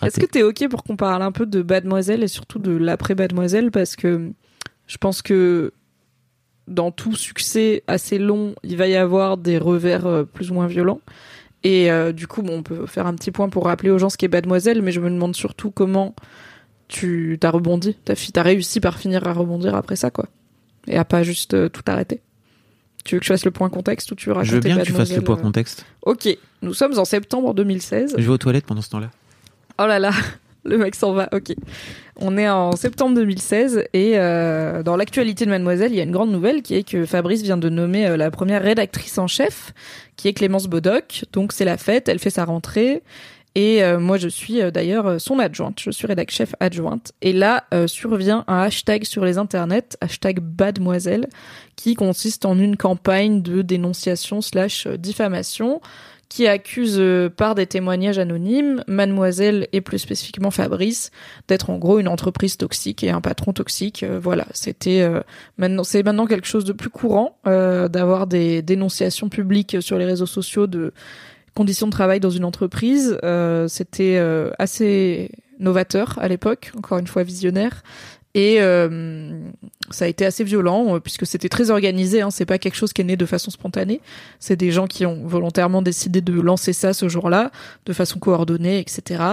[0.03, 3.15] Est-ce que t'es ok pour qu'on parle un peu de Mademoiselle et surtout de l'après
[3.15, 4.31] Mademoiselle parce que
[4.87, 5.73] je pense que
[6.69, 10.67] dans tout succès assez long, il va y avoir des revers euh, plus ou moins
[10.67, 11.01] violents.
[11.65, 14.11] Et euh, du coup, bon, on peut faire un petit point pour rappeler aux gens
[14.11, 16.15] ce qu'est Mademoiselle, mais je me demande surtout comment
[16.89, 20.27] tu t'as rebondi, t'as t'as réussi par finir à rebondir après ça, quoi,
[20.87, 22.21] et à pas juste euh, tout arrêter.
[23.05, 24.79] Tu veux que je fasse le point contexte ou tu veux raconter Je veux bien
[24.79, 25.87] que tu fasses le point euh contexte.
[26.03, 26.29] Ok,
[26.63, 28.17] nous sommes en septembre 2016.
[28.19, 29.11] Je vais aux toilettes pendant ce temps-là.
[29.79, 30.11] Oh là là,
[30.65, 31.29] le mec s'en va.
[31.33, 31.55] Ok.
[32.17, 36.11] On est en septembre 2016 et euh, dans l'actualité de Mademoiselle, il y a une
[36.11, 39.73] grande nouvelle qui est que Fabrice vient de nommer la première rédactrice en chef,
[40.17, 41.25] qui est Clémence Bodoc.
[41.33, 43.03] Donc c'est la fête, elle fait sa rentrée.
[43.55, 45.81] Et euh, moi, je suis euh, d'ailleurs euh, son adjointe.
[45.81, 47.13] Je suis rédac chef adjointe.
[47.23, 51.29] Et là euh, survient un hashtag sur les internets, hashtag Bademoiselle,
[51.77, 55.81] qui consiste en une campagne de dénonciation slash euh, diffamation
[56.29, 57.03] qui accuse
[57.37, 61.11] par des témoignages anonymes Mademoiselle et plus spécifiquement Fabrice
[61.49, 64.05] d'être en gros une entreprise toxique et un patron toxique.
[64.05, 65.21] Voilà, c'était euh,
[65.57, 70.05] maintenant c'est maintenant quelque chose de plus courant euh, d'avoir des dénonciations publiques sur les
[70.05, 70.93] réseaux sociaux de
[71.55, 73.19] conditions de travail dans une entreprise.
[73.25, 77.83] Euh, c'était euh, assez novateur à l'époque, encore une fois visionnaire.
[78.35, 79.41] Et euh,
[79.91, 82.21] ça a été assez violent euh, puisque c'était très organisé.
[82.21, 84.01] Hein, c'est pas quelque chose qui est né de façon spontanée.
[84.39, 87.51] C'est des gens qui ont volontairement décidé de lancer ça ce jour-là,
[87.87, 89.25] de façon coordonnée, etc.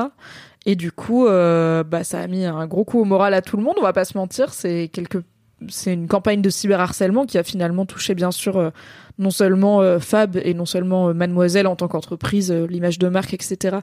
[0.65, 3.57] Et du coup, euh, bah, ça a mis un gros coup au moral à tout
[3.57, 3.75] le monde.
[3.77, 4.53] On va pas se mentir.
[4.53, 5.21] C'est quelque,
[5.69, 8.69] c'est une campagne de cyberharcèlement qui a finalement touché bien sûr euh,
[9.17, 13.33] non seulement euh, Fab et non seulement euh, Mademoiselle en tant qu'entreprise, l'image de marque,
[13.33, 13.77] etc.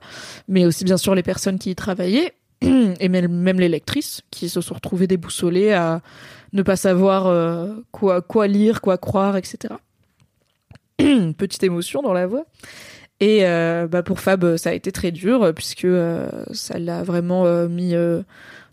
[0.48, 4.48] Mais aussi bien sûr les personnes qui y travaillaient et même, même les lectrices qui
[4.48, 6.02] se sont retrouvées déboussolées à
[6.52, 9.74] ne pas savoir quoi, quoi lire, quoi croire, etc.
[10.98, 12.44] Petite émotion dans la voix.
[13.20, 13.42] Et
[13.88, 15.86] bah pour Fab, ça a été très dur puisque
[16.52, 17.94] ça l'a vraiment mis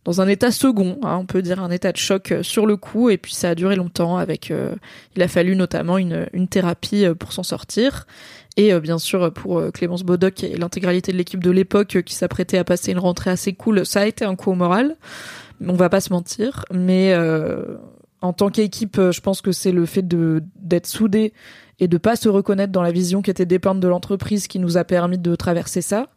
[0.06, 2.78] dans un état second, hein, on peut dire un état de choc euh, sur le
[2.78, 3.10] coup.
[3.10, 4.18] Et puis ça a duré longtemps.
[4.18, 4.76] Avec, euh,
[5.16, 8.08] il a fallu notamment une, thérapie euh, pour s'en sortir.
[8.58, 12.66] Et bien sûr pour Clémence Bodoc et l'intégralité de l'équipe de l'époque qui s'apprêtait à
[12.66, 14.97] passer une rentrée assez cool, ça a été un coup au moral.
[15.66, 17.16] On va pas se mentir, mais
[18.20, 21.32] en tant qu'équipe, je pense que c'est le fait d'être soudé
[21.80, 24.78] et de pas se reconnaître dans la vision qui était dépeinte de l'entreprise qui nous
[24.78, 26.10] a permis de traverser ça.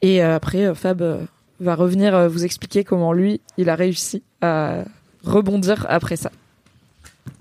[0.00, 1.26] Et après, Fab
[1.62, 4.84] va revenir euh, vous expliquer comment lui, il a réussi à
[5.24, 6.30] rebondir après ça.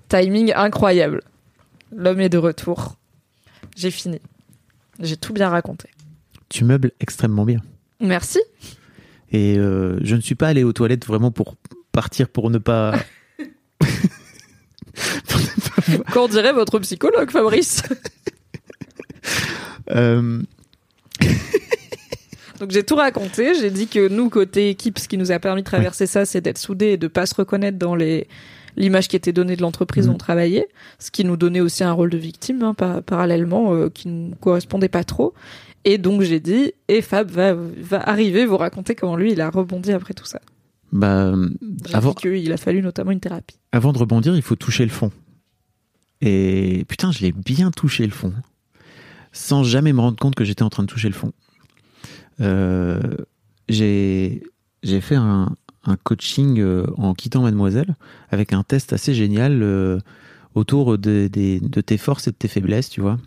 [0.09, 1.21] Timing incroyable.
[1.95, 2.95] L'homme est de retour.
[3.75, 4.19] J'ai fini.
[4.99, 5.89] J'ai tout bien raconté.
[6.49, 7.61] Tu meubles extrêmement bien.
[7.99, 8.39] Merci.
[9.31, 11.55] Et euh, je ne suis pas allé aux toilettes vraiment pour
[11.91, 12.95] partir pour ne pas.
[16.13, 17.83] Qu'en dirait votre psychologue, Fabrice?
[19.89, 20.41] Euh,
[22.61, 23.53] Donc j'ai tout raconté.
[23.59, 26.41] J'ai dit que nous, côté équipe, ce qui nous a permis de traverser ça, c'est
[26.41, 28.27] d'être soudés et de pas se reconnaître dans les
[28.77, 30.15] l'image qui était donnée de l'entreprise où Mhm.
[30.15, 33.89] on travaillait, ce qui nous donnait aussi un rôle de victime hein, par- parallèlement euh,
[33.89, 35.33] qui ne correspondait pas trop.
[35.83, 39.49] Et donc j'ai dit, et Fab va, va arriver vous raconter comment lui il a
[39.49, 40.39] rebondi après tout ça.
[40.93, 41.33] bah,
[41.91, 43.57] avant, dit qu'il a fallu notamment une thérapie.
[43.73, 45.11] avant de rebondir, il faut toucher le fond.
[46.21, 48.31] Et putain, je l'ai bien touché le fond.
[49.33, 51.31] Sans jamais me rendre compte que j'étais en train de toucher le fond.
[52.39, 52.99] Euh,
[53.67, 54.41] j'ai
[55.01, 55.55] fait un,
[56.03, 57.95] coaching euh, en quittant Mademoiselle
[58.29, 59.99] avec un test assez génial euh,
[60.53, 63.17] autour de, tes forces et de tes faiblesses, tu vois.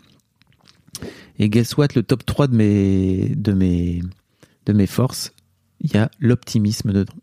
[1.37, 4.01] Et guess what, le top 3 de mes, de mes,
[4.65, 5.33] de mes forces,
[5.81, 7.13] il y a l'optimisme dedans.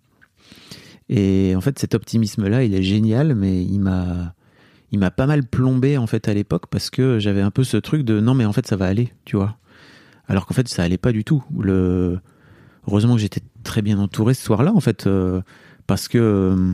[1.09, 4.35] Et en fait, cet optimisme-là, il est génial, mais il m'a,
[4.93, 7.77] il m'a pas mal plombé en fait à l'époque parce que j'avais un peu ce
[7.79, 9.57] truc de non, mais en fait, ça va aller, tu vois.
[10.29, 11.45] Alors qu'en fait, ça allait pas du tout.
[11.59, 12.21] Le,
[12.89, 15.43] heureusement que j'étais très bien entouré ce soir-là, en fait, euh,
[15.87, 16.73] parce que euh,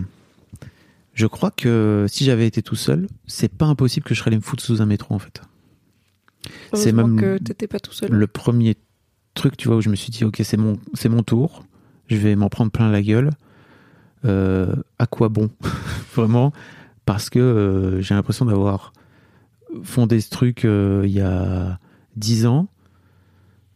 [1.14, 4.36] je crois que si j'avais été tout seul, c'est pas impossible que je serais allé
[4.36, 5.42] me foutre sous un métro, en fait.
[6.72, 8.10] C'est même que t'étais pas tout seul.
[8.10, 8.76] Le premier
[9.34, 11.64] truc, tu vois, où je me suis dit, ok, c'est mon, c'est mon tour,
[12.06, 13.30] je vais m'en prendre plein la gueule.
[14.24, 15.50] euh, à quoi bon
[16.14, 16.52] Vraiment,
[17.04, 18.92] parce que j'ai l'impression d'avoir
[19.82, 21.78] fondé ce truc il y a
[22.16, 22.68] dix ans,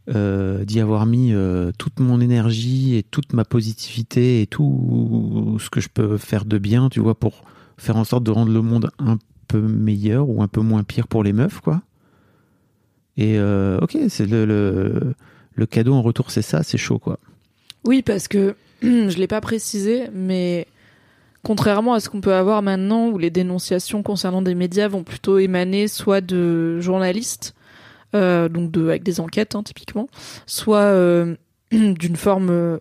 [0.09, 5.71] euh, d'y avoir mis euh, toute mon énergie et toute ma positivité et tout ce
[5.71, 7.45] que je peux faire de bien, tu vois, pour
[7.79, 11.07] faire en sorte de rendre le monde un peu meilleur ou un peu moins pire
[11.07, 11.83] pour les meufs, quoi.
[13.17, 15.15] Et euh, ok, c'est le, le,
[15.55, 17.19] le cadeau en retour, c'est ça, c'est chaud, quoi.
[17.85, 20.67] Oui, parce que je l'ai pas précisé, mais
[21.43, 25.39] contrairement à ce qu'on peut avoir maintenant, où les dénonciations concernant des médias vont plutôt
[25.39, 27.55] émaner soit de journalistes,
[28.13, 30.09] donc de, avec des enquêtes hein, typiquement,
[30.47, 31.37] soit euh,
[31.73, 32.79] d'une forme, euh,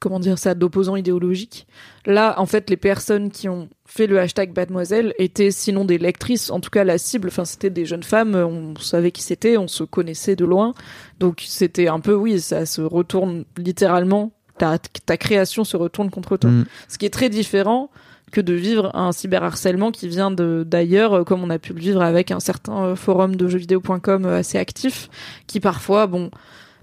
[0.00, 1.66] comment dire ça, d'opposants idéologiques.
[2.06, 6.50] Là, en fait, les personnes qui ont fait le hashtag Mademoiselle étaient sinon des lectrices,
[6.50, 9.68] en tout cas la cible, enfin c'était des jeunes femmes, on savait qui c'était, on
[9.68, 10.74] se connaissait de loin,
[11.20, 16.36] donc c'était un peu, oui, ça se retourne littéralement, ta, ta création se retourne contre
[16.36, 16.50] toi.
[16.50, 16.64] Mm.
[16.88, 17.90] Ce qui est très différent
[18.32, 22.02] que de vivre un cyberharcèlement qui vient d'ailleurs, euh, comme on a pu le vivre
[22.02, 25.08] avec un certain euh, forum de jeuxvideo.com euh, assez actif,
[25.46, 26.30] qui parfois, bon,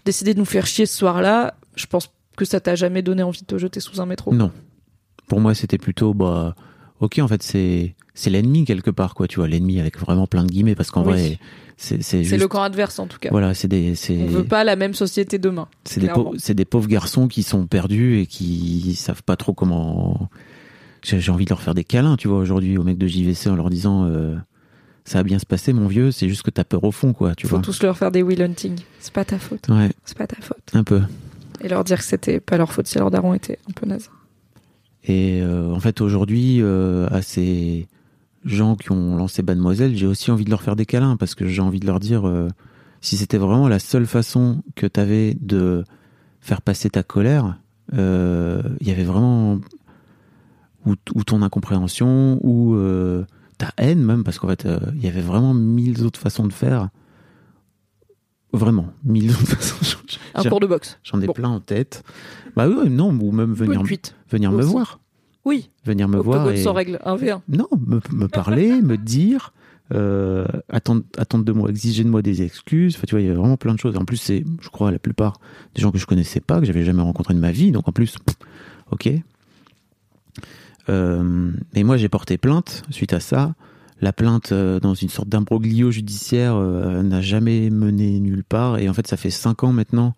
[0.05, 1.55] décidé de nous faire chier ce soir-là.
[1.76, 4.34] Je pense que ça t'a jamais donné envie de te jeter sous un métro.
[4.34, 4.51] Non.
[5.27, 6.55] Pour moi, c'était plutôt, bah,
[6.99, 10.43] ok, en fait, c'est, c'est l'ennemi quelque part, quoi, tu vois, l'ennemi avec vraiment plein
[10.43, 11.11] de guillemets, parce qu'en Oui.
[11.11, 11.39] vrai,
[11.77, 13.30] c'est, c'est juste, le camp adverse en tout cas.
[13.31, 15.68] voilà, c'est des, On veut pas la même société demain.
[15.84, 20.30] c'est des, des pauvres garçons qui sont perdus et qui savent pas trop comment.
[21.03, 23.56] J'ai, envie de leur faire des câlins, tu vois, aujourd'hui, aux mecs de JVC en
[23.56, 24.36] leur disant, euh,
[25.03, 27.34] ça va bien se passer, mon vieux, c'est juste que t'as peur au fond, quoi,
[27.36, 27.64] tu Faut vois.
[27.64, 28.78] tous leur faire des will hunting.
[28.99, 29.68] C'est pas ta faute.
[29.69, 30.61] Ouais, C'est pas ta faute.
[30.73, 31.02] un peu.
[31.61, 34.10] Et leur dire que c'était pas leur faute si leur daron était un peu naze.
[35.03, 37.88] Et euh, en fait, aujourd'hui, euh, à ces
[38.45, 41.48] gens qui ont lancé Mademoiselle, j'ai aussi envie de leur faire des câlins parce que
[41.48, 42.23] j'ai envie de leur dire
[42.99, 45.84] si c'était vraiment la seule façon que tu avais de
[46.40, 47.60] faire passer ta colère,
[47.94, 47.98] il
[48.88, 49.60] y avait vraiment
[50.86, 53.24] ou, ou ton incompréhension ou euh,
[53.58, 56.53] ta haine même parce qu'en fait, euh, il y avait vraiment mille autres façons de
[56.53, 56.90] faire.
[58.53, 59.98] Vraiment, mille autres façons.
[60.36, 60.99] Un cours de boxe.
[61.03, 61.34] J'en ai Bon.
[61.34, 62.03] plein en tête.
[62.56, 63.82] Bah oui, non, ou même venir,
[64.30, 64.99] venir me voir
[65.45, 65.70] Oui.
[65.86, 66.99] venir me voir et sans règle.
[67.06, 67.41] 1v1.
[67.48, 69.53] non me, me parler me dire
[69.94, 73.30] euh, attendre attendre de moi exiger de moi des excuses enfin tu vois il y
[73.30, 75.40] a vraiment plein de choses en plus c'est je crois la plupart
[75.76, 77.91] des gens que je connaissais pas que j'avais jamais rencontré de ma vie donc en
[77.91, 78.38] plus pff,
[78.91, 79.12] ok
[80.91, 83.53] euh, et moi j'ai porté plainte suite à ça.
[84.01, 88.77] La plainte euh, dans une sorte d'imbroglio judiciaire euh, n'a jamais mené nulle part.
[88.80, 90.13] Et en fait ça fait cinq ans maintenant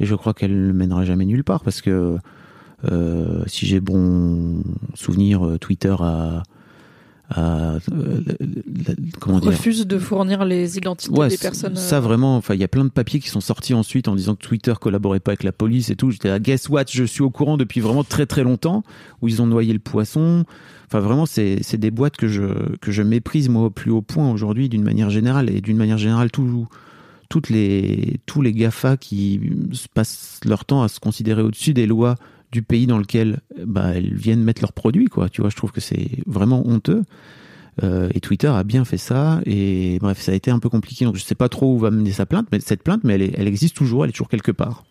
[0.00, 2.16] et je crois qu'elle ne mènera jamais nulle part parce que
[3.46, 4.62] si j'ai bon
[4.94, 6.44] souvenir, Twitter a,
[7.36, 7.80] euh,
[9.20, 9.50] comment dire?
[9.50, 11.74] Refuse de fournir les identités Ouais, des personnes.
[11.74, 12.36] ça euh, vraiment.
[12.36, 14.74] Enfin, il y a plein de papiers qui sont sortis ensuite en disant que Twitter
[14.80, 16.10] collaborait pas avec la police et tout.
[16.10, 16.84] J'étais là, guess what?
[16.90, 18.84] Je suis au courant depuis vraiment très très longtemps
[19.22, 20.44] où ils ont noyé le poisson.
[20.86, 24.02] Enfin, vraiment, c'est c'est des boîtes que je que je méprise moi au plus haut
[24.02, 26.68] point aujourd'hui d'une manière générale et d'une manière générale tout
[27.28, 29.40] toutes les tous les Gafa qui
[29.72, 32.14] se passent leur temps à se considérer au-dessus des lois
[32.56, 35.28] du pays dans lequel bah, elles viennent mettre leurs produits quoi.
[35.28, 37.02] Tu vois je trouve que c'est vraiment honteux.
[37.82, 39.40] Euh, et Twitter a bien fait ça.
[39.44, 41.04] Et bref ça a été un peu compliqué.
[41.04, 43.22] Donc je sais pas trop où va mener sa plainte mais cette plainte mais elle,
[43.22, 44.84] est- elle existe toujours elle est toujours quelque part.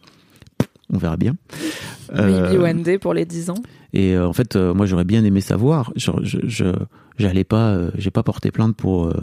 [0.94, 1.36] On verra bien.
[2.14, 3.62] Maybe Euh, one day pour les 10 ans.
[3.92, 5.92] et euh, en fait, euh, moi, j'aurais bien aimé savoir.
[5.96, 6.12] Je,
[7.18, 9.14] j'allais pas, euh, j'ai pas porté plainte pour euh,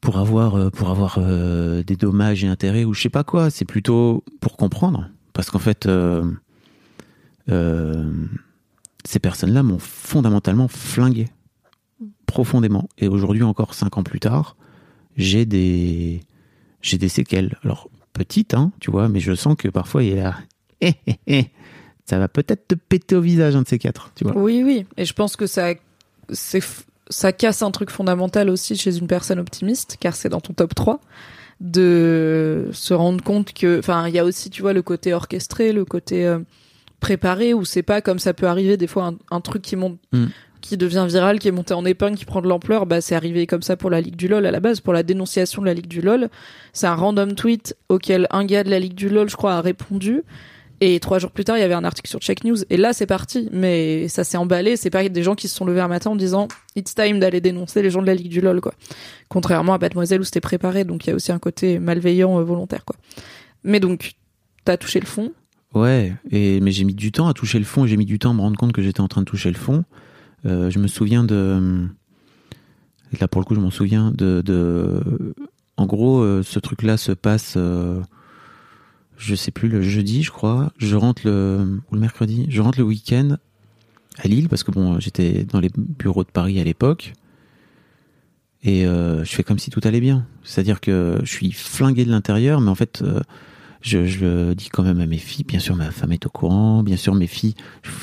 [0.00, 3.50] pour avoir euh, pour avoir euh, des dommages et intérêts ou je sais pas quoi.
[3.50, 6.30] C'est plutôt pour comprendre, parce qu'en fait, euh, euh,
[7.48, 11.28] ces personnes-là m'ont fondamentalement flingué
[12.26, 12.88] profondément.
[12.98, 14.56] Et aujourd'hui, encore cinq ans plus tard,
[15.16, 16.22] j'ai des
[16.80, 17.58] j'ai des séquelles.
[17.62, 20.36] Alors petites, hein, tu vois, mais je sens que parfois il y a
[20.80, 21.50] hé, hé, hé,
[22.04, 24.36] ça va peut-être te péter au visage un de ces quatre, tu vois.
[24.36, 24.86] Oui, oui.
[24.96, 25.74] Et je pense que ça,
[27.08, 30.74] ça casse un truc fondamental aussi chez une personne optimiste, car c'est dans ton top
[30.74, 31.00] 3,
[31.60, 35.72] de se rendre compte que, enfin, il y a aussi, tu vois, le côté orchestré,
[35.72, 36.40] le côté euh,
[37.02, 39.98] préparé, où c'est pas comme ça peut arriver des fois un, un truc qui monte,
[40.12, 40.26] Mm.
[40.62, 42.86] qui devient viral, qui est monté en épingle, qui prend de l'ampleur.
[42.86, 45.02] Bah, c'est arrivé comme ça pour la Ligue du LOL à la base, pour la
[45.02, 46.28] dénonciation de la Ligue du LOL.
[46.72, 49.60] C'est un random tweet auquel un gars de la Ligue du LOL, je crois, a
[49.60, 50.22] répondu.
[50.84, 52.56] Et trois jours plus tard, il y avait un article sur Check News.
[52.68, 53.48] Et là, c'est parti.
[53.52, 54.76] Mais ça s'est emballé.
[54.76, 57.40] C'est pas des gens qui se sont levés un matin en disant It's time d'aller
[57.40, 58.74] dénoncer les gens de la Ligue du LOL, quoi.
[59.28, 60.84] Contrairement à Mademoiselle où c'était préparé.
[60.84, 62.96] Donc il y a aussi un côté malveillant, euh, volontaire, quoi.
[63.64, 64.12] Mais donc,
[64.64, 65.32] t'as touché le fond.
[65.74, 68.30] Ouais, et, mais j'ai mis du temps à toucher le fond, j'ai mis du temps
[68.30, 69.84] à me rendre compte que j'étais en train de toucher le fond.
[70.44, 71.88] Euh, je me souviens de.
[73.20, 75.34] Là, pour le coup, je m'en souviens de.
[75.76, 77.54] En gros, euh, ce truc-là se passe.
[77.56, 78.00] euh,
[79.16, 80.72] je sais plus, le jeudi, je crois.
[80.76, 83.36] Je rentre le, ou le mercredi, je rentre le week-end
[84.18, 87.14] à Lille parce que bon, j'étais dans les bureaux de Paris à l'époque.
[88.64, 90.26] Et je fais comme si tout allait bien.
[90.42, 93.02] C'est-à-dire que je suis flingué de l'intérieur, mais en fait,
[93.82, 95.44] je, je le dis quand même à mes filles.
[95.44, 96.82] Bien sûr, ma femme est au courant.
[96.82, 97.54] Bien sûr, mes filles,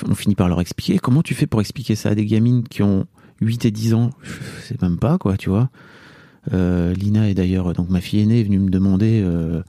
[0.08, 1.00] on finit par leur expliquer.
[1.00, 3.06] Comment tu fais pour expliquer ça à des gamines qui ont
[3.42, 4.10] 8 et 10 ans?
[4.24, 5.70] Je sais même pas, quoi, tu vois.
[6.54, 9.62] Euh, Lina est d'ailleurs, donc ma fille aînée, est venue me demander, euh,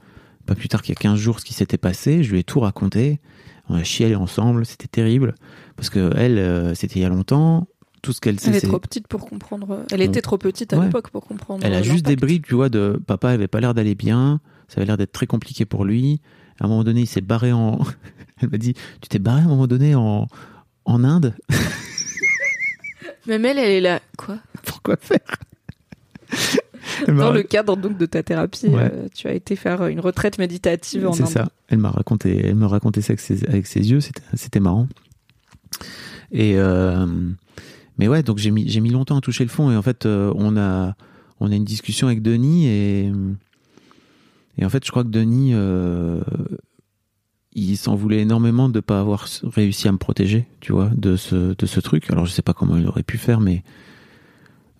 [0.45, 2.23] pas plus tard qu'il y a 15 jours, ce qui s'était passé.
[2.23, 3.19] Je lui ai tout raconté.
[3.69, 4.65] On a chialé ensemble.
[4.65, 5.35] C'était terrible.
[5.75, 7.67] Parce que elle, euh, c'était il y a longtemps.
[8.01, 9.85] Tout ce qu'elle sait, Elle est trop petite pour comprendre.
[9.91, 10.85] Elle était trop petite à Ouais.
[10.85, 11.63] l'époque pour comprendre.
[11.63, 14.39] elle a juste des brides, tu vois, de papa avait pas l'air d'aller bien,
[14.71, 16.21] ça avait l'air d'être très compliqué pour lui.
[16.59, 17.79] À un moment donné, il s'est barré en.
[18.41, 20.27] Elle m'a dit, tu t'es barré à un moment donné en
[20.85, 21.35] en Inde?
[23.27, 23.99] Même elle, elle est là.
[24.17, 24.39] Quoi?
[24.63, 25.19] Pourquoi faire?
[27.07, 28.89] Dans le cadre donc de ta thérapie, Ouais.
[28.91, 31.29] euh, tu as été faire une retraite méditative en C'est Inde.
[31.29, 31.49] ça.
[31.67, 33.99] Elle m'a raconté, elle me racontait ça avec ses, avec ses yeux.
[34.33, 34.87] C'était, marrant.
[36.31, 37.05] Et euh,
[37.99, 39.69] mais ouais, donc j'ai mis, mis longtemps à toucher le fond.
[39.71, 40.95] Et en fait, euh, on a,
[41.39, 43.11] on a une discussion avec Denis et
[44.57, 46.21] et en fait, je crois que Denis, euh,
[47.53, 51.53] il s'en voulait énormément de pas avoir réussi à me protéger, tu vois, de ce,
[51.55, 52.09] de ce truc.
[52.11, 53.63] Alors je sais pas comment il aurait pu faire, mais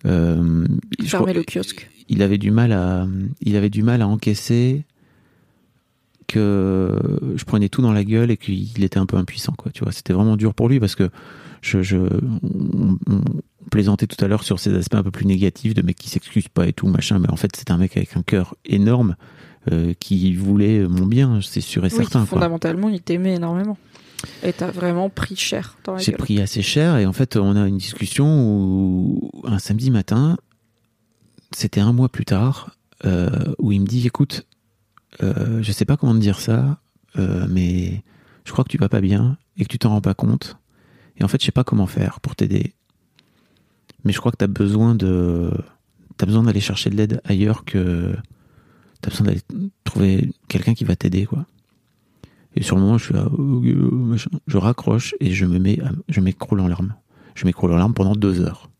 [0.06, 0.66] euh,
[1.06, 1.90] crois- le kiosque.
[2.08, 3.06] il avait du mal à
[3.40, 4.84] il avait du mal à encaisser
[6.28, 6.98] que
[7.36, 9.92] je prenais tout dans la gueule et qu'il était un peu impuissant quoi tu vois
[9.92, 11.10] c'était vraiment dur pour lui parce que
[11.60, 13.20] je, je on, on
[13.70, 16.48] plaisantait tout à l'heure sur ces aspects un peu plus négatifs de mec qui s'excuse
[16.48, 19.16] pas et tout machin mais en fait c'est un mec avec un cœur énorme
[19.70, 22.26] euh, qui voulait mon bien c'est sûr et Oui, certain quoi.
[22.26, 23.76] fondamentalement, il t'aimait énormément.
[24.42, 27.78] Et t'as vraiment pris cher J'ai pris assez cher et en fait on a une
[27.78, 30.36] discussion où un samedi matin,
[31.52, 33.28] c'était un mois plus tard, euh,
[33.58, 34.46] où il me dit écoute,
[35.22, 36.80] euh, je sais pas comment te dire ça,
[37.18, 38.04] euh, mais
[38.44, 40.56] je crois que tu vas pas bien et que tu t'en rends pas compte.
[41.16, 42.74] Et en fait je sais pas comment faire pour t'aider.
[44.04, 45.50] Mais je crois que tu as besoin de
[46.16, 48.14] t'as besoin d'aller chercher de l'aide ailleurs que
[49.02, 49.42] t'as besoin d'aller
[49.84, 51.44] trouver quelqu'un qui va t'aider quoi.
[52.56, 53.28] Et sur le moment, je suis là,
[54.46, 56.94] je raccroche et je me mets, à- je m'écroule en larmes.
[57.34, 58.70] Je m'écroule en larmes pendant deux heures.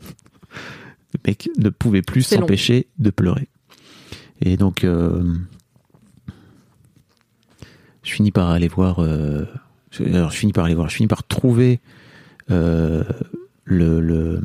[1.14, 3.48] Le mec ne pouvait plus s'empêcher de pleurer.
[4.42, 5.34] Et donc, euh,
[8.02, 8.98] je finis par aller voir.
[9.02, 9.44] euh,
[9.90, 10.88] je- alors, je finis par aller voir.
[10.88, 11.80] Je finis par trouver
[12.50, 13.02] euh,
[13.64, 14.40] le, le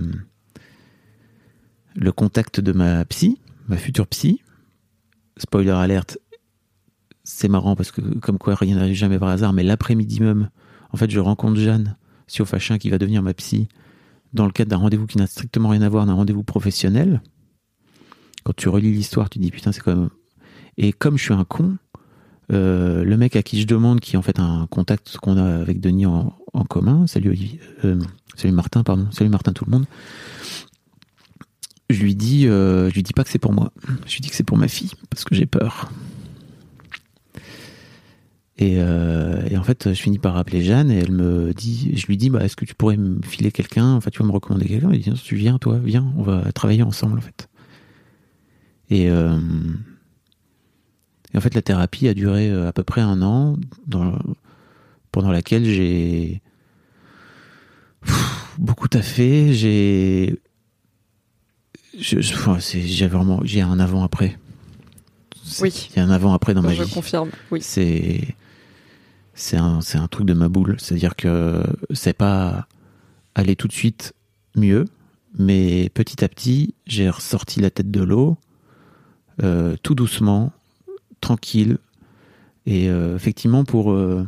[1.96, 3.38] le contact de ma psy,
[3.68, 4.42] ma future psy.
[5.38, 6.18] Spoiler alerte,
[7.24, 10.50] c'est marrant parce que comme quoi rien n'arrive jamais par hasard, mais l'après-midi même,
[10.92, 11.96] en fait, je rencontre Jeanne
[12.28, 13.68] Siofachin qui va devenir ma psy
[14.34, 17.22] dans le cadre d'un rendez-vous qui n'a strictement rien à voir, d'un rendez-vous professionnel.
[18.44, 20.10] Quand tu relis l'histoire, tu dis putain, c'est quand même.
[20.78, 21.78] Et comme je suis un con,
[22.52, 25.44] euh, le mec à qui je demande, qui est en fait un contact qu'on a
[25.44, 28.00] avec Denis en, en commun, salut Olivier, euh,
[28.36, 29.86] salut Martin, pardon, salut Martin, tout le monde.
[31.92, 33.72] Je lui dis, euh, je lui dis pas que c'est pour moi.
[34.06, 35.92] Je lui dis que c'est pour ma fille parce que j'ai peur.
[38.58, 42.18] Et, euh, en fait, je finis par appeler Jeanne et elle me dit, je lui
[42.18, 43.94] dis, bah, est-ce que tu pourrais me filer quelqu'un?
[43.96, 44.92] Enfin, tu vas me recommander quelqu'un?
[44.92, 47.48] Elle dit, non, tu viens, toi, viens, on va travailler ensemble, en fait.
[48.92, 49.36] Et, euh,
[51.34, 53.58] en fait, la thérapie a duré à peu près un an,
[55.12, 56.42] pendant laquelle j'ai
[58.60, 59.54] beaucoup taffé.
[59.54, 60.40] J'ai,
[61.91, 64.38] je, je- enfin, c'est- j'ai vraiment, j'ai un avant-après.
[65.44, 65.90] C'est- Oui.
[65.92, 67.30] Il y a un avant-après dans ma je vie confirme.
[67.52, 67.60] Oui.
[67.62, 68.36] c'est
[69.34, 71.64] c'est un c'est un truc de ma boule c'est à dire que
[71.94, 72.68] c'est pas
[73.34, 74.14] aller tout de suite
[74.56, 74.86] mieux
[75.40, 78.38] mais petit à petit j'ai ressorti la tête de l'eau
[79.42, 80.52] euh, tout doucement
[81.22, 81.78] tranquille
[82.66, 84.28] et euh, effectivement pour euh,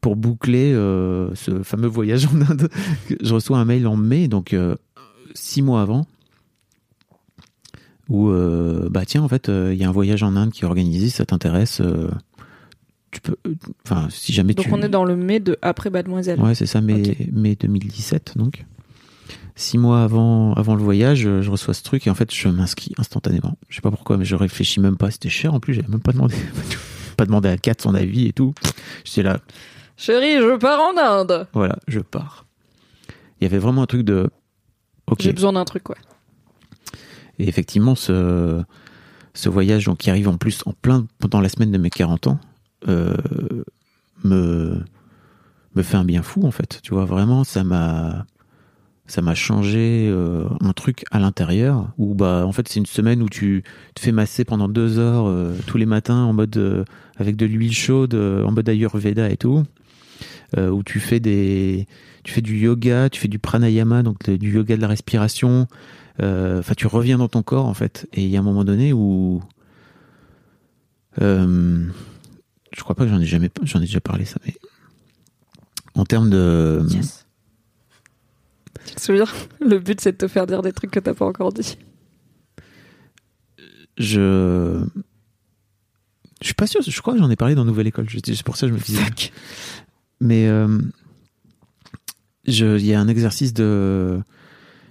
[0.00, 2.68] pour boucler ce fameux voyage en Inde
[3.20, 4.56] je reçois un mail en mai donc
[5.34, 6.06] six mois avant
[8.08, 10.62] où euh, bah tiens en fait euh, il y a un voyage en Inde qui
[10.62, 12.10] est organisé ça t'intéresse euh,
[13.10, 13.36] tu peux
[13.86, 16.40] enfin si jamais Donc tu on est dans le mai de après Mademoiselle.
[16.40, 17.26] ouais c'est ça mai, Ok.
[17.32, 18.64] mai 2017 donc
[19.56, 22.92] six mois avant avant le voyage je reçois ce truc et en fait je m'inscris
[22.98, 25.88] instantanément je sais pas pourquoi mais je réfléchis même pas c'était cher en plus j'avais
[25.88, 26.34] même pas demandé
[27.16, 28.54] pas demandé à Kat son avis et tout
[29.04, 29.40] j'étais là
[29.96, 31.48] Chérie, je pars en Inde.
[31.52, 32.46] voilà je pars
[33.40, 34.30] il y avait vraiment un truc de
[35.18, 35.96] J'ai besoin d'un truc, ouais.
[37.38, 38.62] Et effectivement, ce,
[39.34, 42.40] ce voyage qui arrive en plus en plein pendant la semaine de mes 40 ans
[42.88, 43.16] euh,
[44.24, 44.80] me,
[45.74, 46.80] me fait un bien fou, en fait.
[46.82, 48.26] Tu vois, vraiment, ça m'a
[49.06, 53.22] ça m'a changé euh, un truc à l'intérieur où bah en fait c'est une semaine
[53.22, 56.84] où tu te fais masser pendant deux heures euh, tous les matins en mode
[57.16, 59.64] avec de l'huile chaude en mode ayurveda et tout
[60.58, 61.86] où tu fais des
[62.22, 65.68] tu fais du yoga tu fais du pranayama donc du yoga de la respiration
[66.20, 68.92] enfin tu reviens dans ton corps en fait et il y a un moment donné
[68.92, 69.42] où
[71.20, 71.86] euh,
[72.72, 74.54] je crois pas que j'en ai jamais j'en ai déjà parlé ça mais
[75.94, 77.26] en termes de Yes.
[78.86, 79.26] Tu te souviens
[79.60, 81.76] Le but, c'est de te faire dire des trucs que t'as pas encore dit.
[83.98, 84.84] je
[86.40, 88.56] je suis pas sûr je crois que j'en ai parlé dans Nouvelle École c'est pour
[88.56, 89.02] ça que je me disais
[90.20, 90.78] mais euh,
[92.46, 94.20] je il y a un exercice de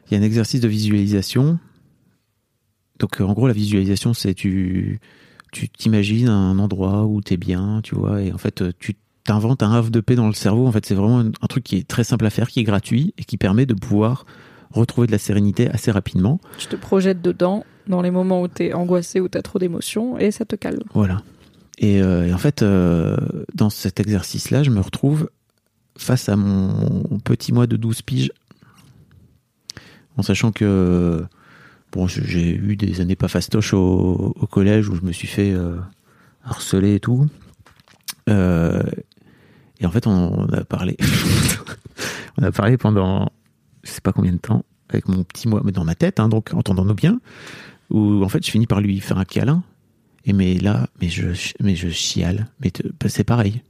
[0.09, 1.59] il y a un exercice de visualisation
[2.99, 4.99] donc en gros la visualisation c'est tu
[5.51, 9.71] tu t'imagines un endroit où t'es bien tu vois et en fait tu t'inventes un
[9.71, 12.03] havre de paix dans le cerveau en fait c'est vraiment un, truc qui est très
[12.03, 14.25] simple à faire qui est gratuit et qui permet de pouvoir
[14.71, 18.73] retrouver de la sérénité assez rapidement Tu te projettes dedans dans les moments où t'es
[18.73, 20.83] angoissé, où t'as trop d'émotions, et ça te calme.
[20.93, 21.21] Voilà.
[21.77, 23.17] Et, euh, et en fait, euh,
[23.53, 25.29] dans cet exercice-là, je me retrouve
[25.97, 28.31] face à mon petit mois de 12 piges,
[30.17, 31.23] en sachant que
[31.91, 35.77] bon, j'ai eu des années pas fastoches au, collège où je me suis fait euh,
[36.43, 37.27] harceler et tout.
[38.29, 38.83] Euh,
[39.79, 40.97] et en fait, on, a parlé,
[42.37, 43.31] on a parlé pendant
[43.83, 46.29] je sais pas combien de temps avec mon petit mois, mais dans ma tête, hein,
[46.29, 47.19] donc entendons-nous bien,
[47.89, 49.63] où en fait, je finis par lui faire un câlin.
[50.25, 51.27] Et mais là, mais je,
[51.61, 52.47] mais je chiale.
[52.59, 52.71] Mais
[53.07, 53.61] c'est pareil.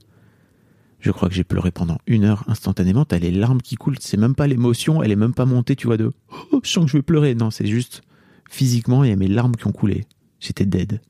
[1.00, 3.04] Je crois que j'ai pleuré pendant une heure instantanément.
[3.04, 3.98] T'as les larmes qui coulent.
[4.00, 5.02] C'est même pas l'émotion.
[5.02, 6.12] Elle est même pas montée, tu vois, de
[6.52, 7.34] oh, je sens que je vais pleurer.
[7.34, 8.02] Non, c'est juste
[8.50, 10.06] physiquement, il y a mes larmes qui ont coulé.
[10.40, 11.00] J'étais dead.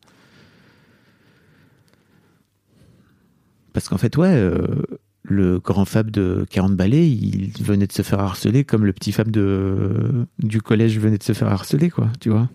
[3.73, 4.82] Parce qu'en fait, ouais, euh,
[5.23, 9.12] le grand Fab de 40 balais, il venait de se faire harceler comme le petit
[9.12, 12.51] Fab de, du collège venait de se faire harceler, quoi, tu vois.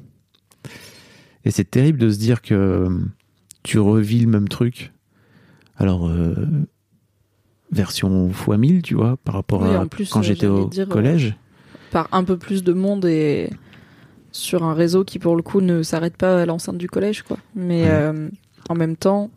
[1.46, 2.88] Et c'est terrible de se dire que
[3.64, 4.92] tu revis le même truc.
[5.78, 6.36] Alors, euh,
[7.74, 10.92] version x 1000, tu vois, par rapport Oui, à plus, quand j'étais au dire, euh,
[10.92, 11.36] collège.
[11.92, 13.50] Par un peu plus de monde et
[14.32, 17.38] sur un réseau qui, pour le coup, ne s'arrête pas à l'enceinte du collège, quoi.
[17.56, 17.90] Mais Ouais.
[17.90, 18.30] euh,
[18.70, 19.30] en même temps,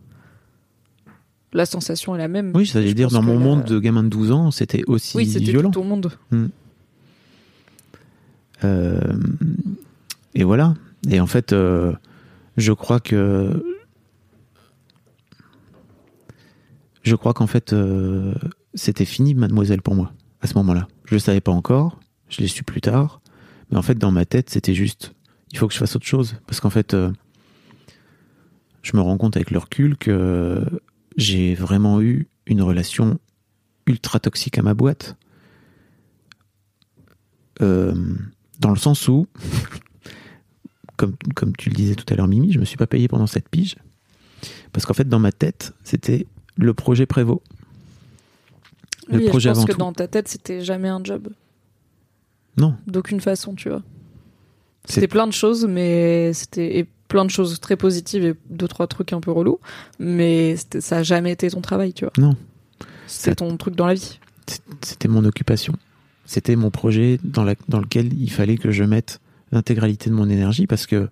[1.53, 2.53] la sensation est la même.
[2.55, 5.17] Oui, ça veut dire, dans mon la- monde de gamin de 12 ans, c'était aussi
[5.17, 5.71] Oui, violent.
[5.71, 6.13] tout au monde.
[8.65, 9.01] Euh,
[10.35, 10.75] et voilà.
[11.11, 11.93] Et en fait, euh,
[12.57, 13.63] je crois que.
[17.07, 18.35] Je crois qu'en fait, euh,
[18.75, 20.89] c'était fini, mademoiselle, pour moi, à ce moment-là.
[21.05, 23.21] Je le savais pas encore, je l'ai su plus tard.
[23.71, 25.13] Mais en fait, dans ma tête, c'était juste
[25.53, 26.35] il faut que je fasse autre chose.
[26.49, 27.13] Parce qu'en fait, euh,
[28.83, 30.65] je me rends compte avec le recul que
[31.17, 33.21] j'ai vraiment eu une relation
[33.87, 35.17] ultra toxique à ma boîte.
[37.63, 37.95] Euh,
[38.59, 39.29] dans le sens où,
[40.97, 43.29] comme, comme tu le disais tout à l'heure, Mimi, je me suis pas payé pendant
[43.29, 43.77] cette pige.
[44.73, 46.27] Parce qu'en fait, dans ma tête, c'était
[46.57, 47.41] le projet Prévost.
[49.09, 49.79] Le oui, projet je pense avant que tout.
[49.79, 51.29] dans ta tête, c'était jamais un job.
[52.57, 52.75] Non.
[52.87, 53.83] D'aucune façon, tu vois.
[54.89, 58.87] C'était plein de choses, mais c'était et plein de choses très positives et deux trois
[58.87, 59.61] trucs un peu relous,
[59.99, 62.13] mais ça a jamais été ton travail, tu vois.
[62.19, 62.37] Non.
[63.07, 64.19] C'était ton truc dans la vie.
[64.81, 65.75] C'était mon occupation.
[66.25, 69.21] C'était mon projet dans, la- dans lequel il fallait que je mette
[69.53, 71.09] l'intégralité de mon énergie parce que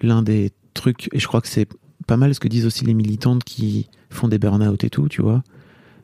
[0.00, 1.68] l'un des trucs, et je crois que c'est
[2.08, 5.22] pas mal ce que disent aussi les militantes qui font des burn-out et tout, tu
[5.22, 5.42] vois,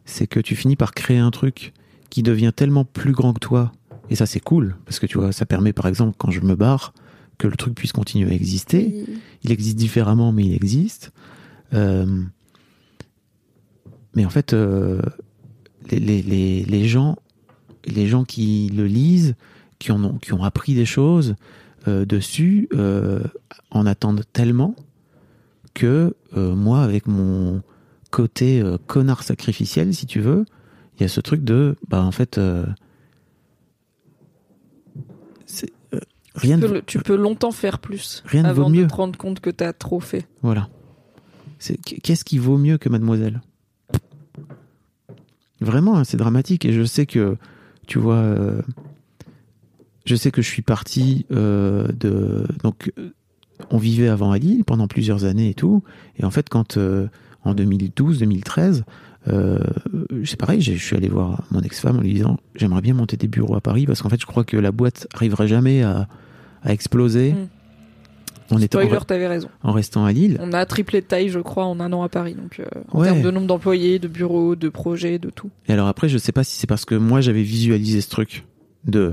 [0.05, 1.73] c'est que tu finis par créer un truc
[2.11, 3.73] qui devient tellement plus grand que toi.
[4.11, 6.57] Et ça, c'est cool parce que tu vois, ça permet par exemple, quand je me
[6.57, 6.93] barre,
[7.39, 9.07] que le truc puisse continuer à exister.
[9.43, 11.11] Il existe différemment, mais il existe.
[11.73, 12.23] Euh,
[14.15, 15.01] mais en fait, euh,
[15.91, 17.17] les, les, les, les gens,
[17.87, 19.37] les gens qui le lisent,
[19.79, 21.35] qui, en ont, qui ont appris des choses
[21.89, 22.69] euh, dessus,
[23.71, 24.77] en attendent tellement
[25.73, 27.63] que moi, avec mon
[28.11, 30.45] côté euh, connard sacrificiel, si tu veux,
[30.99, 32.67] il y a ce truc de, bah en fait, euh,
[35.95, 35.99] euh,
[36.35, 38.87] rien Tu peux, le- tu peux longtemps faire plus Rien avant vaut de mieux.
[38.87, 40.27] te rendre compte que t'as trop fait.
[40.43, 40.69] Voilà.
[41.59, 43.41] C'est- Qu'est-ce qui vaut mieux que Mademoiselle?
[45.61, 46.65] Vraiment, hein, c'est dramatique.
[46.65, 47.37] Et je sais que,
[47.87, 48.35] tu vois,
[50.07, 52.47] je sais que je suis parti de.
[52.63, 52.91] Donc,
[53.71, 55.83] on vivait avant à Lille pendant plusieurs années et tout.
[56.19, 56.79] Et en fait, quand
[57.45, 58.83] en 2012-2013,
[59.29, 59.59] euh,
[60.25, 63.29] c'est pareil, je suis allé voir mon ex-femme en lui disant J'aimerais bien monter des
[63.29, 66.09] bureaux à Paris parce qu'en fait, je crois que la boîte arriverait jamais à,
[66.63, 67.33] à exploser.
[67.33, 67.49] Mm.
[68.53, 69.49] En, étant, Spoiler, t'avais raison.
[69.63, 70.37] en restant à Lille.
[70.43, 72.35] On a triplé de taille, je crois, en un an à Paris.
[72.35, 73.07] Donc, euh, en Ouais.
[73.07, 75.51] termes de nombre d'employés, de bureaux, de projets, de tout.
[75.69, 78.45] Et alors après, je sais pas si c'est parce que moi j'avais visualisé ce truc
[78.87, 79.13] de,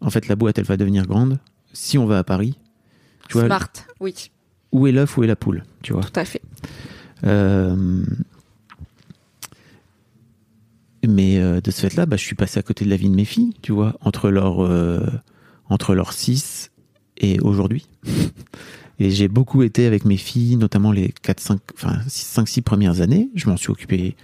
[0.00, 1.38] en fait, la boîte, elle va devenir grande.
[1.74, 2.58] Si on va à Paris,
[3.28, 3.68] tu vois, Smart,
[4.00, 4.30] oui,
[4.72, 6.02] où est l'œuf, où est la poule, tu vois.
[6.02, 6.40] tout à fait.
[7.24, 8.04] Euh,
[11.06, 13.14] mais euh, de ce fait-là, bah, je suis passé à côté de la vie de
[13.14, 15.06] mes filles, tu vois, entre leurs euh,
[15.68, 16.70] entre leurs 6
[17.18, 17.86] et aujourd'hui.
[18.98, 23.00] et j'ai beaucoup été avec mes filles, notamment les 4 5 enfin 5 6 premières
[23.00, 24.16] années, je m'en suis occupé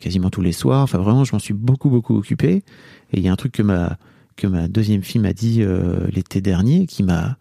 [0.00, 2.62] quasiment tous les soirs, enfin vraiment, je m'en suis beaucoup beaucoup occupé.
[3.12, 3.98] Et il y a un truc que ma
[4.36, 5.62] que ma deuxième fille m'a dit
[6.10, 7.36] l'été dernier qui m'a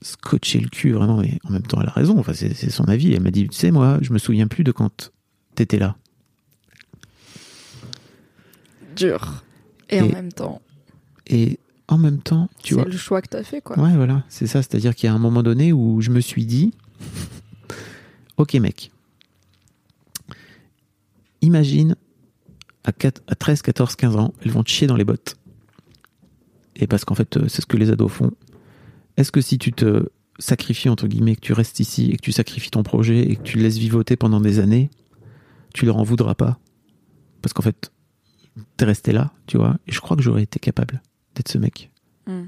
[0.00, 2.84] scotché le cul vraiment mais en même temps elle a raison, enfin c'est c'est son
[2.84, 5.12] avis, elle m'a dit tu sais moi, je me souviens plus de quand
[5.54, 5.96] t'étais là.
[8.96, 9.44] Dur.
[9.90, 10.60] Et, en même temps,
[11.26, 12.90] Et en même temps, tu c'est vois.
[12.90, 13.78] le choix que t'as fait, quoi.
[13.78, 14.60] Ouais, voilà, c'est ça.
[14.60, 16.74] C'est-à-dire qu'il y a un moment donné où je me suis dit
[18.36, 18.90] Ok, mec,
[21.40, 21.96] imagine
[22.84, 25.36] à, 4, à 13, 14, 15 ans, elles vont te chier dans les bottes.
[26.76, 28.32] Et parce qu'en fait, euh, c'est ce que les ados font.
[29.18, 30.08] Est-ce que si tu te
[30.38, 33.42] sacrifies, entre guillemets, que tu restes ici et que tu sacrifies ton projet et que
[33.42, 34.90] tu le laisses vivoter pendant des années,
[35.74, 36.60] tu leur en voudras pas?
[37.42, 37.90] Parce qu'en fait,
[38.76, 41.02] t'es resté là, tu vois, et je crois que j'aurais été capable
[41.34, 41.90] d'être ce mec.
[42.28, 42.44] Mm.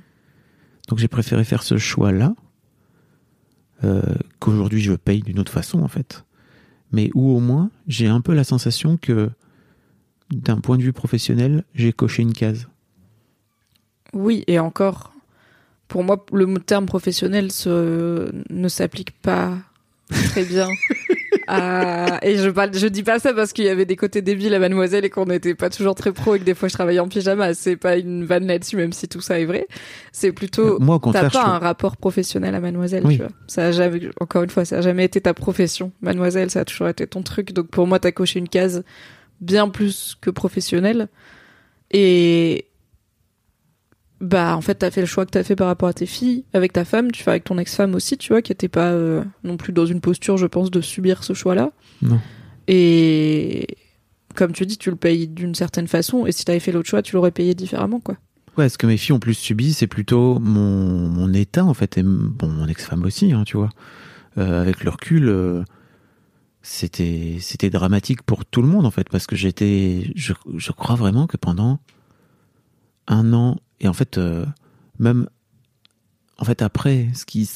[0.89, 2.37] Donc j'ai préféré faire ce choix-là,
[3.83, 6.25] euh, qu'aujourd'hui je paye d'une autre façon en fait.
[6.93, 9.31] Mais où au moins j'ai un peu la sensation que
[10.31, 12.69] d'un point de vue professionnel, j'ai coché une case.
[14.13, 15.13] Oui, et encore,
[15.91, 19.59] pour moi, le terme professionnel se- ne s'applique pas
[20.09, 20.67] très bien.
[21.47, 24.55] à- Et je, parle, je dis pas ça parce qu'il y avait des côtés débiles
[24.55, 27.01] à Mademoiselle et qu'on n'était pas toujours très pro et que des fois je travaillais
[27.01, 27.55] en pyjama.
[27.55, 29.67] C'est pas une vanne là-dessus, même si tout ça est vrai.
[30.13, 30.79] C'est plutôt.
[30.81, 33.17] Moi au T'as pas trouve- un rapport professionnel à Mademoiselle, Oui.
[33.17, 33.33] tu vois.
[33.49, 35.93] Ça a jamais, encore une fois, ça a jamais été ta profession.
[36.03, 37.53] Mademoiselle, ça a toujours été ton truc.
[37.53, 38.85] Donc pour moi, t'as coché une case
[39.41, 41.09] bien plus que professionnelle.
[41.93, 42.67] Et
[44.21, 46.45] bah en fait, t'as fait le choix que t'as fait par rapport à tes filles,
[46.53, 49.25] avec ta femme, tu fais avec ton ex-femme aussi, tu vois, qui était pas euh,
[49.45, 51.73] non plus dans une posture, je pense, de subir ce choix-là.
[52.03, 52.21] Non.
[52.69, 53.79] Et
[54.35, 56.27] comme tu dis, tu le payes d'une certaine façon.
[56.27, 58.17] Et si t'avais fait l'autre choix, tu l'aurais payé différemment, quoi.
[58.59, 61.97] Ouais, ce que mes filles ont plus subi, c'est plutôt mon, mon état, en fait,
[61.99, 63.71] et bon, mon ex-femme aussi, hein, tu vois.
[64.39, 65.63] Euh, avec le recul, euh,
[66.63, 70.95] c'était, c'était dramatique pour tout le monde, en fait, parce que j'étais, je, je crois
[70.95, 71.81] vraiment que pendant
[73.07, 74.45] un an, et en fait, euh,
[74.99, 75.29] même,
[76.39, 77.49] en fait, après, ce qui,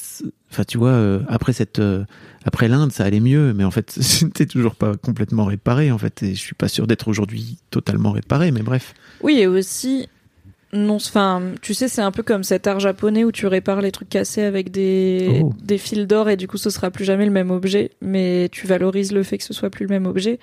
[0.50, 2.04] enfin, tu vois, euh, après cette, euh,
[2.44, 6.22] après l'Inde, ça allait mieux, mais en fait, c'était toujours pas complètement réparé, en fait,
[6.22, 8.94] et je suis pas sûr d'être aujourd'hui totalement réparé, mais bref.
[9.22, 10.08] Oui, et aussi,
[10.72, 13.92] non, enfin, tu sais, c'est un peu comme cet art japonais où tu répares les
[13.92, 15.52] trucs cassés avec des, Oh.
[15.62, 18.66] des fils d'or et du coup, ce sera plus jamais le même objet, mais tu
[18.66, 20.40] valorises le fait que ce soit plus le même objet.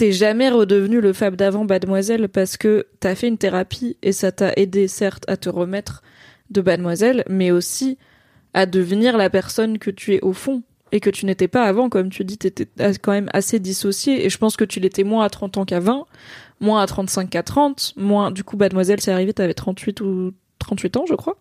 [0.00, 4.32] T'es jamais redevenu le Fab d'avant, Mademoiselle, parce que t'as fait une thérapie et ça
[4.32, 6.02] t'a aidé, certes, à te remettre
[6.48, 7.98] de Mademoiselle, mais aussi
[8.54, 11.90] à devenir la personne que tu es au fond et que tu n'étais pas avant,
[11.90, 12.66] comme tu dis, t'étais
[13.02, 15.80] quand même assez dissocié et je pense que tu l'étais moins à 30 ans qu'à
[15.80, 16.06] 20
[16.60, 20.96] moins à 35 qu'à 30, moins, du coup, Mademoiselle, c'est arrivé, t'avais 38 ou 38
[20.96, 21.36] ans, je crois.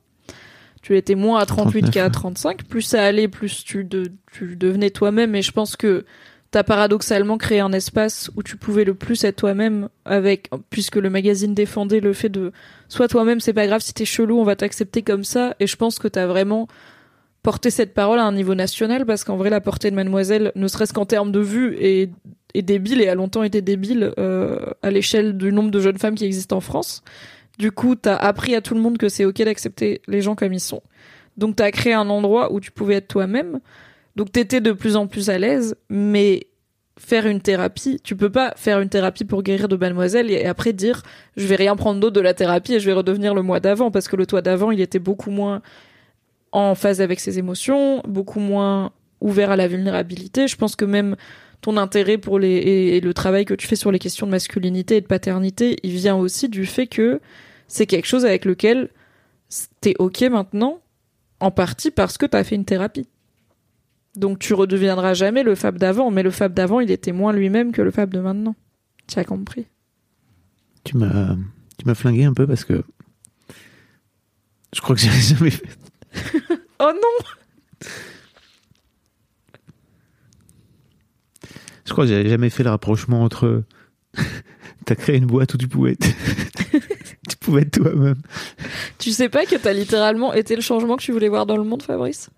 [0.82, 2.12] Tu étais moins à 38 39, qu'à ouais.
[2.12, 2.64] 35.
[2.66, 5.34] Plus ça allait, plus tu, de- tu devenais toi-même.
[5.36, 6.04] Et je pense que
[6.52, 11.10] t'as paradoxalement créé un espace où tu pouvais le plus être toi-même avec, puisque le
[11.10, 12.52] magazine défendait le fait de,
[12.88, 15.56] soit toi-même, c'est pas grave, si t'es chelou, on va t'accepter comme ça.
[15.60, 16.68] Et je pense que t'as vraiment
[17.44, 20.68] porté cette parole à un niveau national parce qu'en vrai, la portée de Mademoiselle, ne
[20.68, 22.12] serait-ce qu'en termes de vue est
[22.56, 26.26] débile et a longtemps été débile euh, à l'échelle du nombre de jeunes femmes qui
[26.26, 27.04] existent en France.
[27.60, 30.54] Du coup, t'as appris à tout le monde que c'est ok d'accepter les gens comme
[30.54, 30.82] ils sont.
[31.38, 33.60] Donc t'as créé un endroit où tu pouvais être toi-même.
[34.20, 36.48] Donc t'étais de plus en plus à l'aise, mais
[37.00, 40.74] faire une thérapie, tu peux pas faire une thérapie pour guérir de mademoiselle et après
[40.74, 41.04] dire
[41.38, 43.92] je vais rien prendre d'autre de la thérapie et je vais redevenir le moi d'avant
[43.92, 45.62] parce que le toi d'avant, il était beaucoup moins
[46.52, 48.92] en phase avec ses émotions, beaucoup moins
[49.22, 50.50] ouvert à la vulnérabilité.
[50.50, 51.16] Je pense que même
[51.62, 54.32] ton intérêt pour les et, et le travail que tu fais sur les questions de
[54.32, 57.22] masculinité et de paternité, il vient aussi du fait que
[57.70, 58.90] c'est quelque chose avec lequel
[59.80, 60.82] t'es ok maintenant,
[61.40, 63.08] en partie parce que t'as fait une thérapie.
[64.16, 67.72] Donc tu redeviendras jamais le Fab d'avant, mais le Fab d'avant, il était moins lui-même
[67.72, 68.56] que le Fab de maintenant.
[69.08, 69.68] Tu as compris
[70.84, 71.36] Tu m'as,
[71.78, 72.84] tu m'as flingué un peu parce que
[74.76, 75.68] je crois que j'ai jamais fait.
[76.82, 77.28] Oh non
[81.86, 83.64] Je crois que j'avais jamais fait le rapprochement entre.
[84.86, 86.08] T'as créé une boîte où tu pouvais être.
[87.28, 88.22] tu pouvais être toi-même.
[88.98, 91.64] Tu sais pas que t'as littéralement été le changement que tu voulais voir dans le
[91.64, 92.30] monde, Fabrice?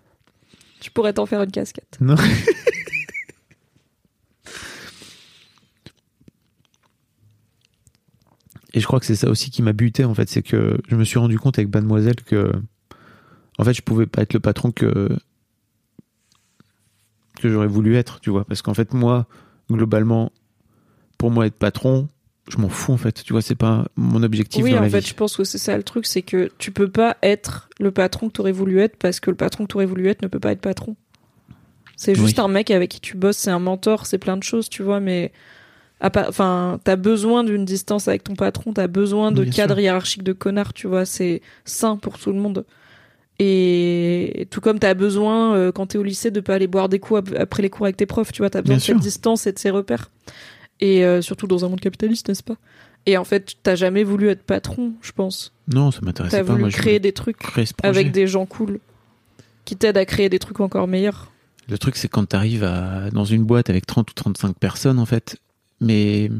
[0.82, 1.96] Tu pourrais t'en faire une casquette.
[2.00, 2.16] Non.
[8.74, 10.96] et je crois que c'est ça aussi qui m'a buté en fait, c'est que je
[10.96, 12.50] me suis rendu compte avec Mademoiselle que
[13.58, 15.16] en fait je pouvais pas être le patron que
[17.40, 19.28] que j'aurais voulu être, tu vois, parce qu'en fait moi
[19.70, 20.32] globalement
[21.16, 22.08] pour moi être patron,
[22.48, 24.88] je m'en fous en fait, tu vois, c'est pas mon objectif Oui, dans en la
[24.90, 25.06] fait, vie.
[25.06, 28.28] je pense que c'est ça le truc, c'est que tu peux pas être le patron
[28.28, 30.52] que t'aurais voulu être parce que le patron que t'aurais voulu être ne peut pas
[30.52, 30.96] être patron.
[31.96, 32.44] C'est juste Oui.
[32.44, 34.98] un mec avec qui tu bosses, c'est un mentor, c'est plein de choses, tu vois,
[34.98, 35.30] mais
[36.00, 39.82] enfin, t'as besoin d'une distance avec ton patron, t'as besoin de Bien cadre sûr.
[39.84, 42.64] hiérarchique de connard, tu vois, c'est sain pour tout le monde.
[43.38, 46.98] Et tout comme t'as besoin, euh, quand t'es au lycée, de pas aller boire des
[46.98, 48.96] coups ap- après les cours avec tes profs, tu vois, t'as besoin Bien de cette
[48.96, 49.00] sûr.
[49.00, 50.10] distance et de ces repères.
[50.82, 52.56] Et euh, surtout dans un monde capitaliste, n'est-ce pas?
[53.06, 55.52] Et en fait, t'as jamais voulu être patron, je pense.
[55.72, 56.50] Non, ça m'intéressait T'as pas.
[56.50, 58.80] voulu Moi, je créer des trucs créer avec des gens cool
[59.64, 61.30] qui t'aident à créer des trucs encore meilleurs.
[61.68, 65.06] Le truc, c'est quand t'arrives à, dans une boîte avec 30 ou 35 personnes, en
[65.06, 65.36] fait,
[65.80, 66.30] mais.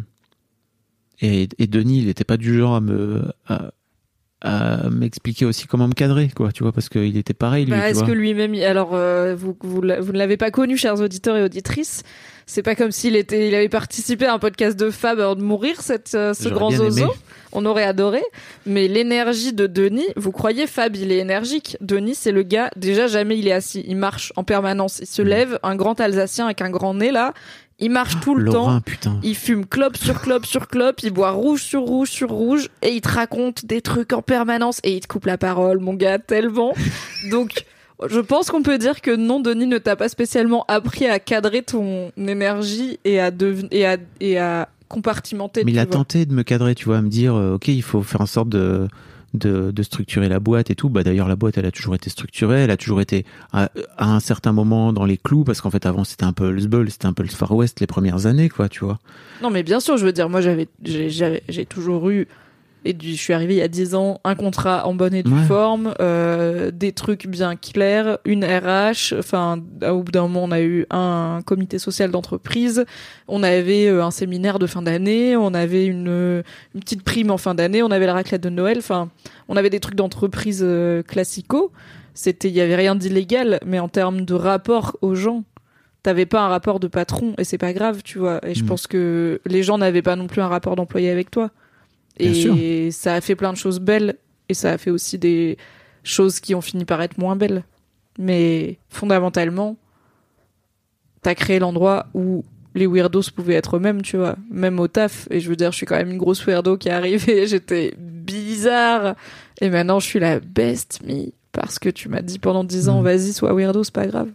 [1.20, 3.22] Et, et Denis, il était pas du genre à me.
[3.46, 3.70] à,
[4.40, 7.88] à m'expliquer aussi comment me cadrer, quoi, tu vois, parce qu'il était pareil, lui, Bah,
[7.88, 9.82] Est-ce que lui-même, alors euh, vous, vous, vous
[10.12, 12.02] ne l'avez pas connu, chers auditeurs et auditrices.
[12.46, 15.42] C'est pas comme s'il était, il avait participé à un podcast de Fab avant de
[15.42, 17.02] mourir, cette, euh, ce grand zozo.
[17.04, 17.10] aimé.
[17.54, 18.22] On aurait adoré.
[18.66, 21.76] Mais l'énergie de Denis, vous croyez Fab, il est énergique.
[21.80, 23.84] Denis, c'est le gars, déjà jamais il est assis.
[23.86, 24.98] Il marche en permanence.
[25.00, 25.26] Il se Mm.
[25.26, 27.34] lève, un grand Alsacien avec un grand nez là.
[27.78, 28.80] Il marche tout le temps.
[28.80, 29.18] Putain.
[29.24, 32.90] Il fume clope sur clope sur clope, il boit rouge sur rouge sur rouge, et
[32.90, 36.18] il te raconte des trucs en permanence, et il te coupe la parole, mon gars,
[36.20, 36.74] tellement.
[37.30, 37.64] Donc,
[38.08, 41.62] je pense qu'on peut dire que non, Denis ne t'a pas spécialement appris à cadrer
[41.62, 43.30] ton énergie et à,
[43.70, 45.64] et à, et à compartimenter.
[45.64, 45.92] Mais il a vois.
[45.92, 48.26] tenté de me cadrer, tu vois, à me dire, euh, ok, il faut faire en
[48.26, 48.88] sorte de,
[49.34, 50.88] de, de structurer la boîte et tout.
[50.90, 54.12] Bah d'ailleurs, la boîte, elle a toujours été structurée, elle a toujours été à, à
[54.12, 56.90] un certain moment dans les clous, parce qu'en fait, avant, c'était un peu le Sbul,
[56.90, 58.98] c'était un peu le Far West les premières années, quoi, tu vois.
[59.42, 62.28] Non, mais bien sûr, je veux dire, moi, j'avais- j'ai toujours eu,
[62.84, 65.22] et du- je suis arrivée il y a 10 ans, un contrat en bonne et
[65.22, 65.42] due Ouais.
[65.44, 70.60] forme, euh, des trucs bien clairs, une RH, enfin, au bout d'un moment, on a
[70.60, 72.84] eu un comité social d'entreprise,
[73.28, 76.42] on avait euh, un séminaire de fin d'année, on avait une,
[76.74, 79.10] une petite prime en fin d'année, on avait la raclette de Noël, enfin,
[79.48, 81.72] on avait des trucs d'entreprise euh, classicaux.
[82.14, 85.44] C'était, il y avait rien d'illégal, mais en termes de rapport aux gens,
[86.02, 88.40] t'avais pas un rapport de patron et c'est pas grave, tu vois.
[88.46, 88.66] Et je Mm.
[88.66, 91.50] pense que les gens n'avaient pas non plus un rapport d'employé avec toi.
[92.30, 94.16] Bien et ça a fait plein de choses belles
[94.48, 95.56] et ça a fait aussi des
[96.04, 97.64] choses qui ont fini par être moins belles.
[98.18, 99.76] Mais fondamentalement,
[101.22, 102.44] t'as créé l'endroit où
[102.74, 105.26] les weirdos pouvaient être eux-mêmes, tu vois, même au taf.
[105.30, 107.94] Et je veux dire, je suis quand même une grosse weirdo qui est arrivée, j'étais
[107.98, 109.14] bizarre.
[109.60, 113.00] Et maintenant, je suis la best me parce que tu m'as dit pendant 10 ans,
[113.02, 113.04] Mm.
[113.04, 114.30] vas-y, sois weirdo, c'est pas grave.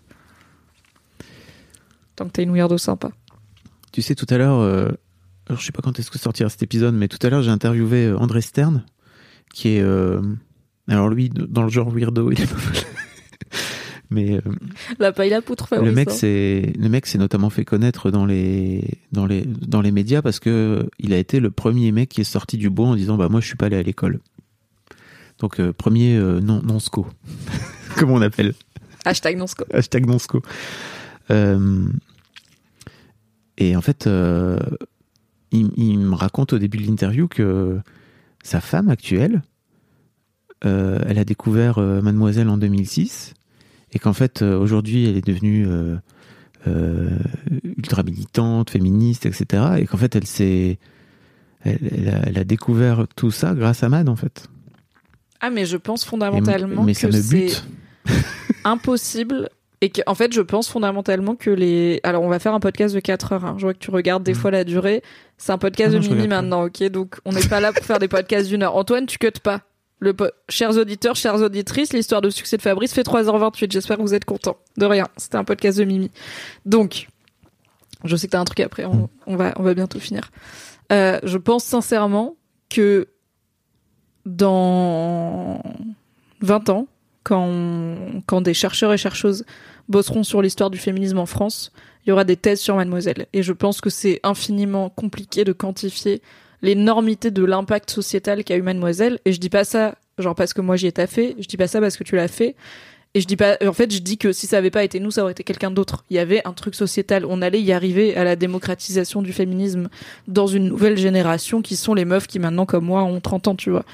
[2.16, 3.10] Tant que t'es une weirdo sympa.
[3.92, 4.90] Tu sais, tout à l'heure, euh,
[5.48, 7.52] alors je sais pas quand est-ce que sortira cet épisode, mais tout à l'heure, j'ai
[7.52, 8.84] interviewé euh, André Stern,
[9.54, 9.82] qui est.
[9.82, 10.22] euh,
[10.88, 12.74] alors lui, dans le genre weirdo, il est pas mal.
[14.10, 14.42] Mais euh,
[15.00, 16.14] La paille la poutre, le mec, hein.
[16.16, 20.40] c'est le mec s'est notamment fait connaître dans les dans les dans les médias parce
[20.40, 23.28] que il a été le premier mec qui est sorti du bois en disant bah
[23.28, 24.22] moi je suis pas allé à l'école.
[25.40, 27.06] Donc euh, premier non non sco,
[27.98, 28.54] comme on appelle.
[29.04, 29.74] Hashtag non scope.
[29.74, 30.42] Hashtag Nonsco.
[31.30, 31.88] Euh,
[33.58, 34.08] et en fait,
[35.60, 37.80] il, il me raconte au début de l'interview que
[38.44, 39.42] sa femme actuelle,
[40.66, 43.34] euh, elle a découvert euh, Mademoiselle en 2006
[43.94, 45.68] et qu'en fait, euh, aujourd'hui, elle est devenue
[47.64, 49.64] ultra militante, féministe, etc.
[49.78, 50.80] Et qu'en fait, elle s'est.
[51.64, 54.48] Elle, elle a, elle a découvert tout ça grâce à Mad, en fait.
[55.40, 57.52] Ah, mais je pense fondamentalement mais que c'est
[58.64, 59.50] impossible.
[59.82, 62.00] Et que, en fait, je pense fondamentalement que les.
[62.04, 63.46] Alors, on va faire un podcast de 4 heures.
[63.46, 63.56] hein.
[63.58, 64.40] Je vois que tu regardes des Mhm.
[64.40, 65.04] fois la durée.
[65.38, 66.28] C'est un podcast Ah non, de pas.
[66.28, 66.84] maintenant, ok?
[66.90, 68.76] Donc, on n'est pas là pour faire des podcasts d'une heure.
[68.76, 69.62] Antoine, tu cut pas.
[70.00, 73.72] Le po- Chers auditeurs, chères auditrices, l'histoire de succès de Fabrice fait 3h28.
[73.72, 74.58] J'espère que vous êtes contents.
[74.78, 75.08] De rien.
[75.18, 76.10] C'était un podcast de Mimi.
[76.66, 77.08] Donc,
[78.04, 78.86] je sais que t'as un truc après.
[78.86, 80.32] On, on va, on va bientôt finir.
[80.92, 82.36] Euh, je pense sincèrement
[82.70, 83.08] que
[84.26, 85.62] dans
[86.42, 86.88] 20 ans,
[87.28, 89.46] quand, des chercheurs et chercheuses
[89.90, 91.74] bosseront sur l'histoire du féminisme en France,
[92.06, 93.28] il y aura des thèses sur Mademoiselle.
[93.34, 96.22] Et je pense que c'est infiniment compliqué de quantifier
[96.62, 99.20] l'énormité de l'impact sociétal qu'a eu Mademoiselle.
[99.26, 101.68] Et je dis pas ça, genre parce que moi j'y ai taffé, je dis pas
[101.68, 102.56] ça parce que tu l'as fait.
[103.14, 105.12] Et je dis pas, en fait, je dis que si ça avait pas été nous,
[105.12, 106.06] ça aurait été quelqu'un d'autre.
[106.10, 107.26] Il y avait un truc sociétal.
[107.26, 109.90] On allait y arriver à la démocratisation du féminisme
[110.28, 113.56] dans une nouvelle génération qui sont les meufs qui maintenant, comme moi, ont 30 ans,
[113.56, 113.86] tu vois.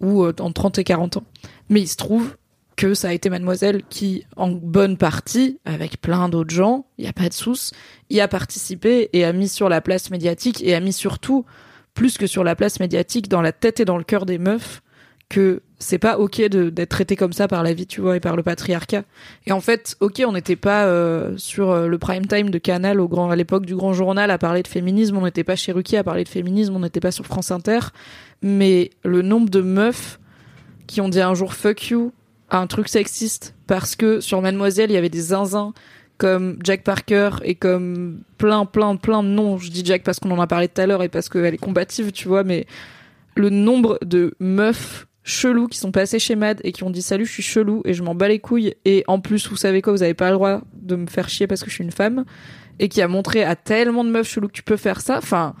[0.00, 1.24] Ou euh, entre 30 et 40 ans.
[1.68, 2.36] Mais il se trouve
[2.76, 7.08] que ça a été Mademoiselle qui, en bonne partie, avec plein d'autres gens, il n'y
[7.08, 7.72] a pas de souce,
[8.10, 11.44] y a participé et a mis sur la place médiatique et a mis surtout
[11.94, 14.82] plus que sur la place médiatique, dans la tête et dans le cœur des meufs,
[15.28, 18.36] que c'est pas ok d'être traité comme ça par la vie, tu vois, et par
[18.36, 19.04] le patriarcat.
[19.46, 23.00] Et en fait, ok, on n'était pas euh, sur euh, le prime time de Canal
[23.00, 25.72] au grand, à l'époque du Grand Journal à parler de féminisme, on n'était pas chez
[25.72, 27.80] Ruquier à parler de féminisme, on n'était pas sur France Inter,
[28.42, 30.18] mais le nombre de meufs
[30.86, 32.12] qui ont dit un jour fuck you
[32.58, 35.72] un truc sexiste parce que sur Mademoiselle il y avait des zinzins
[36.18, 39.58] comme Jack Parker et comme plein plein plein de noms.
[39.58, 41.58] Je dis Jack parce qu'on en a parlé tout à l'heure et parce qu'elle est
[41.58, 42.66] combative, tu vois, mais
[43.34, 47.24] le nombre de meufs chelous qui sont passées chez Mad et qui ont dit salut
[47.24, 49.94] je suis chelou et je m'en bats les couilles et en plus vous savez quoi
[49.94, 52.24] vous avez pas le droit de me faire chier parce que je suis une femme
[52.78, 55.54] et qui a montré à tellement de meufs chelous que tu peux faire ça enfin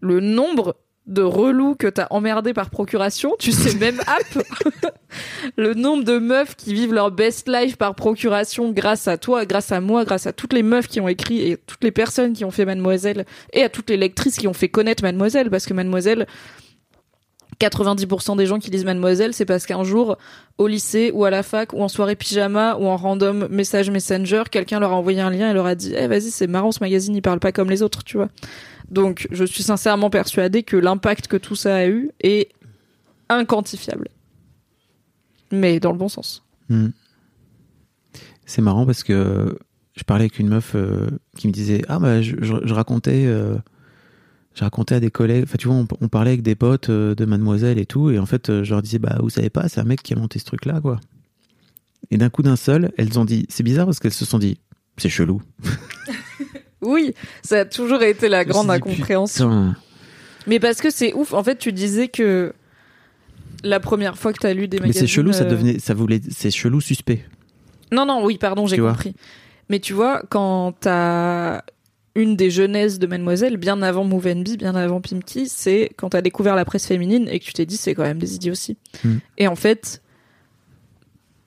[0.00, 0.76] le nombre
[1.08, 4.44] de relous que t'as emmerdé par procuration, tu sais même app.
[5.56, 9.72] le nombre de meufs qui vivent leur best life par procuration grâce à toi, grâce
[9.72, 12.44] à moi, grâce à toutes les meufs qui ont écrit et toutes les personnes qui
[12.44, 15.74] ont fait Mademoiselle et à toutes les lectrices qui ont fait connaître Mademoiselle parce que
[15.74, 16.26] Mademoiselle
[17.60, 20.16] 90% des gens qui lisent Mademoiselle, c'est parce qu'un jour,
[20.58, 24.44] au lycée ou à la fac ou en soirée pyjama ou en random message messenger,
[24.50, 26.80] quelqu'un leur a envoyé un lien et leur a dit, eh vas-y, c'est marrant ce
[26.80, 28.28] magazine, il parle pas comme les autres, tu vois.
[28.90, 32.50] Donc, je suis sincèrement persuadée que l'impact que tout ça a eu est
[33.28, 34.08] inquantifiable.
[35.50, 36.44] Mais dans le bon sens.
[36.68, 36.88] Hmm.
[38.46, 39.58] C'est marrant parce que
[39.94, 41.06] je parlais avec une meuf euh,
[41.36, 43.56] qui me disait ah bah je, racontais euh,
[44.54, 47.14] je racontais à des collègues enfin tu vois on, on parlait avec des potes euh,
[47.14, 49.68] de mademoiselle et tout et en fait euh, je leur disais bah vous savez pas
[49.68, 51.00] c'est un mec qui a monté ce truc là quoi
[52.10, 54.58] et d'un coup d'un seul elles ont dit c'est bizarre parce qu'elles se sont dit
[54.96, 55.42] c'est chelou
[56.80, 57.12] Oui,
[57.42, 59.48] ça a toujours été la grande incompréhension.
[59.72, 59.76] putain.
[60.46, 61.32] Mais parce que c'est ouf.
[61.34, 62.52] En fait, tu disais que
[63.64, 65.00] la première fois que t'as lu des mais magazines.
[65.00, 67.24] c'est chelou ça euh, devenait ça voulait c'est chelou suspect
[67.90, 69.14] Non, non, oui, pardon, j'ai Tu compris.
[69.68, 71.62] Mais tu vois, quand t'as
[72.18, 76.10] une des jeunesses de Mademoiselle, bien avant Move and Be, bien avant Pimki, c'est quand
[76.10, 78.76] t'as découvert la presse féminine et que tu t'es dit c'est quand même des idioties.
[79.04, 79.18] Hmm.
[79.36, 80.02] Et en fait,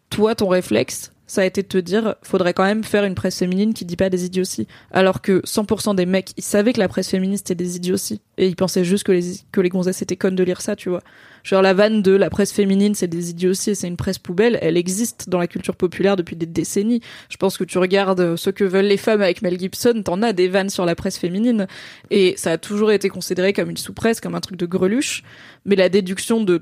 [0.09, 3.39] toi, ton réflexe, ça a été de te dire, faudrait quand même faire une presse
[3.39, 4.67] féminine qui dit pas des idioties.
[4.91, 8.19] Alors que 100% des mecs, ils savaient que la presse féministe était des idioties.
[8.37, 10.89] Et ils pensaient juste que les, que les gonzesses étaient connes de lire ça, tu
[10.89, 11.01] vois.
[11.45, 14.59] Genre la vanne de la presse féminine, c'est des idioties et c'est une presse poubelle,
[14.61, 16.99] elle existe dans la culture populaire depuis des décennies.
[17.29, 20.33] Je pense que tu regardes ce que veulent les femmes avec Mel Gibson, t'en as
[20.33, 21.65] des vannes sur la presse féminine.
[22.09, 25.23] Et ça a toujours été considéré comme une sous-presse, comme un truc de greluche.
[25.63, 26.61] Mais la déduction de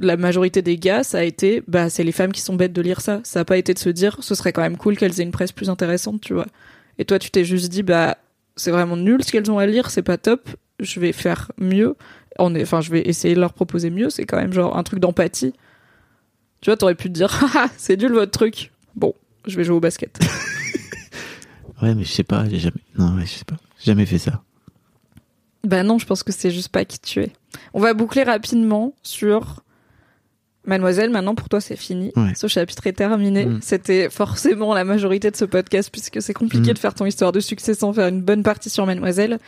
[0.00, 2.82] la majorité des gars, ça a été, bah, c'est les femmes qui sont bêtes de
[2.82, 3.20] lire ça.
[3.24, 5.32] Ça a pas été de se dire, ce serait quand même cool qu'elles aient une
[5.32, 6.46] presse plus intéressante, tu vois.
[6.98, 8.18] Et toi, tu t'es juste dit, bah,
[8.56, 10.48] c'est vraiment nul ce qu'elles ont à lire, c'est pas top,
[10.80, 11.96] je vais faire mieux.
[12.38, 14.82] On est, enfin, je vais essayer de leur proposer mieux, c'est quand même genre un
[14.82, 15.52] truc d'empathie.
[16.60, 18.72] Tu vois, t'aurais pu te dire, ah, c'est nul votre truc.
[18.94, 19.14] Bon,
[19.46, 20.18] je vais jouer au basket.
[21.82, 24.18] ouais mais je sais pas j'ai jamais non ouais, je sais pas j'ai jamais fait
[24.18, 24.42] ça
[25.64, 27.32] Bah non, je pense que c'est juste pas qui tu es.
[27.74, 29.62] On va boucler rapidement sur
[30.68, 31.10] Mademoiselle.
[31.10, 32.12] Maintenant, pour toi, c'est fini.
[32.16, 32.32] Ouais.
[32.36, 33.46] Ce chapitre est terminé.
[33.46, 33.58] Mm.
[33.62, 36.74] C'était forcément la majorité de ce podcast puisque c'est compliqué Mm.
[36.74, 39.38] de faire ton histoire de succès sans faire une bonne partie sur Mademoiselle.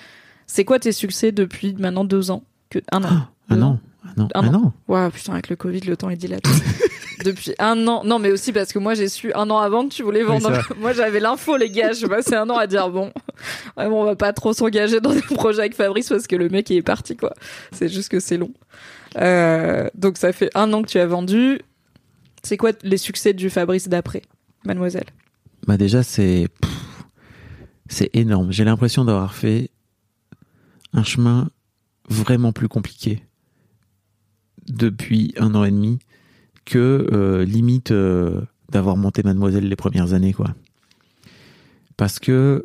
[0.46, 2.42] C'est quoi tes succès depuis maintenant deux ans?
[2.70, 3.08] Que un an
[3.50, 4.52] ah non ans ah non Un ah an.
[4.52, 6.50] non Waouh, putain, avec le Covid, le temps est dilaté.
[7.24, 8.02] Depuis un an.
[8.02, 10.50] Non, mais aussi parce que moi, j'ai su un an avant que tu voulais vendre.
[10.80, 11.92] moi, j'avais l'info, les gars.
[11.92, 13.12] Je passais un an à dire, bon,
[13.76, 16.70] vraiment, on va pas trop s'engager dans des projets avec Fabrice parce que le mec
[16.70, 17.34] il est parti, quoi.
[17.72, 18.50] C'est juste que c'est long.
[19.16, 21.60] Euh, donc, ça fait un an que tu as vendu.
[22.42, 24.22] C'est quoi les succès du Fabrice d'après,
[24.64, 25.04] mademoiselle?
[25.66, 26.48] Bah déjà c'est
[27.88, 28.50] c'est énorme.
[28.50, 29.70] J'ai l'impression d'avoir fait
[30.94, 31.50] un chemin
[32.08, 33.22] vraiment plus compliqué
[34.68, 35.98] depuis un an et demi
[36.64, 40.54] que euh, limite euh, d'avoir monté Mademoiselle les premières années quoi.
[41.98, 42.64] Parce que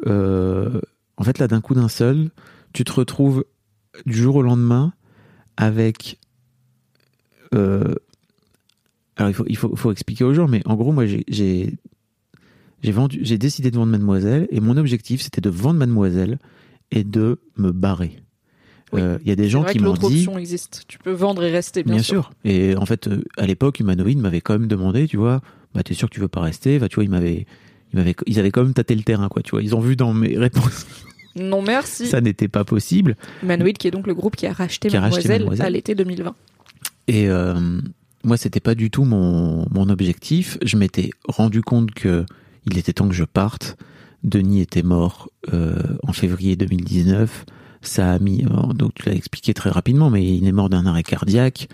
[1.18, 2.30] en fait là d'un coup d'un seul,
[2.72, 3.44] tu te retrouves
[4.06, 4.94] du jour au lendemain
[5.58, 6.18] avec
[7.54, 7.96] euh,
[9.18, 11.74] alors il faut, il faut, faut expliquer aux gens, mais en gros moi j'ai-
[12.84, 16.38] vendu, décidé de vendre Mademoiselle et mon objectif c'était de vendre Mademoiselle
[16.92, 18.18] et de me barrer.
[18.94, 19.02] Oui.
[19.02, 20.84] Euh, Il y a des gens vrai qui m'ont dit, option existe.
[20.88, 22.32] Tu peux vendre et rester, bien, bien, sûr.
[22.46, 25.42] Et en fait, euh, à l'époque, Humanoid m'avait quand même demandé, tu vois,
[25.74, 26.78] bah t'es sûr que tu veux pas rester?
[26.78, 27.48] Bah tu vois, ils m'avaient,
[27.92, 29.42] ils m'avaient, ils avaient quand même tâté le terrain, quoi.
[29.42, 30.86] Tu vois, ils ont vu dans mes réponses,
[31.36, 32.06] Non, merci.
[32.06, 33.16] ça n'était pas possible.
[33.42, 35.66] Manoid, qui est donc le groupe qui a racheté, Qui a racheté Mademoiselle, Mademoiselle.
[35.66, 36.36] à l'été 2020.
[37.07, 37.82] Et euh,
[38.23, 40.57] moi, c'était pas du tout mon, mon objectif.
[40.64, 42.26] Je m'étais rendu compte que
[42.65, 43.77] il était temps que je parte.
[44.23, 47.45] Denis était mort euh, en février 2019.
[47.82, 51.03] Ça a mis, donc tu l'as expliqué très rapidement, mais il est mort d'un arrêt
[51.03, 51.69] cardiaque.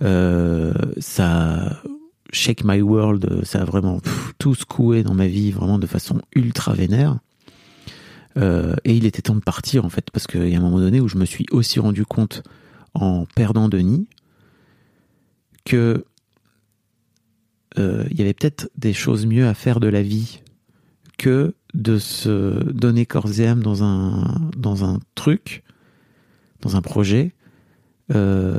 [0.00, 1.82] Euh, ça,
[2.32, 4.00] Shake My World, ça a vraiment
[4.38, 7.18] tout secoué dans ma vie, vraiment de façon ultra vénère.
[8.38, 10.78] Euh, et il était temps de partir en fait, parce qu'il y a un moment
[10.78, 12.42] donné où je me suis aussi rendu compte
[12.94, 14.06] en perdant Denis
[15.64, 16.04] que
[17.78, 20.40] euh, il y avait peut-être des choses mieux à faire de la vie
[21.18, 25.62] que de se donner corps et âme dans un, truc,
[26.62, 27.34] dans un projet,
[28.12, 28.58] euh,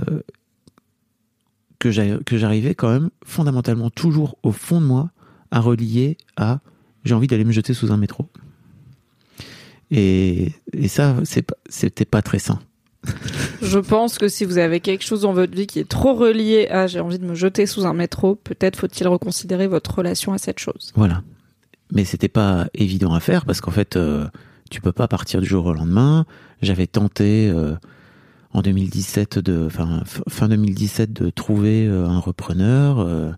[1.79, 5.09] que j'arrivais quand même fondamentalement toujours au fond de moi
[5.49, 6.61] à relier à
[7.03, 8.29] j'ai envie d'aller me jeter sous un métro.
[9.89, 11.17] Et, et ça,
[11.69, 12.59] c'était pas très sain.
[13.61, 16.67] Je pense que si vous avez quelque chose dans votre vie qui est trop relié
[16.69, 20.37] à j'ai envie de me jeter sous un métro, peut-être faut-il reconsidérer votre relation à
[20.37, 20.91] cette chose.
[20.95, 21.23] Voilà.
[21.91, 24.27] Mais c'était pas évident à faire parce qu'en fait, euh,
[24.69, 26.25] tu peux pas partir du jour au lendemain.
[26.61, 27.75] J'avais tenté euh,
[28.53, 33.35] en 2017 de, enfin fin 2017 de trouver euh, un repreneur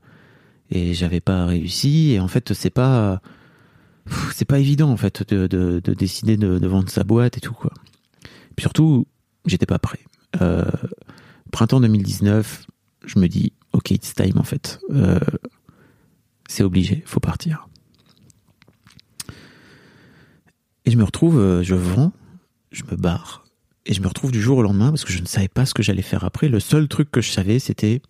[0.71, 2.11] et j'avais pas réussi.
[2.11, 3.21] Et en fait, c'est pas
[4.33, 7.41] c'est pas évident en fait de, de, de décider de, de, vendre sa boîte et
[7.41, 7.71] tout quoi.
[8.55, 9.07] Puis surtout,
[9.45, 9.99] j'étais pas prêt.
[10.41, 10.65] Euh,
[11.51, 12.65] printemps 2019,
[13.05, 14.79] je me dis ok it's time en fait.
[14.91, 15.19] Euh,
[16.47, 17.67] c'est obligé, faut partir.
[20.85, 22.11] Et je me retrouve, euh, je vends,
[22.71, 23.45] je me barre
[23.85, 25.73] et je me retrouve du jour au lendemain parce que je ne savais pas ce
[25.73, 26.49] que j'allais faire après.
[26.49, 28.01] Le seul truc que je savais c'était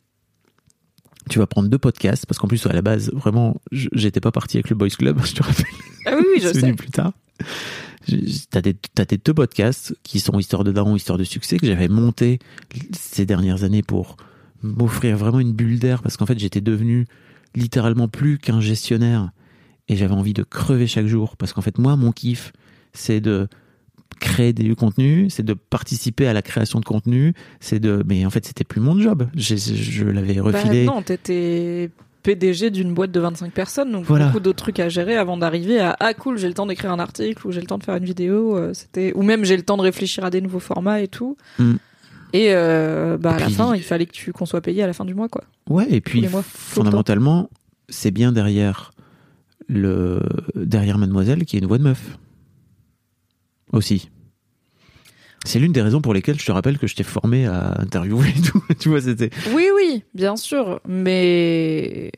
[1.29, 4.57] tu vas prendre deux podcasts parce qu'en plus à la base vraiment j'étais pas parti
[4.57, 5.65] avec le Boys Club je te rappelle
[6.05, 7.13] ah oui, oui je sais venu plus tard
[8.49, 11.67] t'as des t'as des deux podcasts qui sont histoire de daron histoire de succès que
[11.67, 12.39] j'avais monté
[12.93, 14.17] ces dernières années pour
[14.61, 17.05] m'offrir vraiment une bulle d'air parce qu'en fait j'étais devenu
[17.55, 19.31] littéralement plus qu'un gestionnaire
[19.87, 22.53] et j'avais envie de crever chaque jour parce qu'en fait moi mon kiff
[22.93, 23.47] c'est de
[24.19, 28.03] créer du contenu, c'est de participer à la création de contenu, c'est de.
[28.07, 29.27] Mais en fait, c'était plus mon job.
[29.35, 30.85] Je, je l'avais bah, refilé.
[30.85, 31.89] Bah non, t'étais
[32.23, 35.95] PDG d'une boîte de 25 personnes, donc beaucoup d'autres trucs à gérer avant d'arriver à
[35.99, 38.05] ah cool, j'ai le temps d'écrire un article ou j'ai le temps de faire une
[38.05, 38.57] vidéo.
[38.57, 41.37] Euh, c'était ou même j'ai le temps de réfléchir à des nouveaux formats et tout.
[41.59, 41.73] Mm.
[42.33, 44.93] Et euh, bah à la fin, il fallait que tu qu'on soit payé à la
[44.93, 45.43] fin du mois, quoi.
[45.69, 47.49] Ouais, et puis fondamentalement,
[47.89, 48.91] c'est bien derrière
[49.67, 50.19] le
[50.55, 52.17] derrière Mademoiselle qui est une voix de meuf
[53.71, 54.09] aussi.
[55.45, 58.29] C'est l'une des raisons pour lesquelles je te rappelle que je t'ai formé à interviewer
[58.29, 58.63] et tout.
[58.79, 59.29] tu vois, c'était.
[59.53, 62.11] Oui, oui, bien sûr, mais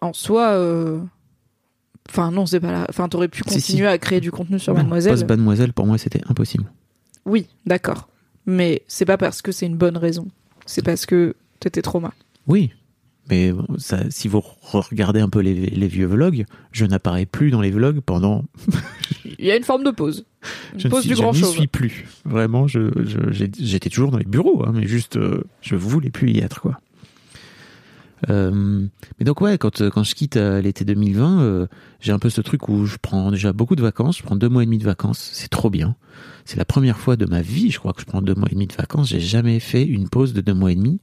[0.00, 1.00] en soi, euh,
[2.08, 2.86] enfin non, c'est pas là.
[2.88, 5.12] Enfin, t'aurais pu continuer à créer du contenu sur Mademoiselle.
[5.12, 6.70] Post Mademoiselle, pour moi, c'était impossible.
[7.24, 8.08] Oui, d'accord,
[8.46, 10.28] mais c'est pas parce que c'est une bonne raison.
[10.66, 12.12] C'est parce que t'étais mal.
[12.46, 12.70] Oui,
[13.28, 17.70] mais ça, si vous regardez un peu les, vieux vlogs, je n'apparais plus dans les
[17.70, 18.44] vlogs pendant.
[19.24, 20.26] Il y a une forme de pause.
[20.76, 22.06] Je du grand n'y suis plus.
[22.24, 22.90] Vraiment, je,
[23.30, 26.80] j'étais toujours dans les bureaux, hein, mais juste, euh, je voulais plus y être, quoi.
[28.28, 28.86] Euh,
[29.18, 31.68] mais donc ouais, quand quand je quitte euh, l'été 2020,
[32.00, 34.18] j'ai un peu ce truc où je prends déjà beaucoup de vacances.
[34.18, 35.30] Je prends deux mois et demi de vacances.
[35.32, 35.96] C'est trop bien.
[36.44, 38.54] C'est la première fois de ma vie, je crois que je prends deux mois et
[38.54, 39.08] demi de vacances.
[39.08, 41.00] J'ai jamais fait une pause de deux mois et demi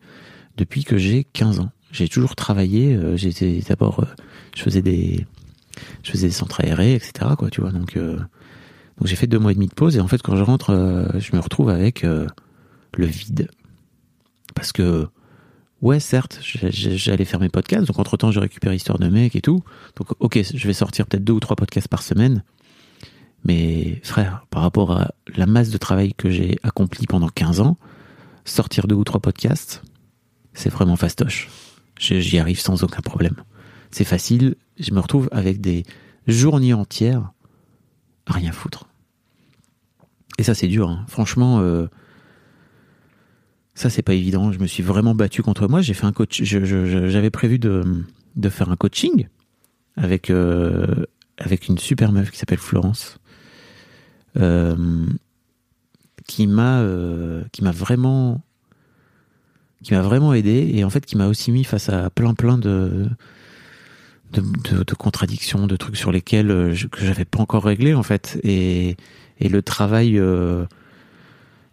[0.58, 2.96] depuis que j'ai 15 ans j'ai toujours travaillé.
[2.96, 4.06] Euh, j'étais d'abord, euh,
[4.56, 5.26] je faisais des,
[6.04, 7.32] je faisais des centres aérés, etc.
[7.38, 7.72] Quoi, tu vois.
[7.72, 8.18] Donc, euh,
[8.98, 11.12] donc j'ai fait deux mois et demi de pause et en fait, quand je rentre,
[11.18, 13.50] je me retrouve avec le vide,
[14.56, 15.08] parce que
[15.82, 17.86] ouais, certes, j'allais faire mes podcasts.
[17.86, 19.64] Donc entre temps, je récupère Histoire de mec et tout.
[19.96, 22.44] Donc ok, je vais sortir peut-être deux ou trois podcasts par semaine.
[23.44, 27.78] Mais frère, par rapport à la masse de travail que j'ai accompli pendant 15 ans,
[28.46, 29.84] sortir deux ou trois podcasts,
[30.54, 31.50] c'est vraiment fastoche
[32.00, 33.36] j'y arrive sans aucun problème.
[33.92, 35.84] C'est facile, je me retrouve avec des
[36.28, 37.32] journées entières
[38.26, 38.87] à rien foutre.
[40.38, 40.90] Et ça, c'est dur.
[40.90, 41.06] Hein.
[41.08, 41.88] Franchement, euh,
[43.74, 44.52] ça, c'est pas évident.
[44.52, 45.82] Je me suis vraiment battu contre moi.
[45.82, 46.44] J'ai fait un coach.
[46.44, 47.84] J'avais prévu de,
[48.50, 49.28] faire un coaching
[49.96, 51.06] avec euh,
[51.40, 53.18] avec une super meuf qui s'appelle Florence,
[54.38, 55.06] euh,
[56.28, 56.86] qui m'a
[57.52, 58.42] qui m'a vraiment
[59.84, 62.58] qui m'a vraiment aidé et en fait qui m'a aussi mis face à plein plein
[62.58, 63.08] de
[64.34, 68.98] de, contradictions, de trucs sur lesquels je, que j'avais pas encore réglé en fait et,
[69.40, 70.66] et le travail euh,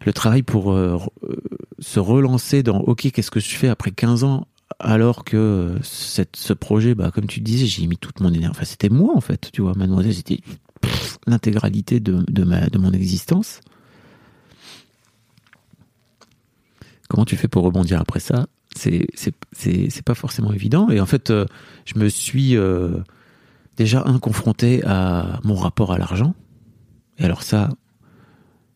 [0.05, 0.99] le travail pour euh,
[1.79, 4.47] se relancer dans ok qu'est-ce que je fais après 15 ans
[4.79, 8.89] alors que ce projet bah comme tu disais j'ai mis toute mon énergie enfin c'était
[8.89, 10.39] moi en fait tu vois mademoiselle c'était
[11.27, 13.61] l'intégralité de, de ma de mon existence
[17.07, 18.47] Comment tu fais pour rebondir après ça?
[18.75, 20.89] C'est pas forcément évident.
[20.89, 21.45] Et en fait, euh,
[21.85, 22.97] je me suis euh,
[23.77, 26.33] déjà un confronté à mon rapport à l'argent.
[27.17, 27.69] Et alors ça,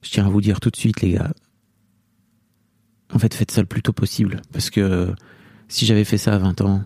[0.02, 1.32] je tiens à vous dire tout de suite, les gars.
[3.14, 4.41] En fait, faites ça le plus tôt possible.
[4.52, 5.14] Parce que
[5.68, 6.84] si j'avais fait ça à 20 ans,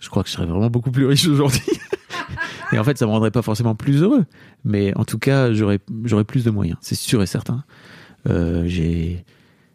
[0.00, 1.62] je crois que je serais vraiment beaucoup plus riche aujourd'hui.
[2.72, 4.24] Et en fait, ça me rendrait pas forcément plus heureux.
[4.64, 6.78] Mais en tout cas, j'aurais, plus de moyens.
[6.80, 7.64] C'est sûr et certain.
[8.28, 9.24] Euh, j'ai,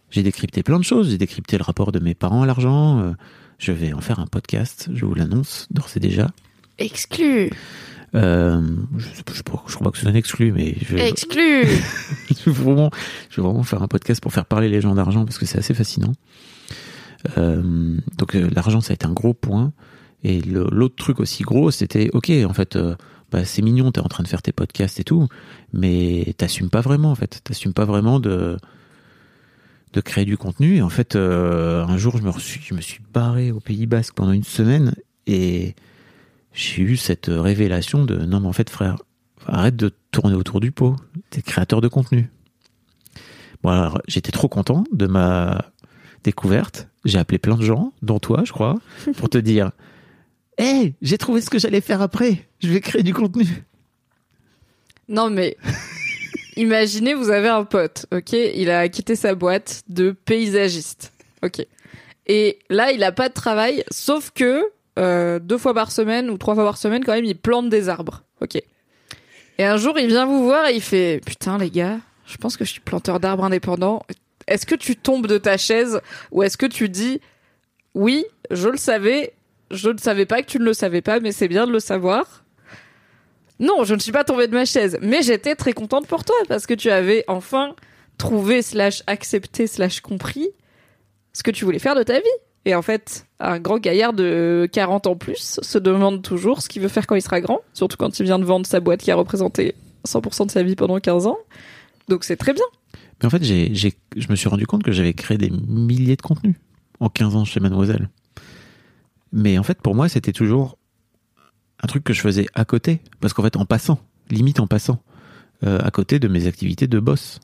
[0.09, 1.11] j'ai décrypté plein de choses.
[1.11, 2.99] J'ai décrypté le rapport de mes parents à l'argent.
[2.99, 3.11] Euh,
[3.59, 4.89] je vais en faire un podcast.
[4.93, 6.31] Je vous l'annonce d'ores et déjà.
[6.79, 7.51] Exclu.
[8.15, 8.61] Euh,
[8.97, 11.65] je, je, je crois pas que ce soit un exclu, mais je vais, Exclu.
[12.29, 12.89] je vais vraiment,
[13.29, 15.57] je vais vraiment faire un podcast pour faire parler les gens d'argent parce que c'est
[15.57, 16.13] assez fascinant.
[17.37, 19.73] Euh, donc euh, l'argent, ça a été un gros point.
[20.23, 22.95] Et l'autre truc aussi gros, c'était ok, en fait, euh,
[23.31, 25.27] bah, c'est mignon, t'es en train de faire tes podcasts et tout,
[25.73, 27.41] mais t'assumes pas vraiment, en fait.
[27.43, 28.57] T'assumes pas vraiment de
[29.93, 30.77] de créer du contenu.
[30.77, 33.85] Et en fait, euh, un jour, je me, suis, je me suis barré au Pays
[33.85, 34.93] Basque pendant une semaine
[35.25, 35.75] et
[36.57, 38.97] j'ai eu cette révélation de non, mais en fait, frère,
[39.45, 40.95] arrête de tourner autour du pot.
[41.29, 42.31] T'es créateur de contenu.
[43.61, 45.71] Bon, alors, j'étais trop content de ma
[46.23, 46.87] découverte.
[47.05, 48.79] J'ai appelé plein de gens, dont toi, je crois,
[49.17, 49.71] pour te dire
[50.57, 52.47] Hé, j'ai trouvé ce que j'allais faire après.
[52.59, 53.45] Je vais créer du contenu.
[55.07, 55.57] Non mais
[56.57, 58.33] imaginez vous avez un pote, ok?
[58.33, 61.13] Il a quitté sa boîte de paysagiste,
[61.43, 61.65] ok?
[62.25, 64.63] Et là il a pas de travail, sauf que
[64.97, 67.89] euh, deux fois par semaine ou trois fois par semaine quand même il plante des
[67.89, 68.61] arbres, ok
[69.57, 72.57] Et un jour il vient vous voir et il fait putain les gars, je pense
[72.57, 74.03] que je suis planteur d'arbres indépendant.
[74.47, 76.01] Est-ce que tu tombes de ta chaise
[76.31, 77.21] ou est-ce que tu dis
[77.93, 79.33] oui je le savais,
[79.71, 81.79] je ne savais pas que tu ne le savais pas, mais c'est bien de le
[81.79, 82.43] savoir.
[83.59, 86.35] Non, je ne suis pas tombée de ma chaise, mais j'étais très contente pour toi
[86.47, 87.75] parce que tu avais enfin
[88.17, 90.49] trouvé slash accepté slash compris
[91.33, 92.25] ce que tu voulais faire de ta vie.
[92.67, 96.81] Et en fait, un grand gaillard de 40 ans plus se demande toujours ce qu'il
[96.81, 99.09] veut faire quand il sera grand, surtout quand il vient de vendre sa boîte qui
[99.09, 99.73] a représenté
[100.05, 101.37] 100% de sa vie pendant 15 ans.
[102.09, 102.65] Donc c'est très bien.
[103.21, 106.17] Mais en fait, j'ai, j'ai, je me suis rendu compte que j'avais créé des milliers
[106.17, 106.55] de contenus
[106.99, 108.09] en 15 ans chez Mademoiselle.
[109.31, 110.77] Mais en fait, pour moi, c'était toujours
[111.81, 112.99] un truc que je faisais à côté.
[113.21, 113.97] Parce qu'en fait, en passant,
[114.29, 115.01] limite en passant,
[115.63, 117.39] euh, à côté de mes activités de boss.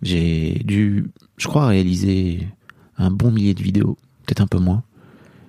[0.00, 2.48] J'ai dû, je crois, réaliser
[2.98, 3.96] un bon millier de vidéos,
[4.26, 4.82] peut-être un peu moins,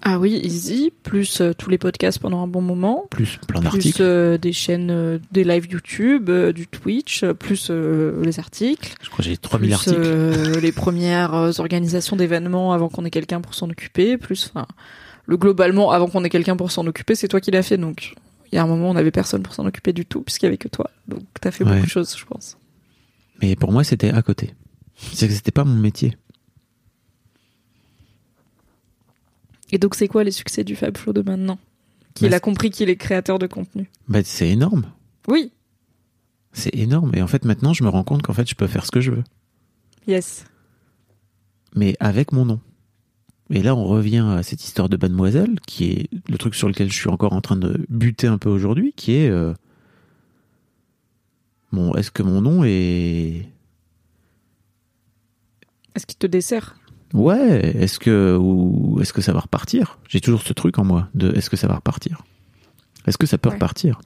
[0.01, 3.05] Ah oui, easy, plus euh, tous les podcasts pendant un bon moment.
[3.09, 4.01] plus plein plus d'articles.
[4.01, 9.23] euh, des chaînes, euh, des lives YouTube, du Twitch, plus les articles, Je crois que
[9.23, 10.59] j'ai 3000 plus articles.
[10.59, 14.67] les premières organisations d'événements avant qu'on ait quelqu'un pour s'en occuper, plus enfin
[15.27, 18.13] le globalement avant qu'on ait quelqu'un pour s'en occuper, c'est toi qui l'as fait donc
[18.51, 20.47] il y a un moment on avait personne pour s'en occuper du tout puisqu'il y
[20.49, 20.91] avait que toi.
[21.07, 21.71] Donc t'as fait Ouais.
[21.73, 22.57] beaucoup de choses, je pense.
[23.41, 24.53] Mais pour moi, c'était à côté.
[25.13, 26.15] C'est que c'était pas mon métier.
[29.75, 31.59] Et donc c'est quoi les succès du Fab Flow de maintenant
[32.13, 33.89] Qu'il Bah, a compris qu'il est créateur de contenu.
[34.07, 34.85] Bah, c'est énorme.
[35.27, 35.51] Oui,
[36.53, 37.11] C'est énorme.
[37.13, 39.01] Et en fait, maintenant, je me rends compte qu'en fait, je peux faire ce que
[39.01, 39.23] je veux.
[40.07, 40.45] yes.
[41.75, 42.61] mais avec mon nom.
[43.49, 46.89] Et là, on revient à cette histoire de Mademoiselle, qui est le truc sur lequel
[46.89, 49.53] je suis encore en train de buter un peu aujourd'hui, qui est euh,
[51.73, 53.45] bon, est-ce que mon nom est
[55.95, 56.77] Est-ce qu'il te dessert?
[57.13, 59.99] Ouais, est-ce que ou est-ce que ça va repartir?
[60.07, 62.23] J'ai toujours ce truc en moi de est-ce que ça va repartir?
[63.07, 63.55] Est-ce que ça peut Ouais.
[63.55, 63.99] repartir?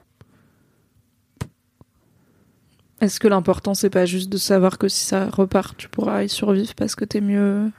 [3.01, 6.29] Est-ce que l'important c'est pas juste de savoir que si ça repart, tu pourras y
[6.29, 7.71] survivre parce que t'es mieux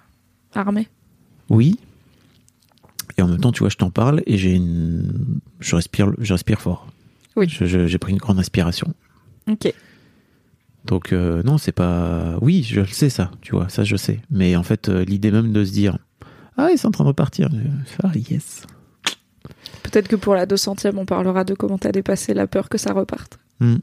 [0.55, 0.89] armé?
[1.51, 1.79] Oui.
[3.19, 6.33] Et en même temps, tu vois, je t'en parle et j'ai une je respire je
[6.33, 6.87] respire fort.
[7.37, 7.47] Oui.
[7.49, 8.95] J'ai pris une grande inspiration.
[9.49, 9.73] Ok.
[10.85, 12.36] Donc euh, non, c'est pas.
[12.40, 14.20] Oui, je le sais ça, tu vois, ça je sais.
[14.31, 15.98] Mais en fait, euh, l'idée même de se dire,
[16.57, 17.48] ah, ils sont en train de repartir.
[18.02, 18.62] Ah yes.
[19.82, 22.93] Peut-être que pour la 200e, on parlera de comment t'as dépassé la peur que ça
[22.93, 23.39] reparte.
[23.61, 23.77] Hmm.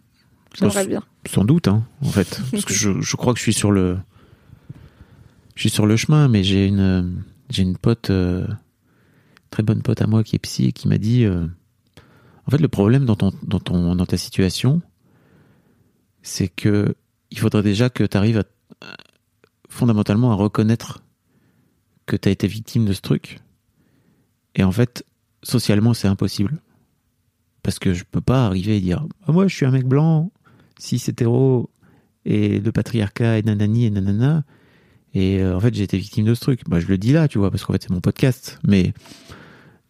[0.54, 1.04] J'aimerais Sans- bien.
[1.28, 3.98] Sans doute, hein, en fait, parce que je, je crois que je suis sur le,
[5.56, 8.48] je suis sur le chemin, mais j'ai une, j'ai une pote, euh,
[9.52, 12.68] très bonne pote à moi qui est psy et qui m'a dit, en fait, le
[12.70, 14.82] problème dans ton, dans ton, dans ta situation,
[16.28, 16.94] c'est que
[17.32, 18.44] il faudrait déjà que tu arrives
[19.70, 21.02] fondamentalement à reconnaître
[22.06, 23.40] que tu as été victime de ce truc.
[24.56, 25.06] Et en fait,
[25.44, 26.62] socialement, c'est impossible.
[27.64, 30.32] Parce que je peux pas arriver et dire ah, Moi, je suis un mec blanc,
[30.80, 31.70] cis hétéro,
[32.26, 34.44] et le patriarcat, et nanani, et nanana.
[35.14, 36.62] Et euh, en fait, j'ai été victime de ce truc.
[36.68, 38.60] Bah, je le dis là, tu vois, parce qu'en fait, c'est mon podcast.
[38.68, 38.94] Mais.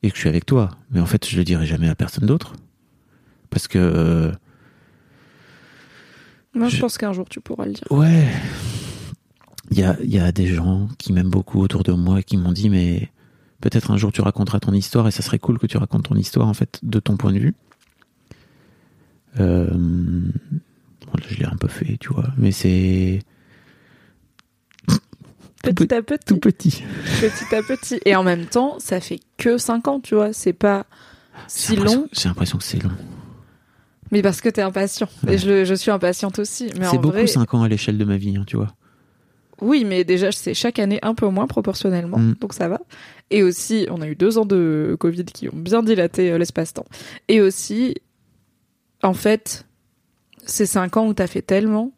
[0.04, 0.72] Et que je suis avec toi.
[0.92, 2.54] Mais en fait, je le dirai jamais à personne d'autre.
[3.50, 3.80] Parce que.
[3.80, 4.32] euh,
[6.58, 7.84] Moi, je, Je- pense qu'un jour, tu pourras le dire.
[7.92, 8.28] Ouais.
[9.72, 12.38] Il y a, y a des gens qui m'aiment beaucoup autour de moi et qui
[12.38, 13.10] m'ont dit, mais
[13.62, 16.16] peut-être un jour tu raconteras ton histoire et ça serait cool que tu racontes ton
[16.16, 17.54] histoire, en fait, de ton point de vue.
[19.40, 23.20] Euh, bon, là, je l'ai un peu fait, tu vois, mais c'est
[25.64, 26.26] Petit à petit.
[26.26, 26.84] tout petit.
[27.20, 28.00] Petit à petit.
[28.06, 30.32] Et en même temps, ça fait que 5 ans, tu vois.
[30.32, 30.86] C'est pas
[31.48, 32.08] si long.
[32.14, 32.92] J'ai l'impression que c'est long.
[34.12, 35.08] Mais parce que t'es impatient.
[35.26, 35.34] Ouais.
[35.36, 36.70] Et je, je suis impatiente aussi.
[36.82, 38.74] C'est beaucoup vrai, 5 ans à l'échelle de ma vie, hein, tu vois.
[39.60, 42.36] Oui, mais déjà, c'est chaque année un peu moins proportionnellement, Mm.
[42.40, 42.80] donc ça va.
[43.32, 46.86] Et aussi, on a eu deux ans de Covid qui ont bien dilaté euh, l'espace-temps.
[47.28, 47.96] Et aussi,
[49.04, 49.66] en fait,
[50.46, 51.92] c'est cinq ans où t'as fait tellement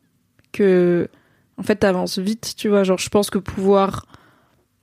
[0.53, 1.10] que,
[1.57, 2.84] en fait, t'avances vite, tu vois.
[2.84, 4.06] Genre, je pense que pouvoir,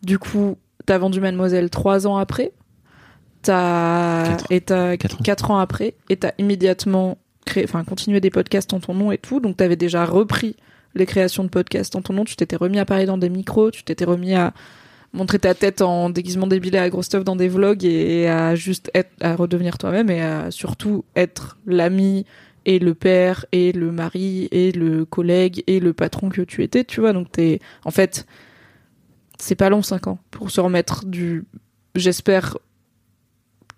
[0.03, 2.53] du coup, t'as vendu Mademoiselle trois ans après,
[3.47, 5.23] t'as et t'as Quatre ans.
[5.23, 9.19] quatre ans après, et t'as immédiatement créé, enfin, continué des podcasts en ton nom et
[9.19, 9.41] tout.
[9.41, 10.57] Donc, t'avais déjà repris
[10.95, 13.71] les créations de podcasts en ton nom, tu t'étais remis à parler dans des micros,
[13.71, 14.53] tu t'étais remis à
[15.13, 18.91] montrer ta tête en déguisement débile à gros stuff dans des vlogs et à juste
[18.95, 22.27] être, à redevenir toi-même et à surtout être l'ami
[22.65, 26.85] et le père et le mari et le collègue et le patron que tu étais,
[26.85, 27.13] tu vois.
[27.13, 28.27] Donc t'es, en fait,
[29.39, 31.45] c'est pas long 5 ans pour se remettre du,
[31.95, 32.59] j'espère,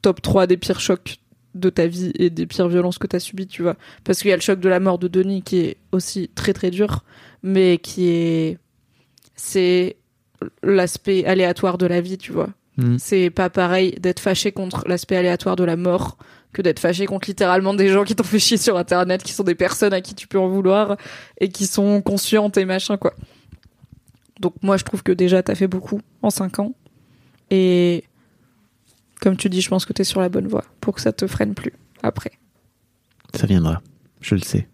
[0.02, 1.18] top 3 des pires chocs
[1.54, 3.76] de ta vie et des pires violences que t'as subies, tu vois.
[4.04, 6.52] Parce qu'il y a le choc de la mort de Denis qui est aussi très
[6.52, 7.04] très dur,
[7.42, 8.58] mais qui est,
[9.34, 9.96] c'est
[10.62, 12.50] l'aspect aléatoire de la vie, tu vois.
[12.76, 12.96] Mm.
[12.98, 16.16] C'est pas pareil d'être fâché contre l'aspect aléatoire de la mort
[16.52, 19.44] que d'être fâché contre littéralement des gens qui t'ont fait chier sur internet, qui sont
[19.44, 20.96] des personnes à qui tu peux en vouloir
[21.40, 23.14] et qui sont conscientes et machin, quoi.
[24.40, 26.74] Donc moi, je trouve que déjà, t'as fait beaucoup en 5 ans.
[27.50, 28.04] Et
[29.18, 31.26] comme tu dis, je pense que t'es sur la bonne voie pour que ça te
[31.26, 31.72] freine plus
[32.02, 32.32] après.
[33.34, 33.82] Ça viendra.
[34.20, 34.68] Je le sais.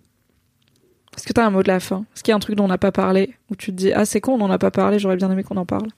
[1.16, 2.04] Est-ce que t'as un mot de la fin?
[2.14, 3.92] Est-ce qu'il y a un truc dont on n'a pas parlé Où tu te dis,
[3.92, 5.88] ah c'est con, on n'en a pas parlé, j'aurais bien aimé qu'on en parle?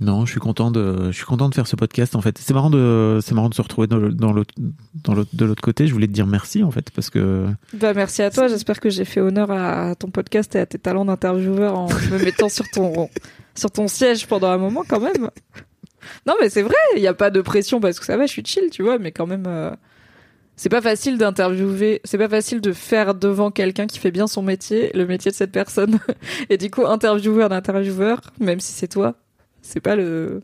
[0.00, 2.36] Non, je suis content de, je suis content de faire ce podcast en fait.
[2.38, 5.86] C'est marrant de, c'est marrant de se retrouver dans l'autre, dans l'autre, de l'autre côté.
[5.86, 8.90] Je voulais te dire merci en fait parce que Bah merci à toi, j'espère que
[8.90, 12.68] j'ai fait honneur à ton podcast et à tes talents d'intervieweur en me mettant sur
[12.70, 13.08] ton
[13.54, 15.30] sur ton siège pendant un moment quand même.
[16.26, 18.32] Non mais c'est vrai, il n'y a pas de pression parce que ça va, je
[18.32, 19.70] suis chill, tu vois, mais quand même euh,
[20.56, 24.42] c'est pas facile d'interviewer, c'est pas facile de faire devant quelqu'un qui fait bien son
[24.42, 25.98] métier, le métier de cette personne.
[26.50, 29.14] Et du coup, intervieweur d'intervieweur, même si c'est toi,
[29.62, 30.42] c'est pas le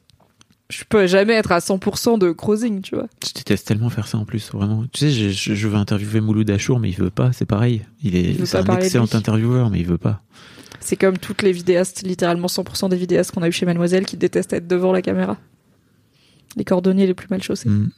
[0.71, 3.09] je peux jamais être à 100% de cruising, tu vois.
[3.27, 4.85] je déteste tellement faire ça en plus vraiment.
[4.93, 7.33] Tu sais, je, veux interviewer Mouloud Achour mais il veut pas.
[7.33, 7.83] C'est pareil.
[8.03, 10.23] Il est, c'est un excellent intervieweur mais il veut pas.
[10.81, 14.17] C'est comme toutes les vidéastes, littéralement 100% des vidéastes qu'on a eu chez Mademoiselle qui
[14.17, 15.37] détestent être devant la caméra.
[16.57, 17.69] Les cordonniers les plus mal chaussés.
[17.69, 17.91] Mm.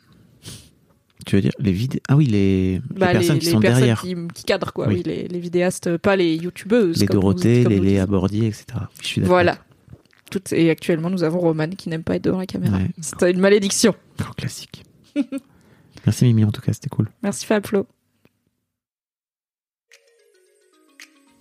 [1.25, 4.01] Tu veux dire les vidéos Ah oui, les, les Bah, personnes qui sont personnes derrière.
[4.03, 4.89] qui, qui cadrent, quoi.
[4.89, 4.95] Oui.
[4.97, 6.99] Oui, les, les vidéastes, euh, pas les youtubeuses.
[7.01, 8.07] Les Dorothée, les Léa.
[8.07, 8.65] Bordier, etc.
[9.01, 9.21] Je suis.
[9.21, 9.59] Voilà.
[10.33, 12.79] Toutes, et actuellement, nous avons Romane qui n'aime pas être devant la caméra.
[12.79, 12.91] Ouais.
[13.01, 13.95] C'est une malédiction.
[14.19, 14.83] Grand classique.
[16.07, 17.09] Merci Mimi en tout cas, c'était cool.
[17.23, 17.87] Merci Fablo.